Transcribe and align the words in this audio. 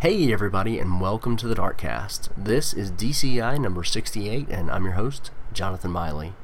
Hey, 0.00 0.30
everybody, 0.30 0.78
and 0.78 1.00
welcome 1.00 1.38
to 1.38 1.48
the 1.48 1.54
Darkcast. 1.54 2.28
This 2.36 2.74
is 2.74 2.92
DCI 2.92 3.58
number 3.58 3.82
68, 3.82 4.46
and 4.50 4.70
I'm 4.70 4.84
your 4.84 4.92
host, 4.92 5.30
Jonathan 5.54 5.90
Miley. 5.90 6.34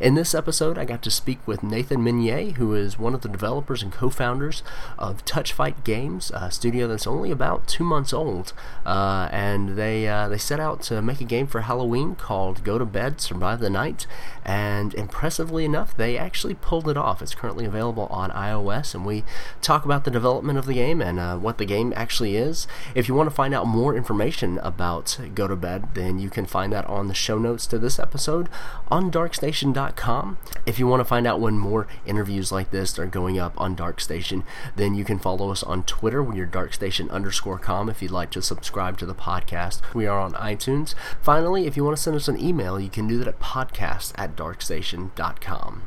In 0.00 0.14
this 0.14 0.34
episode, 0.34 0.78
I 0.78 0.84
got 0.84 1.02
to 1.02 1.10
speak 1.10 1.38
with 1.46 1.62
Nathan 1.62 2.02
Meunier, 2.02 2.52
who 2.52 2.74
is 2.74 2.98
one 2.98 3.14
of 3.14 3.22
the 3.22 3.28
developers 3.28 3.82
and 3.82 3.92
co-founders 3.92 4.62
of 4.98 5.24
Touch 5.24 5.52
Fight 5.52 5.84
Games, 5.84 6.30
a 6.34 6.50
studio 6.50 6.86
that's 6.86 7.06
only 7.06 7.30
about 7.30 7.66
two 7.66 7.84
months 7.84 8.12
old, 8.12 8.52
uh, 8.86 9.28
and 9.32 9.76
they 9.76 10.06
uh, 10.06 10.28
they 10.28 10.38
set 10.38 10.60
out 10.60 10.82
to 10.82 11.02
make 11.02 11.20
a 11.20 11.24
game 11.24 11.46
for 11.46 11.62
Halloween 11.62 12.14
called 12.14 12.62
Go 12.62 12.78
to 12.78 12.84
Bed, 12.84 13.20
Survive 13.20 13.60
the 13.60 13.70
Night, 13.70 14.06
and 14.44 14.94
impressively 14.94 15.64
enough, 15.64 15.96
they 15.96 16.16
actually 16.16 16.54
pulled 16.54 16.88
it 16.88 16.96
off. 16.96 17.20
It's 17.20 17.34
currently 17.34 17.64
available 17.64 18.06
on 18.06 18.30
iOS, 18.30 18.94
and 18.94 19.04
we 19.04 19.24
talk 19.60 19.84
about 19.84 20.04
the 20.04 20.10
development 20.10 20.58
of 20.58 20.66
the 20.66 20.74
game 20.74 21.02
and 21.02 21.18
uh, 21.18 21.36
what 21.36 21.58
the 21.58 21.64
game 21.64 21.92
actually 21.96 22.36
is. 22.36 22.66
If 22.94 23.08
you 23.08 23.14
want 23.14 23.28
to 23.28 23.34
find 23.34 23.52
out 23.52 23.66
more 23.66 23.96
information 23.96 24.58
about 24.58 25.18
Go 25.34 25.48
to 25.48 25.56
Bed, 25.56 25.88
then 25.94 26.18
you 26.18 26.30
can 26.30 26.46
find 26.46 26.72
that 26.72 26.86
on 26.86 27.08
the 27.08 27.14
show 27.14 27.38
notes 27.38 27.66
to 27.66 27.78
this 27.78 27.98
episode 27.98 28.48
on 28.88 29.10
Darkstation 29.10 29.57
darkstation.com. 29.58 30.38
If 30.66 30.78
you 30.78 30.86
want 30.86 31.00
to 31.00 31.04
find 31.04 31.26
out 31.26 31.40
when 31.40 31.58
more 31.58 31.86
interviews 32.06 32.52
like 32.52 32.70
this 32.70 32.98
are 32.98 33.06
going 33.06 33.38
up 33.38 33.58
on 33.60 33.76
Darkstation, 33.76 34.44
then 34.76 34.94
you 34.94 35.04
can 35.04 35.18
follow 35.18 35.50
us 35.50 35.62
on 35.62 35.84
Twitter. 35.84 36.22
We're 36.22 36.46
darkstation 36.46 37.10
underscore 37.10 37.58
com 37.58 37.88
if 37.88 38.02
you'd 38.02 38.10
like 38.10 38.30
to 38.32 38.42
subscribe 38.42 38.98
to 38.98 39.06
the 39.06 39.14
podcast. 39.14 39.80
We 39.94 40.06
are 40.06 40.20
on 40.20 40.32
iTunes. 40.34 40.94
Finally, 41.20 41.66
if 41.66 41.76
you 41.76 41.84
want 41.84 41.96
to 41.96 42.02
send 42.02 42.16
us 42.16 42.28
an 42.28 42.40
email, 42.40 42.78
you 42.78 42.88
can 42.88 43.06
do 43.06 43.18
that 43.18 43.28
at 43.28 43.40
podcast 43.40 44.12
at 44.16 44.36
darkstation.com. 44.36 45.82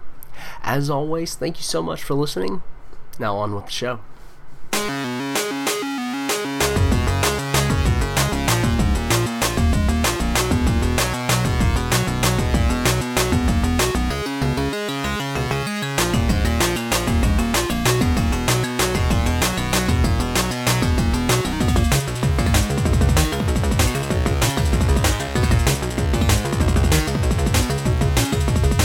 As 0.63 0.89
always, 0.89 1.35
thank 1.35 1.57
you 1.57 1.63
so 1.63 1.81
much 1.81 2.03
for 2.03 2.13
listening. 2.13 2.63
Now 3.19 3.37
on 3.37 3.53
with 3.53 3.65
the 3.65 3.71
show. 3.71 3.99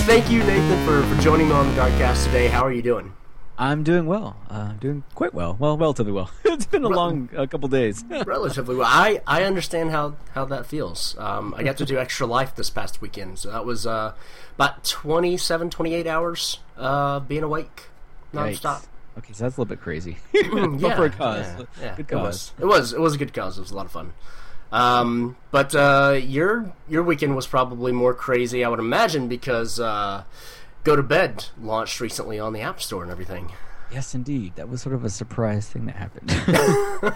Thank 0.06 0.30
you, 0.30 0.38
Nathan, 0.44 0.86
for, 0.86 1.02
for 1.02 1.20
joining 1.20 1.48
me 1.48 1.52
on 1.52 1.66
the 1.66 1.80
Darkcast 1.80 2.26
today. 2.26 2.46
How 2.46 2.64
are 2.64 2.70
you 2.70 2.80
doing? 2.80 3.12
I'm 3.58 3.82
doing 3.82 4.06
well. 4.06 4.36
Uh, 4.48 4.74
doing 4.74 5.02
quite 5.16 5.34
well. 5.34 5.56
Well, 5.58 5.76
relatively 5.76 6.12
well. 6.12 6.30
it's 6.44 6.64
been 6.64 6.84
a 6.84 6.88
long 6.88 7.28
a 7.36 7.48
couple 7.48 7.68
days. 7.68 8.04
relatively 8.24 8.76
well. 8.76 8.86
I, 8.88 9.20
I 9.26 9.42
understand 9.42 9.90
how, 9.90 10.14
how 10.30 10.44
that 10.44 10.64
feels. 10.64 11.18
Um, 11.18 11.54
I 11.56 11.64
got 11.64 11.76
to 11.78 11.84
do 11.84 11.98
Extra 11.98 12.24
Life 12.24 12.54
this 12.54 12.70
past 12.70 13.02
weekend, 13.02 13.40
so 13.40 13.50
that 13.50 13.64
was 13.64 13.84
uh, 13.84 14.14
about 14.54 14.84
27, 14.84 15.70
28 15.70 16.06
hours 16.06 16.60
uh, 16.76 17.18
being 17.18 17.42
awake 17.42 17.88
nonstop. 18.32 18.60
Yikes. 18.60 18.86
Okay, 19.18 19.32
so 19.32 19.42
that's 19.42 19.56
a 19.56 19.60
little 19.60 19.64
bit 19.64 19.80
crazy. 19.80 20.18
yeah, 20.32 20.94
for 20.94 21.06
a 21.06 21.10
cause. 21.10 21.46
Yeah, 21.46 21.64
yeah, 21.80 21.96
good 21.96 22.06
cause. 22.06 22.52
It 22.60 22.64
was. 22.64 22.76
it 22.76 22.78
was. 22.78 22.92
It 22.92 23.00
was 23.00 23.14
a 23.16 23.18
good 23.18 23.34
cause. 23.34 23.58
It 23.58 23.62
was 23.62 23.72
a 23.72 23.74
lot 23.76 23.86
of 23.86 23.92
fun. 23.92 24.12
Um, 24.72 25.36
but 25.50 25.74
uh, 25.74 26.18
your 26.22 26.72
your 26.88 27.02
weekend 27.02 27.36
was 27.36 27.46
probably 27.46 27.92
more 27.92 28.14
crazy, 28.14 28.64
I 28.64 28.68
would 28.68 28.80
imagine, 28.80 29.28
because 29.28 29.78
uh, 29.78 30.24
Go 30.86 30.94
to 30.94 31.02
Bed 31.02 31.46
launched 31.60 32.00
recently 32.00 32.38
on 32.38 32.52
the 32.52 32.60
App 32.60 32.80
Store 32.80 33.02
and 33.02 33.10
everything. 33.10 33.50
Yes, 33.92 34.14
indeed. 34.14 34.54
That 34.54 34.68
was 34.68 34.82
sort 34.82 34.94
of 34.94 35.04
a 35.04 35.10
surprise 35.10 35.68
thing 35.68 35.86
that 35.86 35.96
happened. 35.96 37.14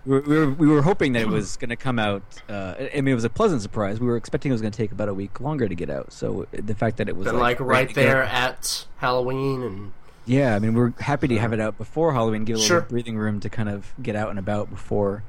we, 0.04 0.18
were, 0.18 0.50
we 0.50 0.66
were 0.66 0.82
hoping 0.82 1.12
that 1.12 1.22
it 1.22 1.28
was 1.28 1.56
going 1.56 1.70
to 1.70 1.76
come 1.76 2.00
out. 2.00 2.22
Uh, 2.48 2.74
I 2.78 2.96
mean, 2.96 3.08
it 3.08 3.14
was 3.14 3.24
a 3.24 3.30
pleasant 3.30 3.62
surprise. 3.62 4.00
We 4.00 4.06
were 4.06 4.16
expecting 4.16 4.50
it 4.50 4.54
was 4.54 4.60
going 4.60 4.72
to 4.72 4.76
take 4.76 4.90
about 4.90 5.08
a 5.08 5.14
week 5.14 5.40
longer 5.40 5.68
to 5.68 5.74
get 5.74 5.88
out. 5.88 6.12
So 6.12 6.46
the 6.52 6.74
fact 6.74 6.96
that 6.96 7.08
it 7.08 7.16
was 7.16 7.26
like, 7.26 7.34
like, 7.34 7.60
right 7.60 7.94
there 7.94 8.22
at 8.24 8.86
Halloween 8.98 9.62
and 9.62 9.92
yeah, 10.24 10.56
I 10.56 10.58
mean, 10.58 10.74
we're 10.74 10.92
happy 10.98 11.28
to 11.28 11.38
have 11.38 11.52
it 11.52 11.60
out 11.60 11.78
before 11.78 12.12
Halloween, 12.12 12.44
give 12.44 12.56
a 12.56 12.58
little 12.58 12.80
breathing 12.80 13.16
room 13.16 13.38
to 13.38 13.48
kind 13.48 13.68
of 13.68 13.94
get 14.02 14.16
out 14.16 14.30
and 14.30 14.40
about 14.40 14.68
before 14.68 15.22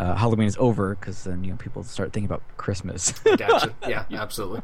uh, 0.00 0.14
Halloween 0.16 0.48
is 0.48 0.56
over 0.58 0.94
because 0.94 1.24
then 1.24 1.44
you 1.44 1.50
know 1.50 1.56
people 1.56 1.84
start 1.84 2.12
thinking 2.12 2.26
about 2.26 2.42
Christmas. 2.56 3.12
gotcha. 3.36 3.74
Yeah, 3.88 4.04
absolutely. 4.10 4.62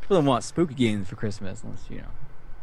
People 0.00 0.16
don't 0.16 0.26
want 0.26 0.44
spooky 0.44 0.74
games 0.74 1.08
for 1.08 1.16
Christmas 1.16 1.62
unless 1.62 1.84
you 1.90 1.98
know 1.98 2.08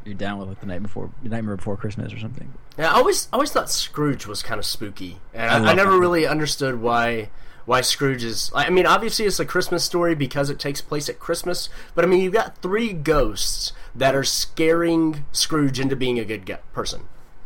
you're 0.06 0.16
down 0.16 0.40
with 0.40 0.50
like 0.50 0.60
the 0.60 0.66
night 0.66 0.82
before, 0.82 1.12
the 1.22 1.30
Nightmare 1.30 1.56
Before 1.56 1.78
Christmas 1.78 2.12
or 2.12 2.20
something. 2.20 2.54
Yeah, 2.78 2.92
I 2.92 2.96
always 2.96 3.28
I 3.32 3.36
always 3.36 3.52
thought 3.52 3.70
Scrooge 3.70 4.26
was 4.26 4.42
kind 4.42 4.58
of 4.58 4.66
spooky, 4.66 5.20
and 5.34 5.66
I, 5.66 5.70
I, 5.70 5.72
I 5.72 5.74
never 5.76 6.00
really 6.00 6.26
understood 6.26 6.82
why 6.82 7.30
why 7.66 7.82
Scrooge 7.82 8.24
is. 8.24 8.52
I 8.56 8.72
mean, 8.72 8.88
obviously 8.88 9.26
it's 9.26 9.40
a 9.40 9.46
Christmas 9.46 9.84
story 9.84 10.16
because 10.16 10.50
it 10.50 10.58
takes 10.58 10.82
place 10.82 11.10
at 11.10 11.20
Christmas, 11.20 11.70
but 11.94 12.04
I 12.04 12.08
mean 12.08 12.22
you've 12.22 12.34
got 12.34 12.58
three 12.58 12.92
ghosts 12.92 13.74
that 13.94 14.16
are 14.16 14.24
scaring 14.24 15.26
Scrooge 15.32 15.80
into 15.80 15.96
being 15.96 16.18
a 16.18 16.26
good 16.26 16.58
person. 16.74 17.04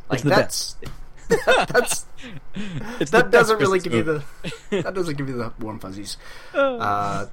Like 0.09 0.21
that's. 0.21 0.75
Best 0.75 2.07
that's 2.99 3.11
that 3.11 3.31
doesn't 3.31 3.59
really 3.59 3.79
give 3.79 3.93
you 3.93 4.03
the 4.03 4.23
that 4.69 4.93
doesn't 4.93 5.17
give 5.17 5.27
you 5.29 5.37
the 5.37 5.53
warm 5.59 5.79
fuzzies. 5.79 6.17
Oh. 6.55 6.77
Uh, 6.77 7.27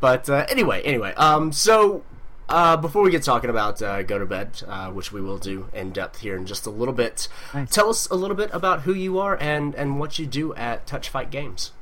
but 0.00 0.28
uh, 0.28 0.46
anyway, 0.48 0.82
anyway, 0.82 1.12
um, 1.14 1.52
so 1.52 2.02
uh, 2.48 2.76
before 2.76 3.02
we 3.02 3.10
get 3.10 3.22
talking 3.22 3.50
about 3.50 3.80
uh, 3.82 4.02
Go 4.02 4.18
to 4.18 4.26
Bed, 4.26 4.62
uh, 4.66 4.90
which 4.90 5.12
we 5.12 5.20
will 5.20 5.38
do 5.38 5.68
in 5.72 5.92
depth 5.92 6.20
here 6.20 6.36
in 6.36 6.46
just 6.46 6.66
a 6.66 6.70
little 6.70 6.94
bit, 6.94 7.28
nice. 7.52 7.70
tell 7.70 7.88
us 7.88 8.08
a 8.08 8.14
little 8.14 8.36
bit 8.36 8.50
about 8.52 8.82
who 8.82 8.94
you 8.94 9.18
are 9.18 9.36
and, 9.40 9.74
and 9.74 9.98
what 9.98 10.18
you 10.18 10.26
do 10.26 10.54
at 10.54 10.86
Touch 10.86 11.08
Fight 11.08 11.30
Games. 11.30 11.72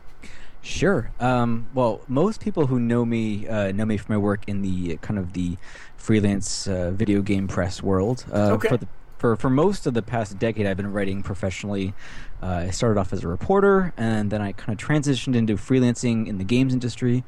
Sure. 0.63 1.11
Um, 1.19 1.67
well, 1.75 2.01
most 2.07 2.41
people 2.41 2.69
who 2.69 2.79
know 2.79 3.05
me 3.05 3.49
uh, 3.49 3.73
know 3.73 3.85
me 3.85 3.97
for 3.97 4.13
my 4.13 4.19
work 4.19 4.45
in 4.47 4.63
the 4.63 4.97
kind 4.99 5.19
of 5.19 5.33
the 5.33 5.57
freelance 5.97 6.69
uh, 6.69 6.93
video 6.93 7.21
game 7.21 7.49
press 7.49 7.83
world. 7.83 8.25
Uh, 8.33 8.53
okay. 8.53 8.69
For 8.69 8.77
the 8.77 8.89
for 9.19 9.37
for 9.37 9.51
most 9.51 9.89
of 9.89 9.95
the 9.95 10.03
past 10.03 10.39
decade, 10.39 10.67
I've 10.67 10.77
been 10.77 10.93
writing 10.93 11.25
professionally. 11.25 11.95
Uh, 12.43 12.65
I 12.67 12.71
started 12.71 12.99
off 12.99 13.13
as 13.13 13.23
a 13.23 13.29
reporter, 13.29 13.93
and 13.97 14.31
then 14.31 14.43
I 14.43 14.53
kind 14.53 14.79
of 14.79 14.85
transitioned 14.85 15.37
into 15.37 15.55
freelancing 15.55 16.27
in 16.27 16.39
the 16.39 16.45
games 16.45 16.73
industry. 16.73 17.23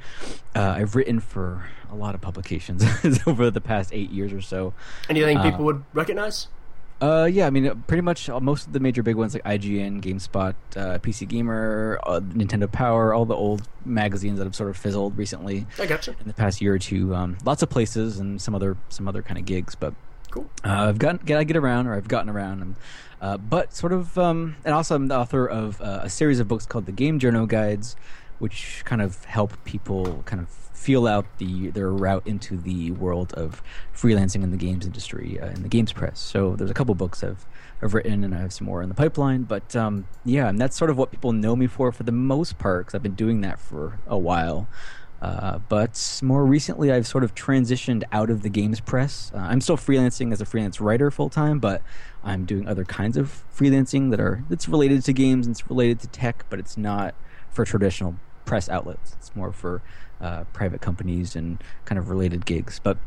Uh, 0.56 0.74
I've 0.76 0.96
written 0.96 1.20
for 1.20 1.68
a 1.90 1.94
lot 1.94 2.14
of 2.14 2.20
publications 2.20 2.84
over 3.26 3.50
the 3.50 3.60
past 3.60 3.90
eight 3.92 4.10
years 4.10 4.32
or 4.32 4.40
so. 4.40 4.74
Anything 5.08 5.38
uh, 5.38 5.42
people 5.42 5.64
would 5.66 5.84
recognize? 5.92 6.48
Uh, 7.00 7.28
yeah, 7.30 7.46
I 7.46 7.50
mean, 7.50 7.84
pretty 7.86 8.00
much 8.00 8.28
most 8.28 8.66
of 8.66 8.72
the 8.72 8.80
major 8.80 9.02
big 9.02 9.16
ones 9.16 9.34
like 9.34 9.44
IGN, 9.44 10.00
GameSpot, 10.00 10.54
uh, 10.76 10.98
PC 10.98 11.28
Gamer, 11.28 12.00
uh, 12.04 12.20
Nintendo 12.20 12.70
Power, 12.70 13.12
all 13.12 13.26
the 13.26 13.34
old 13.34 13.68
magazines 13.84 14.38
that 14.38 14.44
have 14.44 14.54
sort 14.54 14.70
of 14.70 14.76
fizzled 14.76 15.18
recently. 15.18 15.66
I 15.78 15.86
gotcha. 15.86 16.12
In 16.20 16.26
the 16.26 16.34
past 16.34 16.60
year 16.60 16.74
or 16.74 16.78
two, 16.78 17.14
um, 17.14 17.36
lots 17.44 17.62
of 17.62 17.68
places 17.68 18.18
and 18.18 18.40
some 18.40 18.54
other 18.54 18.76
some 18.88 19.06
other 19.06 19.22
kind 19.22 19.38
of 19.38 19.44
gigs, 19.44 19.74
but 19.74 19.94
Cool. 20.34 20.50
Uh, 20.64 20.88
I've 20.88 20.98
gotten, 20.98 21.20
I 21.36 21.44
get 21.44 21.56
around, 21.56 21.86
or 21.86 21.94
I've 21.94 22.08
gotten 22.08 22.28
around, 22.28 22.74
uh, 23.24 23.38
but 23.38 23.72
sort 23.72 23.94
of, 23.94 24.18
um, 24.18 24.54
and 24.66 24.74
also 24.74 24.94
I'm 24.94 25.06
the 25.06 25.16
author 25.16 25.46
of 25.46 25.80
uh, 25.80 26.00
a 26.02 26.10
series 26.10 26.40
of 26.40 26.46
books 26.46 26.66
called 26.66 26.84
the 26.84 26.92
Game 26.92 27.18
Journo 27.18 27.48
Guides, 27.48 27.96
which 28.38 28.82
kind 28.84 29.00
of 29.00 29.24
help 29.24 29.52
people 29.64 30.22
kind 30.26 30.42
of 30.42 30.50
feel 30.50 31.06
out 31.06 31.24
the 31.38 31.70
their 31.70 31.90
route 31.90 32.26
into 32.26 32.58
the 32.58 32.90
world 32.90 33.32
of 33.32 33.62
freelancing 33.96 34.42
in 34.42 34.50
the 34.50 34.58
games 34.58 34.84
industry 34.84 35.40
uh, 35.40 35.46
in 35.46 35.62
the 35.62 35.70
games 35.70 35.90
press. 35.90 36.20
So 36.20 36.54
there's 36.54 36.70
a 36.70 36.74
couple 36.74 36.94
books 36.94 37.24
I've 37.24 37.46
I've 37.80 37.94
written, 37.94 38.24
and 38.24 38.34
I 38.34 38.40
have 38.40 38.52
some 38.52 38.66
more 38.66 38.82
in 38.82 38.90
the 38.90 38.94
pipeline. 38.94 39.44
But 39.44 39.74
um, 39.74 40.06
yeah, 40.26 40.50
and 40.50 40.60
that's 40.60 40.76
sort 40.76 40.90
of 40.90 40.98
what 40.98 41.10
people 41.10 41.32
know 41.32 41.56
me 41.56 41.66
for 41.66 41.92
for 41.92 42.02
the 42.02 42.12
most 42.12 42.58
part, 42.58 42.84
because 42.84 42.94
I've 42.94 43.02
been 43.02 43.14
doing 43.14 43.40
that 43.40 43.58
for 43.58 44.00
a 44.06 44.18
while. 44.18 44.68
Uh, 45.22 45.58
but 45.68 46.20
more 46.22 46.44
recently, 46.44 46.92
I've 46.92 47.06
sort 47.06 47.24
of 47.24 47.34
transitioned 47.34 48.04
out 48.12 48.28
of 48.28 48.42
the 48.42 48.50
games 48.50 48.80
press. 48.80 49.32
Uh, 49.34 49.38
I'm 49.38 49.60
still 49.60 49.76
freelancing 49.76 50.32
as 50.32 50.40
a 50.40 50.44
freelance 50.44 50.80
writer 50.80 51.10
full 51.10 51.30
time, 51.30 51.58
but 51.58 51.80
I'm 52.22 52.44
doing 52.44 52.68
other 52.68 52.84
kinds 52.84 53.16
of 53.16 53.42
freelancing 53.54 54.10
that 54.10 54.20
are 54.20 54.44
that's 54.48 54.68
related 54.68 55.02
to 55.04 55.12
games 55.12 55.46
and 55.46 55.54
it's 55.54 55.68
related 55.70 56.00
to 56.00 56.08
tech, 56.08 56.44
but 56.50 56.58
it's 56.58 56.76
not 56.76 57.14
for 57.50 57.64
traditional 57.64 58.16
press 58.44 58.68
outlets. 58.68 59.14
It's 59.18 59.34
more 59.34 59.52
for 59.52 59.82
uh, 60.20 60.44
private 60.52 60.80
companies 60.80 61.34
and 61.34 61.62
kind 61.84 61.98
of 61.98 62.10
related 62.10 62.44
gigs. 62.44 62.80
But 62.82 62.98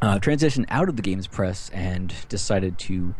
uh, 0.00 0.18
transitioned 0.18 0.66
out 0.68 0.88
of 0.88 0.96
the 0.96 1.02
games 1.02 1.26
press 1.26 1.70
and 1.70 2.14
decided 2.28 2.78
to 2.78 3.14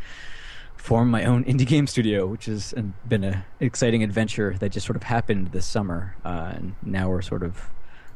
form 0.77 1.11
my 1.11 1.25
own 1.25 1.45
indie 1.45 1.67
game 1.67 1.87
studio, 1.87 2.27
which 2.27 2.47
has 2.47 2.73
been 3.07 3.25
an 3.25 3.43
exciting 3.59 4.03
adventure 4.03 4.57
that 4.61 4.71
just 4.71 4.87
sort 4.87 4.97
of 4.97 5.03
happened 5.05 5.49
this 5.49 5.67
summer. 5.67 6.15
Uh, 6.25 6.53
and 6.55 6.75
now 6.83 7.09
we're 7.09 7.23
sort 7.23 7.43
of 7.43 7.69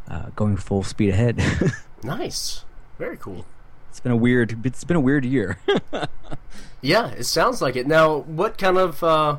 uh, 0.08 0.30
going 0.36 0.56
full 0.56 0.82
speed 0.82 1.10
ahead. 1.10 1.42
nice, 2.02 2.64
very 2.98 3.16
cool. 3.16 3.46
It's 3.90 4.00
been 4.00 4.12
a 4.12 4.16
weird. 4.16 4.64
It's 4.64 4.84
been 4.84 4.96
a 4.96 5.00
weird 5.00 5.24
year. 5.24 5.58
yeah, 6.80 7.08
it 7.08 7.24
sounds 7.24 7.60
like 7.60 7.76
it. 7.76 7.86
Now, 7.86 8.18
what 8.18 8.56
kind 8.56 8.78
of 8.78 9.04
uh, 9.04 9.38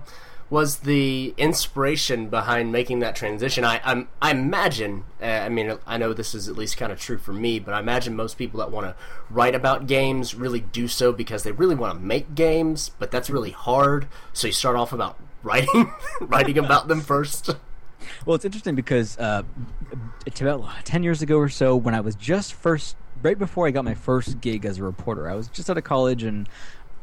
was 0.50 0.82
the 0.82 1.34
inspiration 1.38 2.30
behind 2.30 2.72
making 2.72 3.00
that 3.00 3.16
transition? 3.16 3.66
I 3.66 3.82
I'm, 3.84 4.10
i 4.22 4.30
imagine. 4.30 5.06
Uh, 5.20 5.26
I 5.26 5.50
mean, 5.50 5.80
I 5.88 5.98
know 5.98 6.14
this 6.14 6.36
is 6.36 6.48
at 6.48 6.56
least 6.56 6.78
kind 6.78 6.92
of 6.92 7.00
true 7.00 7.18
for 7.18 7.34
me, 7.34 7.58
but 7.58 7.74
I 7.74 7.80
imagine 7.80 8.16
most 8.16 8.38
people 8.38 8.60
that 8.60 8.70
want 8.70 8.86
to 8.86 8.96
write 9.32 9.56
about 9.56 9.88
games 9.88 10.36
really 10.36 10.60
do 10.60 10.88
so 10.88 11.12
because 11.12 11.42
they 11.42 11.52
really 11.52 11.74
want 11.74 11.98
to 11.98 12.00
make 12.00 12.36
games, 12.36 12.92
but 13.00 13.10
that's 13.10 13.32
really 13.32 13.52
hard. 13.52 14.08
So 14.34 14.46
you 14.46 14.54
start 14.54 14.76
off 14.76 14.94
about 14.94 15.18
writing, 15.42 15.92
writing 16.22 16.60
about 16.60 16.88
them 16.88 17.02
first. 17.02 17.56
Well, 18.26 18.36
it's 18.36 18.46
interesting 18.46 18.76
because 18.76 19.18
uh, 19.18 19.44
about 20.40 20.86
ten 20.86 21.04
years 21.04 21.22
ago 21.22 21.38
or 21.38 21.50
so, 21.50 21.76
when 21.76 21.94
I 21.96 22.02
was 22.02 22.16
just 22.16 22.54
first, 22.54 22.96
right 23.22 23.38
before 23.38 23.68
I 23.68 23.72
got 23.72 23.86
my 23.86 23.94
first 23.94 24.42
gig 24.42 24.66
as 24.66 24.78
a 24.80 24.84
reporter, 24.84 25.30
I 25.30 25.36
was 25.36 25.48
just 25.48 25.70
out 25.70 25.78
of 25.78 25.84
college, 25.84 26.24
and 26.24 26.48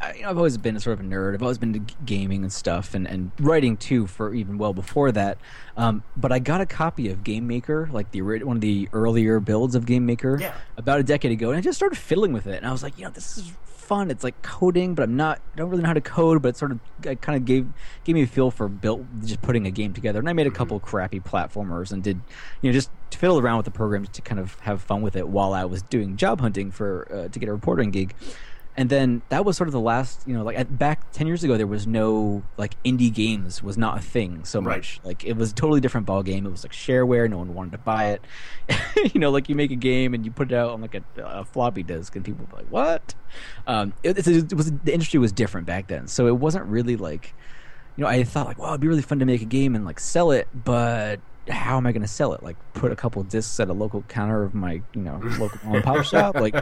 I, 0.01 0.15
you 0.15 0.23
know, 0.23 0.31
I've 0.31 0.37
always 0.39 0.57
been 0.57 0.77
a 0.77 0.81
sort 0.81 0.99
of 0.99 1.05
a 1.05 1.09
nerd. 1.09 1.35
I've 1.35 1.43
always 1.43 1.59
been 1.59 1.73
to 1.75 1.95
gaming 2.05 2.43
and 2.43 2.53
stuff, 2.53 2.95
and, 2.95 3.07
and 3.07 3.31
writing 3.39 3.77
too 3.77 4.07
for 4.07 4.33
even 4.35 4.57
well 4.59 4.73
before 4.73 5.13
that. 5.13 5.39
Um, 5.77 6.03
but 6.17 6.33
I 6.33 6.39
got 6.39 6.61
a 6.61 6.67
copy 6.67 7.11
of 7.11 7.23
Game 7.25 7.47
Maker, 7.47 7.89
like 7.93 8.11
the 8.11 8.23
one 8.23 8.57
of 8.57 8.61
the 8.61 8.89
earlier 8.93 9.41
builds 9.41 9.75
of 9.75 9.87
Game 9.87 10.07
Maker, 10.07 10.39
Yeah. 10.41 10.55
about 10.77 11.01
a 11.01 11.03
decade 11.03 11.33
ago, 11.33 11.51
and 11.51 11.59
I 11.59 11.61
just 11.61 11.77
started 11.77 11.97
fiddling 11.99 12.33
with 12.33 12.47
it, 12.47 12.57
and 12.57 12.67
I 12.67 12.73
was 12.73 12.83
like, 12.83 12.99
you 12.99 13.05
know, 13.05 13.11
this 13.11 13.37
is 13.39 13.53
fun. 13.91 14.09
It's 14.09 14.23
like 14.23 14.41
coding, 14.41 14.95
but 14.95 15.03
I'm 15.03 15.17
not. 15.17 15.41
I 15.53 15.57
don't 15.57 15.69
really 15.69 15.83
know 15.83 15.89
how 15.89 15.95
to 15.95 16.01
code, 16.01 16.41
but 16.41 16.51
it 16.51 16.57
sort 16.57 16.71
of 16.71 16.79
it 17.05 17.21
kind 17.21 17.37
of 17.37 17.45
gave 17.45 17.69
gave 18.05 18.15
me 18.15 18.23
a 18.23 18.27
feel 18.27 18.53
for 18.53 18.69
built 18.69 19.03
just 19.25 19.43
putting 19.43 19.67
a 19.67 19.71
game 19.73 19.93
together. 19.93 20.21
And 20.21 20.29
I 20.29 20.33
made 20.33 20.47
a 20.47 20.51
couple 20.53 20.79
crappy 20.79 21.19
platformers 21.19 21.91
and 21.91 22.01
did 22.01 22.21
you 22.63 22.71
know 22.71 22.73
just 22.73 22.91
fiddle 23.11 23.41
around 23.41 23.57
with 23.57 23.65
the 23.65 23.73
programs 23.73 24.09
to 24.11 24.23
kind 24.23 24.39
of 24.39 24.59
have 24.61 24.81
fun 24.81 25.03
with 25.03 25.17
it 25.17 25.29
while 25.29 25.53
I 25.53 25.65
was 25.65 25.83
doing 25.83 26.17
job 26.17 26.41
hunting 26.41 26.71
for 26.71 27.09
uh, 27.13 27.29
to 27.29 27.39
get 27.39 27.49
a 27.49 27.53
reporting 27.53 27.91
gig. 27.91 28.15
And 28.81 28.89
then 28.89 29.21
that 29.29 29.45
was 29.45 29.59
sort 29.59 29.69
of 29.69 29.73
the 29.73 29.81
last, 29.81 30.27
you 30.27 30.33
know, 30.33 30.43
like 30.43 30.57
at, 30.59 30.79
back 30.79 31.13
ten 31.13 31.27
years 31.27 31.45
ago, 31.45 31.59
there 31.59 31.67
was 31.67 31.87
no 31.87 32.43
like 32.57 32.83
indie 32.83 33.13
games 33.13 33.63
was 33.63 33.77
not 33.77 33.99
a 33.99 34.01
thing 34.01 34.43
so 34.47 34.59
Right. 34.63 34.79
much. 34.79 35.01
Like 35.05 35.23
it 35.23 35.35
was 35.37 35.51
a 35.51 35.55
totally 35.55 35.81
different 35.83 36.07
ball 36.07 36.23
game. 36.23 36.47
It 36.47 36.51
was 36.51 36.65
like 36.65 36.73
shareware. 36.73 37.29
No 37.29 37.37
one 37.37 37.53
wanted 37.53 37.73
to 37.73 37.79
buy 37.79 38.13
it. 38.13 38.25
you 39.13 39.21
know, 39.21 39.31
like 39.31 39.51
you 39.51 39.55
make 39.55 39.71
a 39.71 39.77
game 39.77 40.15
and 40.15 40.25
you 40.25 40.31
put 40.31 40.51
it 40.51 40.55
out 40.55 40.71
on 40.71 40.81
like 40.81 40.95
a, 40.95 41.03
a 41.19 41.45
floppy 41.45 41.83
disk, 41.83 42.17
and 42.17 42.25
people 42.25 42.47
were 42.51 42.57
like, 42.57 42.69
"What?" 42.71 43.15
Um, 43.67 43.93
it, 44.03 44.27
it 44.27 44.55
was 44.55 44.73
the 44.73 44.93
industry 44.95 45.21
was 45.21 45.31
different 45.31 45.67
back 45.67 45.89
then, 45.89 46.07
so 46.07 46.27
it 46.27 46.37
wasn't 46.39 46.65
really 46.65 46.97
like, 46.97 47.35
you 47.97 48.05
know, 48.05 48.09
I 48.09 48.25
thought 48.25 48.47
like, 48.47 48.59
"Wow, 48.59 48.69
it'd 48.71 48.81
be 48.81 48.89
really 48.89 49.03
fun 49.03 49.19
to 49.19 49.27
make 49.27 49.43
a 49.43 49.47
game 49.47 49.75
and 49.75 49.85
like 49.85 50.01
sell 50.01 50.31
it," 50.31 50.49
but 50.55 51.21
how 51.49 51.77
am 51.79 51.87
I 51.87 51.93
going 51.93 52.03
to 52.03 52.09
sell 52.09 52.33
it? 52.35 52.43
Like, 52.43 52.57
put 52.75 52.93
a 52.93 52.97
couple 52.97 53.23
discs 53.23 53.59
at 53.61 53.69
a 53.69 53.73
local 53.73 54.03
counter 54.03 54.43
of 54.43 54.55
my, 54.55 54.75
you 54.95 55.01
know, 55.01 55.21
local 55.39 55.59
mom 55.65 55.83
pop 55.83 56.05
shop. 56.05 56.35
Like, 56.35 56.55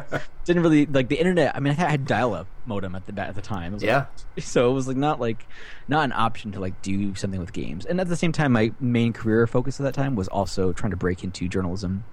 didn't 0.44 0.62
really 0.62 0.86
like 0.86 1.08
the 1.08 1.16
internet. 1.16 1.54
I 1.56 1.60
mean, 1.60 1.72
I 1.72 1.76
had 1.90 2.06
dial-up 2.06 2.46
modem 2.64 2.94
at 2.94 3.06
the 3.06 3.20
at 3.20 3.34
the 3.34 3.42
time. 3.42 3.72
Was 3.72 3.82
like- 3.82 3.88
Yeah. 3.88 4.06
so 4.42 4.70
it 4.70 4.74
was 4.74 4.86
like 4.88 4.96
not 4.96 5.20
like 5.20 5.46
not 5.88 6.04
an 6.04 6.12
option 6.12 6.52
to 6.52 6.60
like 6.60 6.80
do 6.82 7.14
something 7.14 7.40
with 7.40 7.52
games. 7.52 7.84
And 7.86 8.00
at 8.00 8.08
the 8.08 8.16
same 8.16 8.32
time, 8.32 8.52
my 8.52 8.72
main 8.80 9.12
career 9.12 9.46
focus 9.46 9.80
at 9.80 9.84
that 9.84 9.94
time 9.94 10.14
was 10.14 10.28
also 10.28 10.72
trying 10.72 10.90
to 10.92 10.96
break 10.96 11.24
into 11.24 11.48
journalism 11.48 12.04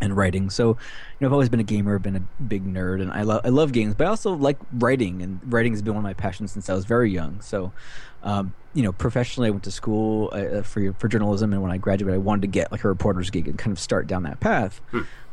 and 0.00 0.16
writing. 0.16 0.50
So, 0.50 0.68
you 0.68 0.76
know, 1.20 1.28
I've 1.28 1.32
always 1.32 1.48
been 1.48 1.60
a 1.60 1.64
gamer, 1.64 1.98
been 1.98 2.16
a 2.16 2.42
big 2.42 2.64
nerd, 2.64 3.00
and 3.00 3.12
I 3.12 3.22
love 3.22 3.42
I 3.44 3.48
love 3.48 3.72
games, 3.72 3.94
but 3.94 4.06
I 4.06 4.10
also 4.10 4.34
like 4.34 4.58
writing, 4.72 5.22
and 5.22 5.40
writing 5.52 5.72
has 5.72 5.82
been 5.82 5.94
one 5.94 6.04
of 6.04 6.04
my 6.04 6.14
passions 6.14 6.52
since 6.52 6.68
I 6.68 6.74
was 6.74 6.84
very 6.84 7.10
young. 7.10 7.40
So, 7.40 7.72
um, 8.22 8.54
you 8.74 8.82
know, 8.82 8.92
professionally, 8.92 9.48
I 9.48 9.50
went 9.50 9.64
to 9.64 9.70
school 9.70 10.30
uh, 10.32 10.62
for 10.62 10.92
for 10.94 11.08
journalism, 11.08 11.52
and 11.52 11.62
when 11.62 11.70
I 11.70 11.78
graduated, 11.78 12.14
I 12.14 12.18
wanted 12.18 12.42
to 12.42 12.48
get 12.48 12.72
like 12.72 12.84
a 12.84 12.88
reporter's 12.88 13.30
gig 13.30 13.48
and 13.48 13.58
kind 13.58 13.72
of 13.72 13.78
start 13.78 14.06
down 14.06 14.24
that 14.24 14.40
path. 14.40 14.80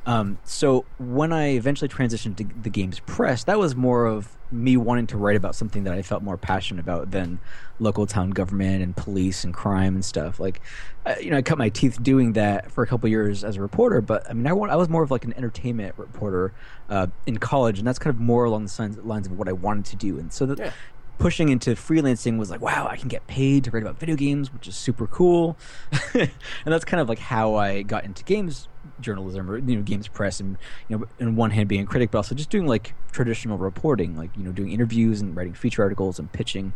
Um, 0.05 0.39
so 0.43 0.85
when 0.97 1.31
I 1.31 1.49
eventually 1.49 1.87
transitioned 1.87 2.37
to 2.37 2.47
the 2.61 2.69
games 2.69 2.99
press, 3.01 3.43
that 3.43 3.59
was 3.59 3.75
more 3.75 4.05
of 4.05 4.35
me 4.51 4.75
wanting 4.75 5.07
to 5.07 5.17
write 5.17 5.35
about 5.35 5.55
something 5.55 5.83
that 5.83 5.93
I 5.93 6.01
felt 6.01 6.23
more 6.23 6.37
passionate 6.37 6.81
about 6.81 7.11
than 7.11 7.39
local 7.79 8.05
town 8.05 8.31
government 8.31 8.83
and 8.83 8.95
police 8.95 9.43
and 9.43 9.53
crime 9.53 9.95
and 9.95 10.03
stuff. 10.03 10.39
Like, 10.39 10.61
uh, 11.05 11.15
you 11.21 11.29
know, 11.29 11.37
I 11.37 11.41
cut 11.41 11.57
my 11.57 11.69
teeth 11.69 12.01
doing 12.01 12.33
that 12.33 12.71
for 12.71 12.83
a 12.83 12.87
couple 12.87 13.07
years 13.09 13.43
as 13.43 13.57
a 13.57 13.61
reporter, 13.61 14.01
but 14.01 14.29
I 14.29 14.33
mean, 14.33 14.47
I, 14.47 14.53
want, 14.53 14.71
I 14.71 14.75
was 14.75 14.89
more 14.89 15.03
of 15.03 15.11
like 15.11 15.23
an 15.23 15.33
entertainment 15.35 15.93
reporter 15.97 16.53
uh, 16.89 17.07
in 17.25 17.37
college, 17.37 17.77
and 17.79 17.87
that's 17.87 17.99
kind 17.99 18.13
of 18.13 18.19
more 18.19 18.43
along 18.45 18.65
the 18.65 18.99
lines, 19.03 19.27
of 19.27 19.37
what 19.37 19.47
I 19.47 19.53
wanted 19.53 19.85
to 19.85 19.95
do. 19.95 20.19
And 20.19 20.33
so 20.33 20.45
that 20.47 20.59
Yeah. 20.59 20.71
Pushing 21.17 21.49
into 21.49 21.71
freelancing 21.71 22.37
was 22.37 22.49
like, 22.49 22.61
wow, 22.61 22.87
I 22.89 22.97
can 22.97 23.07
get 23.07 23.27
paid 23.27 23.63
to 23.65 23.71
write 23.71 23.83
about 23.83 23.99
video 23.99 24.15
games, 24.15 24.51
which 24.51 24.67
is 24.67 24.75
super 24.75 25.07
cool. 25.07 25.57
and 26.13 26.29
that's 26.65 26.85
kind 26.85 26.99
of 26.99 27.09
like 27.09 27.19
how 27.19 27.55
I 27.55 27.81
got 27.83 28.05
into 28.05 28.23
games 28.23 28.67
journalism 28.99 29.49
or 29.49 29.57
you 29.57 29.75
know 29.75 29.81
games 29.81 30.07
press 30.07 30.39
and 30.39 30.57
you 30.87 30.97
know 30.97 31.05
in 31.19 31.35
one 31.35 31.51
hand 31.51 31.67
being 31.67 31.81
a 31.81 31.85
critic 31.85 32.11
but 32.11 32.19
also 32.19 32.35
just 32.35 32.49
doing 32.49 32.67
like 32.67 32.93
traditional 33.11 33.57
reporting 33.57 34.15
like 34.15 34.35
you 34.35 34.43
know 34.43 34.51
doing 34.51 34.71
interviews 34.71 35.21
and 35.21 35.35
writing 35.35 35.53
feature 35.53 35.81
articles 35.81 36.19
and 36.19 36.31
pitching 36.31 36.73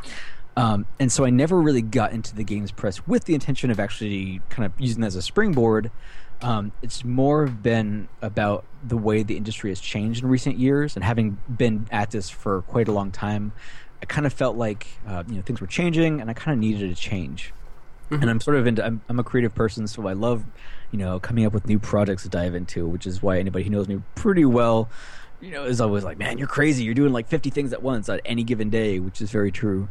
um, 0.58 0.86
and 1.00 1.12
so 1.12 1.26
I 1.26 1.30
never 1.30 1.62
really 1.62 1.82
got 1.82 2.14
into 2.14 2.34
the 2.34 2.44
games 2.44 2.72
press 2.72 3.06
with 3.06 3.26
the 3.26 3.34
intention 3.34 3.72
of 3.72 3.80
actually 3.80 4.42
kind 4.50 4.66
of 4.66 4.80
using 4.80 5.02
that 5.02 5.08
as 5.08 5.16
a 5.16 5.22
springboard. 5.22 5.92
Um, 6.42 6.72
it's 6.82 7.04
more 7.04 7.48
been 7.48 8.08
about 8.22 8.66
the 8.84 8.98
way 8.98 9.24
the 9.24 9.38
industry 9.38 9.72
has 9.72 9.80
changed 9.80 10.24
in 10.24 10.30
recent 10.30 10.58
years, 10.58 10.96
and 10.96 11.04
having 11.04 11.38
been 11.50 11.88
at 11.92 12.12
this 12.12 12.30
for 12.30 12.62
quite 12.64 12.88
a 12.88 12.92
long 12.92 13.12
time, 13.12 13.52
I 14.06 14.08
kind 14.08 14.28
of 14.28 14.34
felt 14.34 14.56
like 14.56 14.86
uh, 15.08 15.24
you 15.28 15.38
know 15.38 15.42
things 15.42 15.60
were 15.60 15.68
changing, 15.68 16.22
and 16.22 16.30
I 16.30 16.34
kind 16.34 16.54
of 16.54 16.60
needed 16.60 16.92
a 16.92 16.94
change. 16.94 17.52
And 18.22 18.30
I'm 18.30 18.40
sort 18.40 18.56
of 18.56 18.68
into. 18.68 18.86
I'm, 18.86 19.02
I'm 19.10 19.20
a 19.20 19.24
creative 19.24 19.56
person, 19.56 19.88
so 19.88 20.08
I 20.08 20.14
love, 20.14 20.46
you 20.92 21.00
know, 21.00 21.20
coming 21.20 21.44
up 21.44 21.54
with 21.54 21.66
new 21.68 21.80
projects 21.80 22.22
to 22.22 22.30
dive 22.30 22.54
into. 22.54 22.88
Which 22.88 23.08
is 23.08 23.24
why 23.24 23.40
anybody 23.40 23.64
who 23.64 23.72
knows 23.72 23.88
me 23.88 24.04
pretty 24.14 24.46
well, 24.46 24.90
you 25.42 25.50
know, 25.50 25.66
is 25.66 25.82
always 25.82 26.04
like, 26.04 26.20
"Man, 26.20 26.38
you're 26.38 26.48
crazy. 26.48 26.84
You're 26.84 26.94
doing 26.94 27.14
like 27.14 27.28
50 27.28 27.50
things 27.50 27.74
at 27.74 27.82
once 27.82 28.08
on 28.08 28.22
any 28.26 28.44
given 28.44 28.70
day," 28.70 29.00
which 29.00 29.22
is 29.22 29.32
very 29.32 29.52
true. 29.52 29.90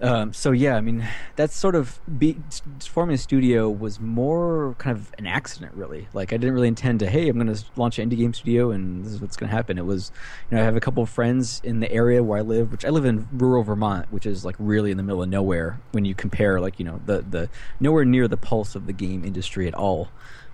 Um, 0.00 0.32
so 0.32 0.50
yeah, 0.50 0.76
I 0.76 0.80
mean, 0.80 1.06
that's 1.36 1.56
sort 1.56 1.76
of 1.76 2.00
be, 2.18 2.36
forming 2.80 3.14
a 3.14 3.18
studio 3.18 3.70
was 3.70 4.00
more 4.00 4.74
kind 4.78 4.96
of 4.96 5.12
an 5.16 5.26
accident, 5.26 5.74
really. 5.74 6.08
Like 6.12 6.32
I 6.32 6.36
didn't 6.36 6.54
really 6.54 6.68
intend 6.68 7.00
to, 7.00 7.08
hey, 7.08 7.28
I'm 7.28 7.38
going 7.38 7.54
to 7.54 7.64
launch 7.76 7.98
an 8.00 8.10
indie 8.10 8.16
game 8.16 8.34
studio, 8.34 8.72
and 8.72 9.04
this 9.04 9.12
is 9.12 9.20
what's 9.20 9.36
going 9.36 9.48
to 9.48 9.54
happen. 9.54 9.78
It 9.78 9.86
was, 9.86 10.10
you 10.50 10.56
know, 10.56 10.62
I 10.62 10.64
have 10.64 10.76
a 10.76 10.80
couple 10.80 11.04
of 11.04 11.08
friends 11.08 11.60
in 11.62 11.80
the 11.80 11.90
area 11.92 12.22
where 12.22 12.38
I 12.38 12.42
live, 12.42 12.72
which 12.72 12.84
I 12.84 12.88
live 12.88 13.04
in 13.04 13.28
rural 13.32 13.62
Vermont, 13.62 14.12
which 14.12 14.26
is 14.26 14.44
like 14.44 14.56
really 14.58 14.90
in 14.90 14.96
the 14.96 15.04
middle 15.04 15.22
of 15.22 15.28
nowhere 15.28 15.78
when 15.92 16.04
you 16.04 16.14
compare, 16.14 16.60
like 16.60 16.80
you 16.80 16.84
know, 16.84 17.00
the 17.06 17.22
the 17.22 17.48
nowhere 17.78 18.04
near 18.04 18.26
the 18.26 18.36
pulse 18.36 18.74
of 18.74 18.86
the 18.86 18.92
game 18.92 19.24
industry 19.24 19.68
at 19.68 19.74
all. 19.74 20.08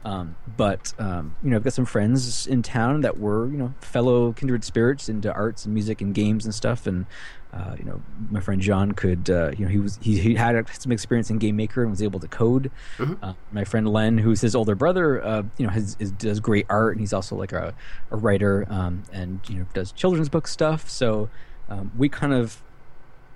Um, 0.05 0.37
but 0.57 0.95
um, 0.99 1.35
you 1.43 1.51
know, 1.51 1.57
I've 1.57 1.65
got 1.65 1.73
some 1.73 1.85
friends 1.85 2.47
in 2.47 2.63
town 2.63 3.01
that 3.01 3.19
were 3.19 3.47
you 3.49 3.57
know 3.57 3.75
fellow 3.81 4.33
kindred 4.33 4.65
spirits 4.65 5.09
into 5.09 5.33
arts 5.33 5.65
and 5.65 5.75
music 5.75 6.01
and 6.01 6.15
games 6.15 6.45
and 6.45 6.55
stuff, 6.55 6.87
and 6.87 7.07
uh, 7.53 7.75
you 7.79 7.85
know, 7.85 8.01
my 8.31 8.41
friend 8.41 8.61
John 8.61 8.93
could 8.93 9.31
uh, 9.31 9.53
you 9.57 9.65
know 9.65 9.71
he 9.71 9.79
was 9.79 9.99
he, 10.03 10.19
he 10.19 10.35
had 10.35 10.69
some 10.79 10.93
experience 10.93 11.31
in 11.31 11.39
Game 11.39 11.57
Maker 11.57 11.83
and 11.83 11.91
was 11.91 12.03
able 12.03 12.21
to 12.21 12.29
code. 12.29 12.71
Uh, 13.23 13.33
my 13.53 13.65
friend 13.65 13.89
Len, 13.89 14.19
who's 14.19 14.41
his 14.43 14.55
older 14.55 14.75
brother, 14.75 15.25
uh, 15.25 15.43
you 15.57 15.67
know, 15.67 15.73
has 15.73 15.97
is, 15.99 16.13
does 16.13 16.41
great 16.41 16.67
art 16.69 16.93
and 16.93 17.01
he's 17.01 17.13
also 17.13 17.37
like 17.37 17.53
a, 17.53 17.75
a 18.11 18.17
writer 18.17 18.67
um, 18.69 19.03
and 19.13 19.41
you 19.49 19.57
know 19.57 19.67
does 19.73 19.93
children's 19.93 20.29
book 20.29 20.47
stuff. 20.47 20.91
So 20.91 21.31
um, 21.71 21.91
we 21.97 22.09
kind 22.09 22.35
of 22.35 22.63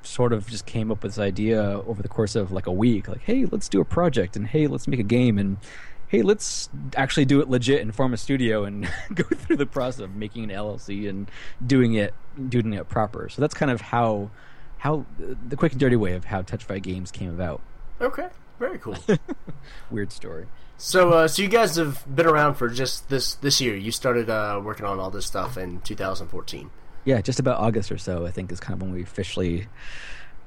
sort 0.02 0.32
of 0.32 0.46
just 0.46 0.66
came 0.66 0.90
up 0.90 1.02
with 1.02 1.12
this 1.12 1.18
idea 1.18 1.62
over 1.86 2.02
the 2.02 2.08
course 2.08 2.34
of 2.34 2.50
like 2.50 2.66
a 2.66 2.72
week 2.72 3.06
like 3.06 3.20
hey 3.20 3.44
let's 3.52 3.68
do 3.68 3.80
a 3.80 3.84
project 3.84 4.34
and 4.34 4.48
hey 4.48 4.66
let's 4.66 4.88
make 4.88 4.98
a 4.98 5.04
game 5.04 5.38
and 5.38 5.56
hey 6.12 6.20
let's 6.22 6.68
actually 6.94 7.24
do 7.24 7.40
it 7.40 7.48
legit 7.48 7.80
and 7.80 7.94
form 7.94 8.12
a 8.12 8.16
studio 8.18 8.64
and 8.64 8.84
go 9.14 9.24
through 9.24 9.56
the 9.56 9.64
process 9.66 10.00
of 10.00 10.14
making 10.14 10.44
an 10.44 10.50
llc 10.50 11.08
and 11.08 11.30
doing 11.66 11.94
it 11.94 12.12
doing 12.48 12.74
it 12.74 12.86
proper 12.88 13.28
so 13.30 13.40
that's 13.40 13.54
kind 13.54 13.70
of 13.70 13.80
how 13.80 14.30
how 14.78 15.06
the 15.48 15.56
quick 15.56 15.72
and 15.72 15.80
dirty 15.80 15.96
way 15.96 16.12
of 16.14 16.24
how 16.26 16.42
Touch 16.42 16.64
Fight 16.64 16.82
Games 16.82 17.10
came 17.10 17.30
about 17.30 17.60
Okay, 18.00 18.26
very 18.58 18.78
cool. 18.78 18.96
weird 19.90 20.12
story 20.12 20.46
so, 20.76 21.10
uh, 21.10 21.28
so 21.28 21.40
you 21.42 21.48
guys 21.48 21.76
have 21.76 22.04
been 22.12 22.26
around 22.26 22.54
for 22.54 22.68
just 22.68 23.08
this 23.08 23.34
this 23.36 23.60
year. 23.60 23.76
You 23.76 23.92
started 23.92 24.28
uh, 24.28 24.60
working 24.64 24.84
on 24.84 24.98
all 24.98 25.10
this 25.10 25.24
stuff 25.26 25.56
in 25.56 25.80
2014. 25.82 26.70
yeah 27.04 27.20
just 27.20 27.38
about 27.40 27.58
august 27.58 27.90
or 27.90 27.98
so 27.98 28.26
i 28.26 28.30
think 28.30 28.52
is 28.52 28.60
kind 28.60 28.74
of 28.74 28.82
when 28.82 28.92
we 28.92 29.02
officially 29.02 29.66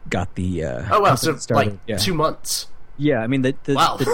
got 0.09 0.35
the 0.35 0.63
uh 0.63 0.85
Oh 0.91 0.99
wow, 1.01 1.15
so 1.15 1.35
started. 1.37 1.71
like 1.71 1.79
yeah. 1.87 1.97
two 1.97 2.13
months. 2.13 2.67
Yeah 2.97 3.19
i 3.19 3.27
mean 3.27 3.41
the, 3.41 3.55
the, 3.63 3.73
Wow. 3.75 3.97
the, 3.97 4.05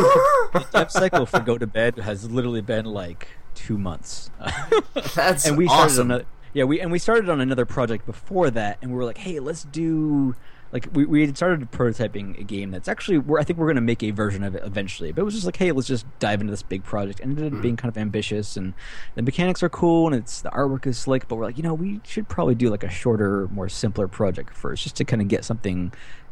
the 0.54 0.68
dev 0.74 0.92
cycle 0.92 1.26
for 1.26 1.40
go 1.40 1.58
to 1.58 1.68
bed 1.68 1.98
has 2.00 2.30
literally 2.30 2.62
been 2.62 2.86
like 2.86 3.28
two 3.56 3.78
months 3.78 4.32
That's 5.16 5.46
and 5.46 5.58
we 5.58 5.68
started 5.68 5.84
awesome. 5.86 6.00
on 6.02 6.12
another 6.12 6.26
yeah 6.54 6.64
we 6.64 6.80
and 6.82 6.92
we 6.92 7.00
started 7.00 7.30
on 7.30 7.42
another 7.42 7.66
project 7.66 8.06
before 8.06 8.50
that 8.52 8.78
and 8.82 8.92
we 8.92 8.98
were 8.98 9.06
like 9.06 9.18
hey 9.20 9.40
let's 9.40 9.64
do 9.66 10.36
like 10.74 10.88
we, 10.94 11.04
we 11.06 11.26
had 11.26 11.36
started 11.36 11.70
prototyping 11.72 12.40
a 12.40 12.44
game 12.44 12.72
that's 12.72 12.88
actually 12.88 13.18
we're, 13.18 13.40
i 13.40 13.44
think 13.44 13.60
we're 13.60 13.66
going 13.68 13.76
to 13.76 13.82
make 13.82 14.02
a 14.04 14.12
version 14.12 14.42
of 14.44 14.56
it 14.56 14.64
eventually 14.66 15.12
but 15.12 15.22
it 15.22 15.26
was 15.26 15.34
just 15.34 15.46
like 15.46 15.58
hey 15.58 15.72
let's 15.72 15.88
just 15.88 16.06
dive 16.20 16.40
into 16.42 16.52
this 16.52 16.64
big 16.64 16.84
project 16.84 17.20
and 17.20 17.34
it 17.38 17.42
ended 17.42 17.54
up 17.58 17.62
being 17.62 17.76
kind 17.76 17.90
of 17.90 17.98
ambitious 17.98 18.56
and 18.58 18.74
the 19.16 19.22
mechanics 19.22 19.62
are 19.62 19.70
cool 19.70 20.08
and 20.08 20.16
it's 20.16 20.42
the 20.42 20.50
artwork 20.52 20.88
is 20.88 20.98
slick 20.98 21.28
but 21.28 21.36
we're 21.36 21.44
like 21.46 21.58
you 21.58 21.64
know 21.64 21.74
we 21.74 22.00
should 22.06 22.28
probably 22.30 22.56
do 22.56 22.70
like 22.70 22.84
a 22.84 22.90
shorter 22.90 23.48
more 23.50 23.68
simpler 23.70 24.08
project 24.08 24.56
first 24.56 24.84
just 24.84 24.96
to 24.96 25.04
kind 25.06 25.22
of 25.22 25.28
get 25.28 25.44
something 25.46 25.92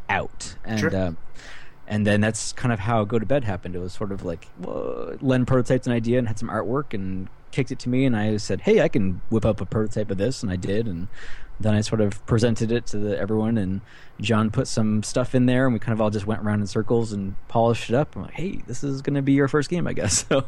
out 0.09 0.55
and 0.65 0.79
Sure. 0.79 0.95
um, 1.07 1.17
and 1.89 2.05
then 2.05 2.21
that's 2.21 2.53
kind 2.53 2.71
of 2.71 2.79
how 2.79 3.03
go 3.03 3.17
to 3.17 3.25
bed 3.25 3.43
happened. 3.43 3.75
It 3.75 3.79
was 3.79 3.93
sort 3.93 4.11
of 4.11 4.23
like 4.23 4.47
len 4.61 5.45
prototyped 5.45 5.87
an 5.87 5.91
idea 5.91 6.19
and 6.19 6.27
had 6.27 6.37
some 6.37 6.47
artwork 6.47 6.93
and 6.93 7.27
kicked 7.51 7.71
it 7.71 7.79
to 7.79 7.89
me 7.89 8.05
and 8.05 8.15
i 8.15 8.37
said 8.37 8.61
hey 8.61 8.79
i 8.79 8.87
can 8.87 9.21
whip 9.31 9.43
up 9.43 9.59
a 9.59 9.65
prototype 9.65 10.11
of 10.11 10.19
this 10.19 10.43
and 10.43 10.51
i 10.51 10.55
did. 10.55 10.87
And 10.87 11.07
then 11.59 11.73
i 11.73 11.81
sort 11.81 11.99
of 11.99 12.23
presented 12.27 12.71
it 12.71 12.85
to 12.87 12.97
the, 12.99 13.19
everyone 13.19 13.57
and 13.57 13.81
john 14.21 14.51
put 14.51 14.67
some 14.67 15.01
stuff 15.01 15.33
in 15.33 15.47
there 15.47 15.65
and 15.65 15.73
we 15.73 15.79
kind 15.79 15.93
of 15.93 15.99
all 15.99 16.11
just 16.11 16.27
went 16.27 16.41
around 16.41 16.61
in 16.61 16.67
circles 16.67 17.11
and 17.11 17.35
polished 17.47 17.89
it 17.89 17.95
up. 17.95 18.15
I'm 18.15 18.21
like 18.21 18.35
hey 18.35 18.61
this 18.67 18.83
is 18.83 19.01
going 19.01 19.15
to 19.15 19.23
be 19.23 19.33
your 19.33 19.47
first 19.47 19.69
game 19.69 19.87
i 19.87 19.93
guess. 19.93 20.25
So 20.39 20.45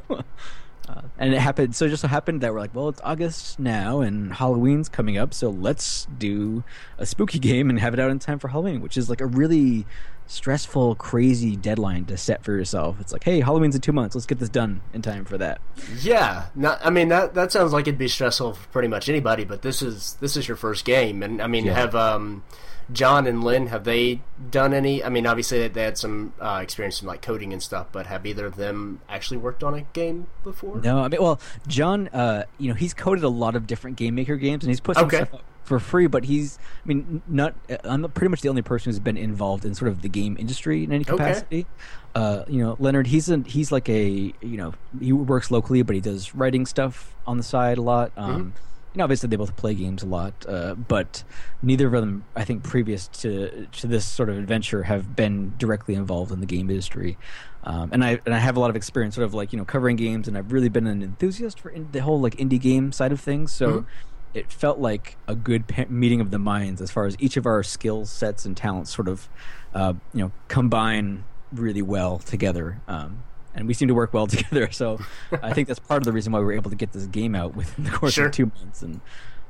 uh, 0.89 1.01
and 1.19 1.33
it 1.33 1.39
happened 1.39 1.75
so 1.75 1.85
it 1.85 1.89
just 1.89 2.01
so 2.01 2.07
happened 2.07 2.41
that 2.41 2.51
we're 2.51 2.59
like 2.59 2.73
well 2.73 2.89
it's 2.89 2.99
august 3.03 3.59
now 3.59 4.01
and 4.01 4.33
halloween's 4.33 4.89
coming 4.89 5.15
up 5.15 5.31
so 5.31 5.49
let's 5.49 6.07
do 6.17 6.63
a 6.97 7.05
spooky 7.05 7.37
game 7.51 7.69
and 7.69 7.79
have 7.79 7.93
it 7.93 7.99
out 7.99 8.09
in 8.09 8.17
time 8.17 8.39
for 8.39 8.47
halloween 8.47 8.81
which 8.81 8.97
is 8.97 9.07
like 9.07 9.21
a 9.21 9.25
really 9.27 9.85
stressful, 10.31 10.95
crazy 10.95 11.55
deadline 11.55 12.05
to 12.05 12.17
set 12.17 12.43
for 12.43 12.53
yourself. 12.53 12.97
It's 13.01 13.11
like, 13.11 13.23
hey, 13.23 13.41
Halloween's 13.41 13.75
in 13.75 13.81
two 13.81 13.91
months. 13.91 14.15
Let's 14.15 14.25
get 14.25 14.39
this 14.39 14.49
done 14.49 14.81
in 14.93 15.01
time 15.01 15.25
for 15.25 15.37
that. 15.37 15.59
Yeah, 16.01 16.45
not, 16.55 16.79
I 16.83 16.89
mean 16.89 17.09
that 17.09 17.33
that 17.33 17.51
sounds 17.51 17.73
like 17.73 17.87
it'd 17.87 17.97
be 17.97 18.07
stressful 18.07 18.53
for 18.53 18.67
pretty 18.69 18.87
much 18.87 19.09
anybody. 19.09 19.43
But 19.43 19.61
this 19.61 19.81
is 19.81 20.13
this 20.21 20.37
is 20.37 20.47
your 20.47 20.57
first 20.57 20.85
game, 20.85 21.21
and 21.21 21.41
I 21.41 21.47
mean, 21.47 21.65
Yeah. 21.65 21.73
have 21.73 21.95
um, 21.95 22.43
John 22.91 23.27
and 23.27 23.43
Lynn 23.43 23.67
have 23.67 23.83
they 23.83 24.21
done 24.49 24.73
any? 24.73 25.03
I 25.03 25.09
mean, 25.09 25.25
obviously 25.27 25.59
they, 25.59 25.67
they 25.67 25.83
had 25.83 25.97
some 25.97 26.33
uh, 26.39 26.59
experience 26.63 27.01
in 27.01 27.07
like 27.07 27.21
coding 27.21 27.51
and 27.53 27.61
stuff, 27.61 27.87
but 27.91 28.05
have 28.07 28.25
either 28.25 28.45
of 28.45 28.55
them 28.55 29.01
actually 29.09 29.37
worked 29.37 29.63
on 29.63 29.73
a 29.73 29.81
game 29.81 30.27
before? 30.43 30.79
No, 30.81 30.99
I 30.99 31.07
mean, 31.09 31.21
well, 31.21 31.39
John, 31.67 32.07
uh, 32.09 32.43
you 32.57 32.69
know, 32.69 32.73
he's 32.75 32.93
coded 32.93 33.23
a 33.23 33.29
lot 33.29 33.55
of 33.55 33.67
different 33.67 33.97
game 33.97 34.15
maker 34.15 34.35
games, 34.37 34.63
and 34.63 34.69
he's 34.71 34.79
put 34.79 34.95
some 34.95 35.05
Okay. 35.05 35.17
stuff 35.17 35.33
up 35.35 35.43
for 35.63 35.79
free. 35.79 36.07
But 36.07 36.25
he's, 36.25 36.57
I 36.85 36.87
mean, 36.87 37.23
not. 37.27 37.55
I'm 37.83 38.03
pretty 38.11 38.29
much 38.29 38.41
the 38.41 38.49
only 38.49 38.61
person 38.61 38.89
who's 38.91 38.99
been 38.99 39.17
involved 39.17 39.65
in 39.65 39.73
sort 39.75 39.89
of 39.91 40.01
the 40.01 40.09
game 40.09 40.35
industry 40.39 40.83
in 40.83 40.91
any 40.91 41.05
Okay. 41.09 41.43
capacity. 41.43 41.67
Uh, 42.15 42.43
you 42.47 42.63
know, 42.63 42.75
Leonard, 42.79 43.07
he's 43.07 43.29
a, 43.29 43.41
he's 43.45 43.71
like 43.71 43.89
a, 43.89 44.33
you 44.41 44.57
know, 44.57 44.73
he 44.99 45.13
works 45.13 45.51
locally, 45.51 45.81
but 45.83 45.95
he 45.95 46.01
does 46.01 46.33
writing 46.35 46.65
stuff 46.65 47.15
on 47.25 47.37
the 47.37 47.43
side 47.43 47.77
a 47.77 47.81
lot. 47.81 48.11
Um, 48.17 48.55
You 48.93 48.97
know, 48.99 49.05
obviously 49.05 49.29
they 49.29 49.37
both 49.37 49.55
play 49.55 49.73
games 49.73 50.03
a 50.03 50.05
lot, 50.05 50.35
uh, 50.49 50.75
but 50.75 51.23
neither 51.61 51.87
of 51.87 51.93
them, 51.93 52.27
I 52.35 52.43
think, 52.43 52.63
previous 52.65 53.07
to 53.23 53.67
to 53.67 53.87
this 53.87 54.05
sort 54.05 54.29
of 54.29 54.37
adventure, 54.37 54.83
have 54.83 55.15
been 55.15 55.53
directly 55.55 55.95
involved 55.95 56.31
in 56.33 56.41
the 56.41 56.45
game 56.45 56.69
industry. 56.69 57.17
Um, 57.63 57.91
and 57.93 58.03
I 58.03 58.19
and 58.25 58.35
I 58.35 58.39
have 58.39 58.57
a 58.57 58.59
lot 58.59 58.69
of 58.69 58.75
experience, 58.75 59.15
sort 59.15 59.23
of 59.25 59.33
like 59.33 59.53
you 59.53 59.57
know, 59.57 59.63
covering 59.65 59.95
games, 59.95 60.27
and 60.27 60.37
I've 60.37 60.51
really 60.51 60.67
been 60.67 60.87
an 60.87 61.01
enthusiast 61.03 61.61
for 61.61 61.69
in, 61.71 61.89
the 61.91 62.01
whole 62.01 62.19
like 62.19 62.35
indie 62.35 62.59
game 62.59 62.91
side 62.91 63.13
of 63.13 63.21
things. 63.21 63.53
So 63.53 63.83
Mhm. 63.83 63.87
It 64.33 64.51
felt 64.51 64.79
like 64.79 65.17
a 65.27 65.35
good 65.35 65.67
pa- 65.67 65.85
meeting 65.89 66.21
of 66.21 66.31
the 66.31 66.39
minds 66.39 66.81
as 66.81 66.89
far 66.91 67.05
as 67.05 67.15
each 67.19 67.37
of 67.37 67.45
our 67.45 67.63
skill 67.63 68.05
sets 68.05 68.45
and 68.45 68.55
talents 68.55 68.93
sort 68.95 69.07
of, 69.07 69.27
uh, 69.73 69.93
you 70.13 70.21
know, 70.21 70.31
combine 70.47 71.23
really 71.51 71.81
well 71.81 72.17
together. 72.19 72.79
Um, 72.87 73.23
and 73.53 73.67
we 73.67 73.73
seem 73.73 73.89
to 73.89 73.93
work 73.93 74.13
well 74.13 74.27
together. 74.37 74.71
So 74.71 74.99
I 75.43 75.51
think 75.53 75.67
that's 75.67 75.79
part 75.79 76.01
of 76.01 76.05
the 76.05 76.13
reason 76.13 76.31
why 76.31 76.39
we 76.39 76.45
were 76.45 76.53
able 76.53 76.69
to 76.69 76.77
get 76.77 76.93
this 76.93 77.05
game 77.07 77.35
out 77.35 77.55
within 77.55 77.83
the 77.83 77.91
course 77.91 78.13
Sure. 78.13 78.27
of 78.27 78.31
two 78.31 78.45
months. 78.57 78.81
And 78.81 79.01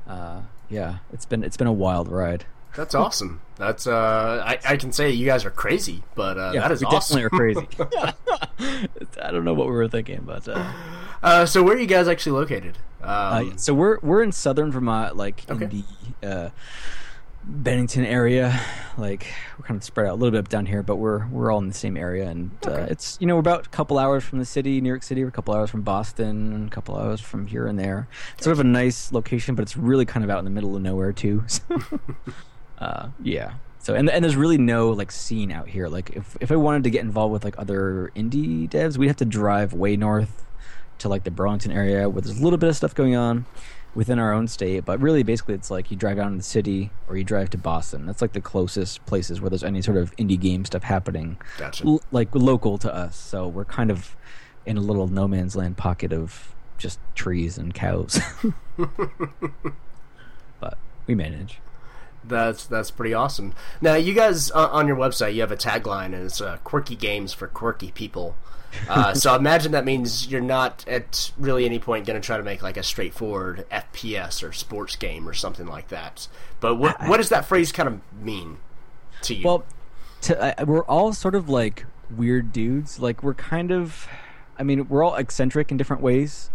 uh, 0.08 0.42
yeah, 0.68 0.98
it's 1.12 1.24
been 1.26 1.44
it's 1.44 1.56
been 1.56 1.68
a 1.68 1.72
wild 1.72 2.08
ride. 2.08 2.44
That's 2.76 2.94
awesome. 2.94 3.40
That's 3.56 3.86
uh, 3.86 4.42
I, 4.46 4.58
I 4.66 4.76
can 4.76 4.92
say 4.92 5.10
you 5.10 5.26
guys 5.26 5.44
are 5.44 5.50
crazy, 5.50 6.02
but 6.14 6.38
uh, 6.38 6.52
Yeah, 6.54 6.60
that 6.62 6.72
is 6.72 6.80
we 6.80 6.86
awesome. 6.86 7.18
definitely 7.18 7.24
are 7.24 7.64
crazy. 7.64 8.88
I 9.22 9.30
don't 9.30 9.44
know 9.44 9.54
what 9.54 9.66
we 9.66 9.72
were 9.72 9.88
thinking, 9.88 10.22
but 10.24 10.48
uh, 10.48 10.72
Uh, 11.22 11.46
so 11.46 11.62
where 11.62 11.76
are 11.76 11.78
you 11.78 11.86
guys 11.86 12.08
actually 12.08 12.32
located? 12.40 12.78
Um, 13.02 13.52
uh, 13.52 13.56
so 13.56 13.74
we're 13.74 13.98
we're 14.00 14.22
in 14.22 14.32
southern 14.32 14.72
Vermont, 14.72 15.16
like 15.16 15.44
Okay. 15.50 15.64
in 15.64 15.84
the 16.20 16.28
uh, 16.28 16.50
Bennington 17.44 18.04
area. 18.04 18.60
Like 18.96 19.26
we're 19.58 19.66
kind 19.66 19.76
of 19.78 19.84
spread 19.84 20.06
out 20.06 20.12
a 20.12 20.14
little 20.16 20.30
bit 20.40 20.48
down 20.48 20.66
here, 20.66 20.82
but 20.82 20.96
we're 20.96 21.26
we're 21.28 21.50
all 21.52 21.58
in 21.58 21.68
the 21.68 21.74
same 21.74 21.96
area, 21.96 22.28
and 22.28 22.50
uh, 22.66 22.86
it's 22.88 23.16
you 23.20 23.26
know 23.26 23.34
we're 23.34 23.40
about 23.40 23.66
a 23.66 23.70
couple 23.70 23.98
hours 23.98 24.22
from 24.24 24.38
the 24.38 24.44
city, 24.44 24.80
New 24.80 24.88
York 24.88 25.02
City. 25.02 25.22
We're 25.22 25.28
a 25.28 25.32
couple 25.32 25.54
hours 25.54 25.70
from 25.70 25.82
Boston, 25.82 26.66
a 26.66 26.70
couple 26.70 26.96
hours 26.96 27.20
from 27.20 27.46
here 27.48 27.66
and 27.66 27.78
there. 27.78 28.08
It's 28.34 28.44
sort 28.44 28.52
of 28.52 28.60
a 28.60 28.64
nice 28.64 29.12
location, 29.12 29.54
but 29.54 29.62
it's 29.62 29.76
really 29.76 30.04
kind 30.04 30.24
of 30.24 30.30
out 30.30 30.38
in 30.38 30.44
the 30.44 30.50
middle 30.50 30.74
of 30.76 30.82
nowhere 30.82 31.12
too. 31.12 31.44
So, 31.52 31.62
uh, 32.82 33.08
yeah. 33.22 33.54
So 33.78 33.94
and 33.94 34.08
and 34.10 34.24
there's 34.24 34.36
really 34.36 34.58
no 34.58 34.90
like 34.90 35.10
scene 35.10 35.50
out 35.50 35.68
here. 35.68 35.88
Like 35.88 36.10
if 36.10 36.36
if 36.40 36.52
I 36.52 36.56
wanted 36.56 36.84
to 36.84 36.90
get 36.90 37.00
involved 37.02 37.32
with 37.32 37.44
like 37.44 37.58
other 37.58 38.12
indie 38.14 38.68
devs, 38.68 38.96
we'd 38.96 39.08
have 39.08 39.16
to 39.16 39.24
drive 39.24 39.72
way 39.72 39.96
north 39.96 40.44
to 40.98 41.08
like 41.08 41.24
the 41.24 41.30
Burlington 41.30 41.72
area 41.72 42.08
where 42.08 42.22
there's 42.22 42.38
a 42.38 42.42
little 42.42 42.58
bit 42.58 42.68
of 42.68 42.76
stuff 42.76 42.94
going 42.94 43.16
on 43.16 43.44
within 43.94 44.18
our 44.20 44.32
own 44.32 44.46
state. 44.46 44.84
But 44.84 45.00
really, 45.00 45.22
basically, 45.24 45.54
it's 45.54 45.70
like 45.70 45.90
you 45.90 45.96
drive 45.96 46.16
down 46.16 46.30
to 46.32 46.36
the 46.36 46.42
city 46.44 46.90
or 47.08 47.16
you 47.16 47.24
drive 47.24 47.50
to 47.50 47.58
Boston. 47.58 48.06
That's 48.06 48.22
like 48.22 48.32
the 48.34 48.40
closest 48.40 49.04
places 49.06 49.40
where 49.40 49.50
there's 49.50 49.64
any 49.64 49.82
sort 49.82 49.96
of 49.96 50.14
indie 50.16 50.38
game 50.38 50.64
stuff 50.64 50.84
happening, 50.84 51.38
Gotcha. 51.58 51.84
l- 51.84 52.02
like 52.12 52.28
local 52.34 52.78
to 52.78 52.94
us. 52.94 53.16
So 53.16 53.48
we're 53.48 53.64
kind 53.64 53.90
of 53.90 54.14
in 54.64 54.76
a 54.76 54.80
little 54.80 55.08
no 55.08 55.26
man's 55.26 55.56
land 55.56 55.76
pocket 55.76 56.12
of 56.12 56.54
just 56.78 57.00
trees 57.16 57.58
and 57.58 57.74
cows. 57.74 58.20
but 60.60 60.78
we 61.06 61.14
manage. 61.16 61.58
That's 62.24 62.66
that's 62.66 62.90
pretty 62.90 63.14
awesome. 63.14 63.54
Now, 63.80 63.94
you 63.94 64.14
guys 64.14 64.50
uh, 64.52 64.68
on 64.70 64.86
your 64.86 64.96
website, 64.96 65.34
you 65.34 65.40
have 65.40 65.52
a 65.52 65.56
tagline, 65.56 66.06
and 66.06 66.26
it's 66.26 66.40
uh, 66.40 66.58
"Quirky 66.64 66.96
games 66.96 67.32
for 67.32 67.48
quirky 67.48 67.90
people." 67.90 68.36
Uh, 68.88 69.14
so 69.14 69.32
I 69.32 69.36
imagine 69.36 69.72
that 69.72 69.84
means 69.84 70.28
you're 70.28 70.40
not 70.40 70.86
at 70.88 71.32
really 71.38 71.64
any 71.64 71.78
point 71.78 72.06
going 72.06 72.20
to 72.20 72.24
try 72.24 72.36
to 72.36 72.42
make 72.42 72.62
like 72.62 72.76
a 72.76 72.82
straightforward 72.82 73.66
FPS 73.70 74.46
or 74.46 74.52
sports 74.52 74.96
game 74.96 75.28
or 75.28 75.34
something 75.34 75.66
like 75.66 75.88
that. 75.88 76.28
But 76.60 76.76
what 76.76 77.00
what 77.08 77.16
does 77.16 77.28
that 77.30 77.44
phrase 77.44 77.72
kind 77.72 77.88
of 77.88 78.00
mean 78.20 78.58
to 79.22 79.34
you? 79.34 79.44
Well, 79.44 79.64
to, 80.22 80.60
I 80.60 80.64
we're 80.64 80.84
all 80.84 81.12
sort 81.12 81.34
of 81.34 81.48
like 81.48 81.86
weird 82.16 82.52
dudes. 82.52 82.98
Like 83.00 83.22
we're 83.22 83.34
kind 83.34 83.70
of, 83.72 84.08
I 84.58 84.62
mean, 84.62 84.88
we're 84.88 85.02
all 85.02 85.16
eccentric 85.16 85.70
in 85.70 85.76
different 85.76 86.02
ways, 86.02 86.50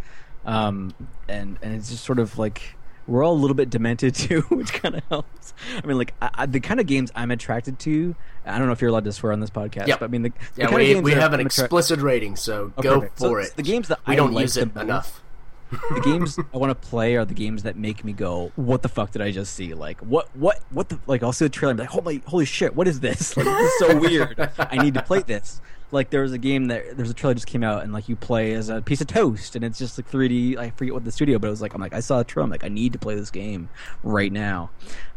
um, 0.46 0.94
and 1.28 1.58
and 1.62 1.76
it's 1.76 1.90
just 1.90 2.04
sort 2.04 2.20
of 2.20 2.38
like 2.38 2.76
we're 3.08 3.24
all 3.24 3.34
a 3.34 3.40
little 3.40 3.56
bit 3.56 3.70
demented 3.70 4.14
too, 4.24 4.42
which 4.50 4.74
kind 4.74 4.96
of 4.96 5.04
helps. 5.10 5.54
I 5.84 5.86
mean, 5.88 5.98
like 5.98 6.14
I, 6.22 6.30
I, 6.36 6.46
the 6.46 6.60
kind 6.60 6.80
of 6.80 6.86
games 6.86 7.12
I'm 7.16 7.32
attracted 7.32 7.80
to. 7.80 8.16
I 8.46 8.58
don't 8.58 8.68
know 8.68 8.74
if 8.74 8.82
you're 8.82 8.90
allowed 8.90 9.06
to 9.06 9.12
swear 9.14 9.32
on 9.34 9.40
this 9.40 9.50
podcast, 9.50 9.88
Yep. 9.88 10.00
but 10.00 10.06
I 10.06 10.08
mean, 10.10 10.22
the, 10.24 10.30
the 10.30 10.36
yeah, 10.56 10.66
kind 10.66 10.76
of 10.76 10.80
we, 10.88 10.94
games 10.94 11.04
we 11.04 11.12
have 11.14 11.34
an 11.34 11.40
I'm 11.42 11.46
attra- 11.48 11.66
explicit 11.66 12.00
rating, 12.00 12.36
so 12.36 12.72
Oh, 12.78 12.82
go 12.82 12.96
perfect. 12.96 13.20
for 13.20 13.42
So 13.42 13.48
it. 13.50 13.56
The 13.56 13.64
games 13.64 13.88
that 13.90 14.00
we 14.08 14.14
I 14.14 14.16
don't 14.16 14.34
like 14.34 14.44
use 14.44 14.58
it 14.58 14.74
most- 14.76 14.84
enough. 14.84 15.22
the 15.70 16.00
games 16.00 16.40
I 16.54 16.58
want 16.58 16.70
to 16.70 16.88
play 16.88 17.18
are 17.18 17.26
the 17.26 17.34
games 17.34 17.64
that 17.64 17.76
make 17.76 18.06
me 18.06 18.14
go, 18.14 18.54
"What 18.56 18.84
the 18.84 18.88
fuck 18.90 19.12
did 19.12 19.22
I 19.22 19.32
just 19.32 19.54
see? 19.54 19.74
Like, 19.74 20.00
what, 20.00 20.34
what, 20.34 20.62
what 20.70 20.88
the 20.88 20.98
like?" 21.08 21.24
I'll 21.24 21.34
see 21.34 21.44
the 21.44 21.50
trailer 21.50 21.72
and 21.72 21.78
be 21.78 21.84
like, 21.84 21.90
"Holy, 21.90 22.22
holy 22.26 22.46
shit! 22.46 22.74
What 22.74 22.88
is 22.88 23.02
this? 23.02 23.36
Like, 23.36 23.46
this 23.46 23.74
is 23.74 23.80
so 23.80 24.00
weird. 24.00 24.50
I 24.58 24.78
need 24.82 24.94
to 24.94 25.02
play 25.02 25.22
this." 25.24 25.60
Like, 25.92 26.10
there 26.10 26.22
was 26.22 26.34
a 26.34 26.38
game 26.38 26.66
that 26.68 26.98
there's 26.98 27.10
a 27.10 27.14
trailer 27.14 27.34
just 27.34 27.48
came 27.48 27.64
out, 27.64 27.84
and 27.84 27.94
like 27.94 28.10
you 28.10 28.16
play 28.16 28.54
as 28.54 28.70
a 28.70 28.82
piece 28.82 29.02
of 29.02 29.08
toast, 29.08 29.56
and 29.56 29.64
it's 29.64 29.80
just 29.80 29.98
like 29.98 30.10
3D. 30.10 30.58
I 30.58 30.72
forget 30.72 30.94
what 30.94 31.06
the 31.06 31.12
studio, 31.12 31.40
but 31.40 31.48
it 31.48 31.52
was 31.52 31.62
like 31.62 31.74
I'm 31.74 31.82
like 31.82 31.94
I 31.94 32.00
saw 32.00 32.20
a 32.20 32.24
trailer, 32.24 32.46
I'm 32.46 32.52
like 32.52 32.64
I 32.64 32.70
need 32.70 32.94
to 32.94 33.00
play 33.00 33.16
this 33.16 33.32
game 33.32 33.70
right 34.04 34.32
now. 34.32 34.70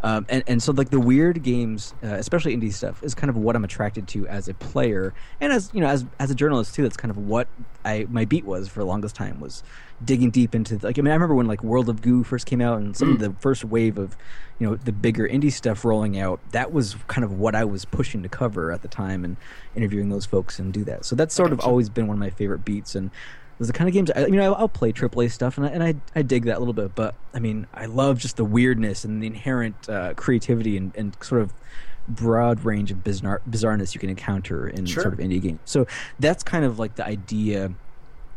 Um, 0.03 0.27
and 0.29 0.43
and 0.47 0.63
so 0.63 0.73
like 0.73 0.91
the 0.91 1.01
weird 1.01 1.43
games, 1.43 1.95
uh, 2.03 2.09
especially 2.09 2.57
indie 2.57 2.73
stuff, 2.73 3.03
is 3.03 3.15
kind 3.15 3.31
of 3.31 3.37
what 3.37 3.57
I'm 3.57 3.65
attracted 3.65 4.09
to 4.09 4.27
as 4.29 4.49
a 4.49 4.55
player, 4.55 5.13
and 5.41 5.53
as 5.53 5.71
you 5.73 5.81
know, 5.81 5.89
as 5.89 6.05
as 6.19 6.31
a 6.31 6.35
journalist 6.35 6.75
too. 6.75 6.83
That's 6.83 6.97
kind 6.97 7.11
of 7.11 7.19
what 7.19 7.49
I 7.85 8.07
my 8.09 8.25
beat 8.25 8.45
was 8.45 8.69
for 8.69 8.81
the 8.81 8.87
longest 8.87 9.15
time 9.17 9.41
was 9.41 9.63
digging 10.05 10.31
deep 10.31 10.55
into 10.55 10.79
like 10.83 10.99
I 10.99 11.03
mean 11.03 11.11
I 11.11 11.15
remember 11.15 11.35
when 11.35 11.47
like 11.47 11.63
World 11.63 11.89
of 11.91 12.01
Goo 12.01 12.25
first 12.25 12.47
came 12.47 12.61
out 12.61 12.79
and 12.79 12.97
some 12.97 13.13
of 13.13 13.19
the 13.19 13.35
first 13.41 13.65
wave 13.65 13.99
of 13.99 14.17
you 14.59 14.67
know 14.67 14.77
the 14.77 14.93
bigger 14.93 15.29
indie 15.29 15.53
stuff 15.53 15.85
rolling 15.85 16.19
out 16.19 16.41
that 16.53 16.73
was 16.73 16.97
kind 17.07 17.25
of 17.25 17.33
what 17.39 17.55
I 17.55 17.65
was 17.65 17.85
pushing 17.85 18.23
to 18.23 18.29
cover 18.29 18.73
at 18.73 18.83
the 18.83 18.89
time 18.89 19.25
and 19.25 19.37
interviewing 19.77 20.09
those 20.09 20.25
folks 20.27 20.59
and 20.59 20.73
do 20.73 20.85
that. 20.85 21.05
So 21.05 21.15
that's 21.17 21.35
sort 21.35 21.53
of 21.53 21.61
always 21.61 21.89
been 21.91 22.07
one 22.07 22.17
of 22.17 22.21
my 22.21 22.31
favorite 22.31 22.65
beats 22.65 22.95
and 22.95 23.11
those 23.59 23.69
are 23.69 23.73
the 23.73 23.79
kind 23.79 23.89
of 23.89 23.95
games 23.95 24.11
I, 24.11 24.21
you 24.27 24.37
know 24.37 24.55
I'll 24.55 24.69
play 24.71 24.91
AAA 24.91 25.31
stuff 25.33 25.59
and 25.59 25.67
I, 25.67 25.69
and 25.71 25.83
I 25.83 25.95
I 26.17 26.23
dig 26.23 26.45
that 26.47 26.57
a 26.57 26.61
little 26.61 26.73
bit 26.73 26.95
but 26.95 27.15
I 27.35 27.39
mean 27.41 27.67
I 27.75 27.85
love 27.85 28.19
just 28.19 28.37
the 28.39 28.45
weirdness 28.45 29.05
and 29.05 29.23
the 29.23 29.27
inherent 29.27 29.87
uh, 29.89 30.15
creativity 30.15 30.79
and, 30.79 30.97
and 30.97 31.15
sort 31.21 31.43
of 31.43 31.53
broad 32.09 32.65
range 32.65 32.91
of 32.91 33.05
bizarre 33.05 33.43
bizarreness 33.49 33.95
you 33.95 34.01
can 34.01 34.09
encounter 34.09 34.67
in 34.67 34.87
Sure. 34.87 35.03
sort 35.03 35.13
of 35.15 35.21
indie 35.21 35.41
games. 35.43 35.61
So 35.67 35.87
that's 36.19 36.43
kind 36.43 36.65
of 36.65 36.79
like 36.79 36.95
the 36.97 37.05
idea 37.07 37.73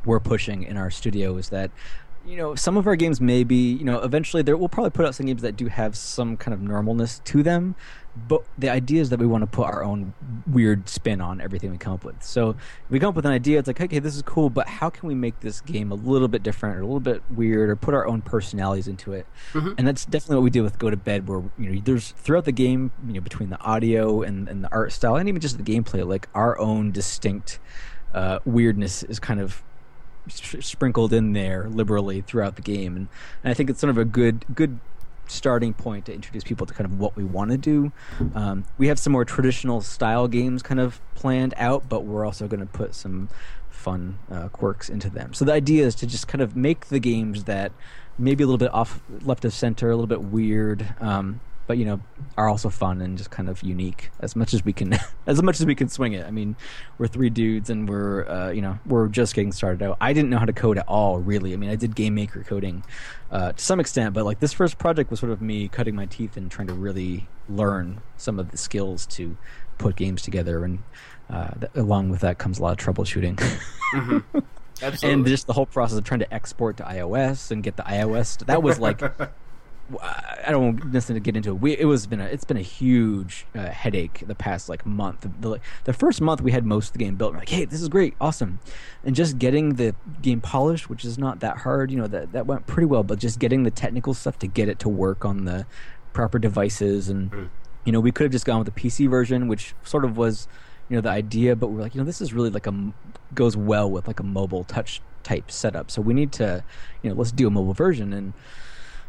we're 0.05 0.19
pushing 0.19 0.63
in 0.63 0.77
our 0.77 0.91
studio 0.91 1.38
is 1.38 1.50
that 1.50 1.72
you 2.25 2.38
know 2.38 2.55
some 2.55 2.77
of 2.77 2.88
our 2.88 2.95
games 2.95 3.19
may 3.19 3.43
be 3.43 3.74
you 3.74 3.83
know 3.83 4.00
eventually 4.00 4.41
there 4.41 4.55
we'll 4.55 4.69
probably 4.69 4.89
put 4.91 5.05
out 5.05 5.13
some 5.13 5.25
games 5.25 5.41
that 5.41 5.57
do 5.57 5.67
have 5.67 5.95
some 5.95 6.38
kind 6.38 6.53
of 6.53 6.62
normalness 6.62 7.22
to 7.25 7.43
them 7.43 7.75
but 8.29 8.43
the 8.57 8.69
idea 8.69 9.01
is 9.01 9.10
that 9.10 9.19
we 9.19 9.25
want 9.25 9.41
to 9.41 9.48
put 9.48 9.65
our 9.65 9.83
own 9.83 10.13
weird 10.48 10.88
spin 10.88 11.19
on 11.19 11.41
everything 11.41 11.69
we 11.72 11.77
come 11.77 11.91
up 11.93 12.05
with 12.05 12.24
so 12.24 12.55
we 12.89 12.98
come 12.98 13.10
up 13.10 13.15
with 13.15 13.25
an 13.25 13.31
idea 13.33 13.60
it's 13.60 13.67
like 13.67 13.81
okay 13.81 14.00
this 14.00 14.15
is 14.15 14.22
cool 14.22 14.50
but 14.50 14.69
how 14.69 14.89
can 14.89 15.10
we 15.10 15.15
make 15.15 15.38
this 15.41 15.60
game 15.62 15.91
a 15.91 15.95
little 15.95 16.29
bit 16.29 16.43
different 16.43 16.77
or 16.77 16.79
a 16.79 16.86
little 16.86 17.00
bit 17.01 17.22
weird 17.29 17.69
or 17.69 17.75
put 17.75 17.93
our 17.93 18.07
own 18.07 18.22
personalities 18.22 18.88
into 18.88 19.12
it 19.12 19.25
Mhm. 19.51 19.75
and 19.77 19.86
that's 19.86 20.05
definitely 20.05 20.38
what 20.38 20.43
we 20.43 20.50
do 20.50 20.63
with 20.63 20.79
go 20.79 20.89
to 20.89 20.95
bed 20.95 21.27
where 21.27 21.43
you 21.60 21.72
know 21.72 21.81
there's 21.83 22.12
throughout 22.12 22.45
the 22.45 22.53
game 22.53 22.91
you 23.05 23.13
know 23.15 23.22
between 23.22 23.50
the 23.50 23.60
audio 23.60 24.22
and, 24.22 24.48
and 24.48 24.63
the 24.63 24.72
art 24.72 24.93
style 24.93 25.17
and 25.17 25.27
even 25.27 25.41
just 25.41 25.57
the 25.57 25.63
gameplay 25.63 26.07
like 26.07 26.29
our 26.33 26.57
own 26.57 26.91
distinct 26.91 27.60
uh, 28.13 28.39
weirdness 28.45 29.03
is 29.03 29.19
kind 29.19 29.41
of 29.41 29.62
sprinkled 30.27 31.13
in 31.13 31.34
there 31.34 31.68
liberally 31.70 32.22
throughout 32.22 32.56
the 32.56 32.62
game, 32.62 32.96
and, 32.96 33.08
and 33.44 33.51
I 33.51 33.53
think 33.53 33.70
it's 33.70 33.80
sort 33.80 33.89
of 33.89 33.98
a 33.98 34.06
good 34.06 34.46
good 34.53 34.80
starting 35.25 35.74
point 35.74 36.06
to 36.06 36.13
introduce 36.13 36.44
people 36.44 36.68
to 36.68 36.74
kind 36.74 36.86
of 36.86 37.00
what 37.00 37.15
we 37.15 37.24
want 37.24 37.50
to 37.51 37.58
do. 37.58 37.92
Um, 38.36 38.65
we 38.77 38.88
have 38.88 39.00
some 39.00 39.13
more 39.13 39.25
traditional 39.25 39.82
style 39.82 40.27
games 40.27 40.62
kind 40.62 40.80
of 40.80 41.00
planned 41.15 41.53
out, 41.58 41.88
but 41.88 42.03
we're 42.03 42.25
also 42.25 42.48
going 42.48 42.60
to 42.60 42.65
put 42.65 42.94
some 42.94 43.30
fun 43.70 44.20
uh, 44.32 44.50
quirks 44.50 44.89
into 44.89 45.10
them. 45.10 45.34
So 45.34 45.46
the 45.46 45.53
idea 45.53 45.86
is 45.86 45.96
to 45.96 46.08
just 46.08 46.27
kind 46.27 46.42
of 46.42 46.56
make 46.56 46.88
the 46.88 47.00
games 47.00 47.46
that 47.46 47.72
maybe 48.18 48.44
a 48.44 48.48
little 48.48 48.58
bit 48.58 48.74
off 48.74 49.01
left 49.22 49.46
of 49.46 49.53
center, 49.53 49.89
a 49.89 49.96
little 49.96 50.08
bit 50.08 50.22
weird. 50.22 50.94
Um, 51.00 51.39
but 51.67 51.77
you 51.77 51.86
know, 51.86 52.00
are 52.38 52.50
also 52.50 52.70
fun 52.70 53.01
and 53.01 53.17
just 53.17 53.32
kind 53.32 53.50
of 53.50 53.62
unique 53.63 54.10
as 54.20 54.36
much 54.36 54.53
as 54.53 54.65
we 54.65 54.74
can, 54.74 54.93
as 55.27 55.41
much 55.41 55.60
as 55.60 55.65
we 55.65 55.75
can 55.75 55.88
swing 55.89 56.13
it. 56.13 56.25
I 56.25 56.32
mean, 56.32 56.55
we're 56.98 57.08
three 57.08 57.29
dudes 57.29 57.70
and 57.70 57.88
we're, 57.88 58.27
uh, 58.27 58.51
you 58.51 58.62
know, 58.62 58.79
we're 58.86 59.08
just 59.08 59.36
getting 59.36 59.51
started 59.51 59.82
out. 59.84 59.98
I 60.01 60.13
didn't 60.13 60.29
know 60.29 60.39
how 60.39 60.46
to 60.46 60.53
code 60.53 60.77
at 60.77 60.88
all, 60.88 61.20
really. 61.20 61.53
I 61.53 61.58
mean, 61.58 61.70
I 61.70 61.75
did 61.75 61.96
game 61.96 62.15
maker 62.15 62.43
coding 62.43 62.84
uh, 63.32 63.53
to 63.53 63.63
some 63.63 63.79
extent, 63.79 64.13
but 64.13 64.25
like 64.25 64.39
this 64.39 64.53
first 64.53 64.77
project 64.77 65.10
was 65.10 65.20
sort 65.20 65.32
of 65.32 65.41
me 65.41 65.67
cutting 65.67 65.96
my 65.96 66.05
teeth 66.05 66.38
and 66.38 66.51
trying 66.51 66.67
to 66.67 66.74
really 66.74 67.27
learn 67.50 68.01
some 68.17 68.39
of 68.39 68.51
the 68.51 68.58
skills 68.58 69.05
to 69.05 69.38
put 69.77 69.96
games 69.96 70.22
together, 70.22 70.63
and 70.63 70.84
uh, 71.29 71.50
th- 71.60 71.72
along 71.75 72.10
with 72.10 72.22
that 72.22 72.38
comes 72.38 72.60
a 72.60 72.62
lot 72.62 72.72
of 72.72 72.77
troubleshooting. 72.77 73.36
Mm-hmm. 73.93 74.39
Absolutely. 74.82 75.13
and 75.13 75.25
just 75.27 75.48
the 75.48 75.53
whole 75.53 75.67
process 75.67 75.98
of 75.98 76.03
trying 76.03 76.20
to 76.20 76.34
export 76.34 76.77
to 76.77 76.84
iOS 76.84 77.51
and 77.51 77.63
get 77.63 77.77
the 77.77 77.84
iOS 77.84 78.43
that 78.48 78.63
was 78.63 78.79
like 78.79 79.00
I 80.02 80.50
don't 80.52 80.92
necessarily 80.92 81.20
get 81.20 81.36
into 81.36 81.50
it. 81.50 81.56
We, 81.56 81.78
it 81.78 81.86
was 81.86 82.08
been 82.08 82.22
a, 82.22 82.25
it's 82.25 82.46
been 82.46 82.58
a 82.58 82.62
huge 82.62 83.46
uh, 83.54 83.68
headache 83.68 84.24
the 84.25 84.34
past 84.34 84.70
like 84.70 84.86
month. 84.86 85.28
The, 85.42 85.60
the 85.84 85.94
first 85.94 86.22
month 86.22 86.42
we 86.42 86.52
had 86.52 86.66
most 86.66 86.88
of 86.88 86.94
the 86.94 87.00
game 87.00 87.16
built. 87.16 87.34
We're 87.34 87.40
like, 87.40 87.50
hey, 87.50 87.66
this 87.66 87.82
is 87.82 87.90
great, 87.90 88.16
awesome, 88.20 88.60
and 89.04 89.13
just 89.16 89.38
getting 89.38 89.75
the 89.75 89.94
game 90.22 90.40
polished, 90.42 90.90
which 90.90 91.04
is 91.04 91.18
not 91.18 91.42
that 91.42 91.58
hard. 91.60 91.92
You 91.92 91.98
know 91.98 92.08
that 92.08 92.32
that 92.32 92.48
went 92.48 92.66
pretty 92.66 92.86
well, 92.86 93.04
but 93.04 93.20
just 93.20 93.40
getting 93.40 93.63
the 93.63 93.72
technical 93.72 94.13
stuff 94.13 94.40
to 94.40 94.48
get 94.48 94.70
it 94.70 94.80
to 94.80 94.90
work 94.90 95.25
on 95.25 95.46
the 95.46 95.66
proper 96.13 96.40
devices, 96.40 97.10
and 97.10 97.32
Mm. 97.32 97.50
you 97.86 97.92
know 97.92 98.00
we 98.00 98.12
could 98.12 98.24
have 98.24 98.32
just 98.32 98.46
gone 98.46 98.60
with 98.63 98.74
the 98.74 98.80
PC 98.80 99.10
version, 99.10 99.48
which 99.48 99.75
sort 99.84 100.06
of 100.06 100.16
was 100.18 100.48
you 100.90 100.96
know 100.96 101.02
the 101.02 101.10
idea, 101.10 101.56
but 101.56 101.68
we're 101.68 101.82
like, 101.82 101.94
you 101.94 102.00
know, 102.02 102.06
this 102.06 102.22
is 102.22 102.34
really 102.34 102.50
like 102.50 102.68
a 102.68 102.94
goes 103.36 103.58
well 103.58 103.90
with 103.92 104.08
like 104.08 104.20
a 104.20 104.24
mobile 104.24 104.63
touch 104.63 105.02
type 105.24 105.52
setup. 105.52 105.90
So 105.92 106.02
we 106.02 106.13
need 106.13 106.32
to, 106.34 106.63
you 107.02 107.10
know, 107.10 107.16
let's 107.16 107.32
do 107.32 107.48
a 107.48 107.50
mobile 107.50 107.74
version 107.74 108.12
and 108.13 108.34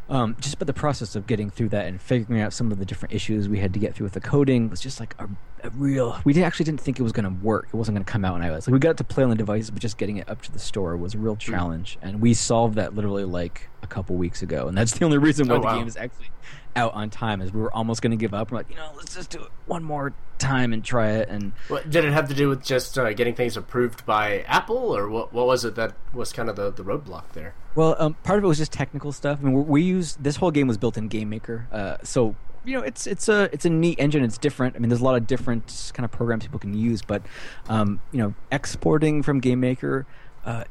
um, 0.09 0.35
just 0.39 0.59
but 0.59 0.67
the 0.67 0.73
process 0.73 1.15
of 1.15 1.25
getting 1.25 1.49
through 1.49 1.69
that 1.69 1.87
and 1.87 2.01
figuring 2.01 2.41
out 2.41 2.53
some 2.53 2.71
of 2.71 2.79
the 2.79 2.85
different 2.85 3.13
issues 3.13 3.49
we 3.49 3.59
had 3.59 3.73
to 3.73 3.79
get 3.79 3.95
through 3.95 4.05
with 4.05 4.13
the 4.13 4.21
coding 4.21 4.69
was 4.69 4.79
just 4.79 4.99
like 4.99 5.15
a, 5.19 5.27
a 5.65 5.69
real. 5.71 6.19
We 6.23 6.41
actually 6.43 6.63
didn't 6.65 6.81
think 6.81 6.99
it 6.99 7.03
was 7.03 7.11
going 7.11 7.25
to 7.25 7.43
work. 7.43 7.67
It 7.67 7.75
wasn't 7.75 7.95
going 7.95 8.05
to 8.05 8.11
come 8.11 8.23
out 8.25 8.35
on 8.35 8.41
iOS. 8.41 8.67
Like 8.67 8.73
we 8.73 8.79
got 8.79 8.91
it 8.91 8.97
to 8.97 9.03
play 9.03 9.23
on 9.23 9.29
the 9.29 9.35
devices, 9.35 9.71
but 9.71 9.81
just 9.81 9.97
getting 9.97 10.17
it 10.17 10.29
up 10.29 10.41
to 10.43 10.51
the 10.51 10.59
store 10.59 10.95
was 10.97 11.13
a 11.13 11.17
real 11.17 11.35
challenge. 11.35 11.97
And 12.01 12.21
we 12.21 12.33
solved 12.33 12.75
that 12.75 12.95
literally 12.95 13.23
like 13.25 13.69
a 13.83 13.87
couple 13.87 14.15
weeks 14.15 14.41
ago. 14.41 14.67
And 14.67 14.77
that's 14.77 14.93
the 14.97 15.05
only 15.05 15.17
reason 15.17 15.47
why 15.47 15.55
Oh, 15.55 15.59
the 15.59 15.65
wow. 15.65 15.77
game 15.77 15.87
is 15.87 15.97
actually 15.97 16.29
out 16.75 16.93
on 16.93 17.09
time. 17.09 17.41
Is 17.41 17.53
we 17.53 17.61
were 17.61 17.73
almost 17.73 18.01
going 18.01 18.11
to 18.11 18.17
give 18.17 18.33
up. 18.33 18.51
We're 18.51 18.57
like, 18.57 18.69
you 18.69 18.75
know, 18.75 18.91
let's 18.97 19.15
just 19.15 19.29
do 19.29 19.41
it 19.41 19.49
one 19.65 19.83
more 19.83 20.13
time 20.37 20.73
and 20.73 20.83
try 20.83 21.11
it. 21.11 21.29
And 21.29 21.53
What, 21.69 21.89
did 21.89 22.03
it 22.05 22.11
have 22.11 22.27
to 22.29 22.35
do 22.35 22.49
with 22.49 22.63
just 22.63 22.97
uh, 22.97 23.13
getting 23.13 23.35
things 23.35 23.55
approved 23.55 24.05
by 24.05 24.41
Apple, 24.41 24.95
or 24.95 25.07
what? 25.09 25.31
What 25.33 25.47
was 25.47 25.63
it 25.63 25.75
that 25.75 25.93
was 26.13 26.33
kind 26.33 26.49
of 26.49 26.55
the, 26.55 26.71
the 26.71 26.83
roadblock 26.83 27.31
there? 27.33 27.53
Well, 27.75 27.95
um, 27.99 28.15
part 28.23 28.37
of 28.39 28.43
it 28.43 28.47
was 28.47 28.57
just 28.57 28.71
technical 28.73 29.11
stuff. 29.11 29.39
I 29.41 29.45
mean, 29.45 29.53
we, 29.53 29.61
we 29.61 29.81
use 29.83 30.15
this 30.19 30.35
whole 30.37 30.51
game 30.51 30.67
was 30.67 30.77
built 30.77 30.97
in 30.97 31.07
Game 31.07 31.29
Maker, 31.29 31.67
uh, 31.71 31.97
so 32.03 32.35
you 32.65 32.77
know 32.77 32.83
it's 32.83 33.07
it's 33.07 33.29
a 33.29 33.49
it's 33.51 33.65
a 33.65 33.69
neat 33.69 33.99
engine. 33.99 34.23
It's 34.23 34.37
different. 34.37 34.75
I 34.75 34.79
mean, 34.79 34.89
there's 34.89 35.01
a 35.01 35.05
lot 35.05 35.15
of 35.15 35.27
different 35.27 35.91
kind 35.93 36.05
of 36.05 36.11
programs 36.11 36.43
people 36.43 36.59
can 36.59 36.73
use, 36.73 37.01
but 37.01 37.21
um, 37.69 37.99
you 38.11 38.19
know, 38.19 38.33
exporting 38.51 39.23
from 39.23 39.39
Game 39.39 39.59
Maker. 39.59 40.05
Uh, 40.45 40.63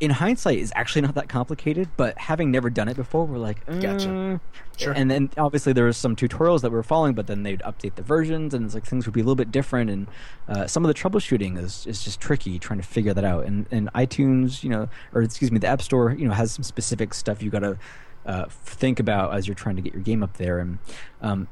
in 0.00 0.10
hindsight, 0.10 0.58
is 0.58 0.72
actually 0.74 1.02
not 1.02 1.14
that 1.14 1.28
complicated, 1.28 1.88
but 1.96 2.18
having 2.18 2.50
never 2.50 2.68
done 2.68 2.88
it 2.88 2.96
before, 2.96 3.24
we're 3.24 3.38
like, 3.38 3.64
Gotcha. 3.80 4.10
"Uh." 4.10 4.38
Sure. 4.76 4.92
And 4.92 5.08
then 5.08 5.30
obviously 5.38 5.72
there 5.72 5.84
was 5.84 5.96
some 5.96 6.16
tutorials 6.16 6.62
that 6.62 6.70
we 6.70 6.76
were 6.76 6.82
following, 6.82 7.14
but 7.14 7.28
then 7.28 7.44
they'd 7.44 7.60
update 7.60 7.94
the 7.94 8.02
versions, 8.02 8.52
and 8.52 8.64
it's 8.64 8.74
like 8.74 8.84
things 8.84 9.06
would 9.06 9.12
be 9.12 9.20
a 9.20 9.22
little 9.22 9.36
bit 9.36 9.52
different, 9.52 9.90
and 9.90 10.08
uh, 10.48 10.66
some 10.66 10.84
of 10.84 10.88
the 10.88 10.94
troubleshooting 10.94 11.56
is, 11.56 11.86
is 11.86 12.02
just 12.02 12.20
tricky 12.20 12.58
trying 12.58 12.80
to 12.80 12.86
figure 12.86 13.14
that 13.14 13.24
out. 13.24 13.44
And 13.44 13.66
and 13.70 13.92
iTunes, 13.92 14.64
you 14.64 14.70
know, 14.70 14.88
or 15.14 15.22
excuse 15.22 15.52
me, 15.52 15.60
the 15.60 15.68
App 15.68 15.82
Store, 15.82 16.10
you 16.10 16.26
know, 16.26 16.34
has 16.34 16.50
some 16.50 16.64
specific 16.64 17.14
stuff 17.14 17.40
you 17.40 17.50
got 17.50 17.60
to 17.60 17.78
uh, 18.26 18.46
think 18.48 19.00
about 19.00 19.34
as 19.34 19.46
you're 19.46 19.54
trying 19.54 19.76
to 19.76 19.82
get 19.82 19.92
your 19.92 20.02
game 20.02 20.22
up 20.22 20.36
there, 20.36 20.58
and 20.58 20.78
um, 21.20 21.48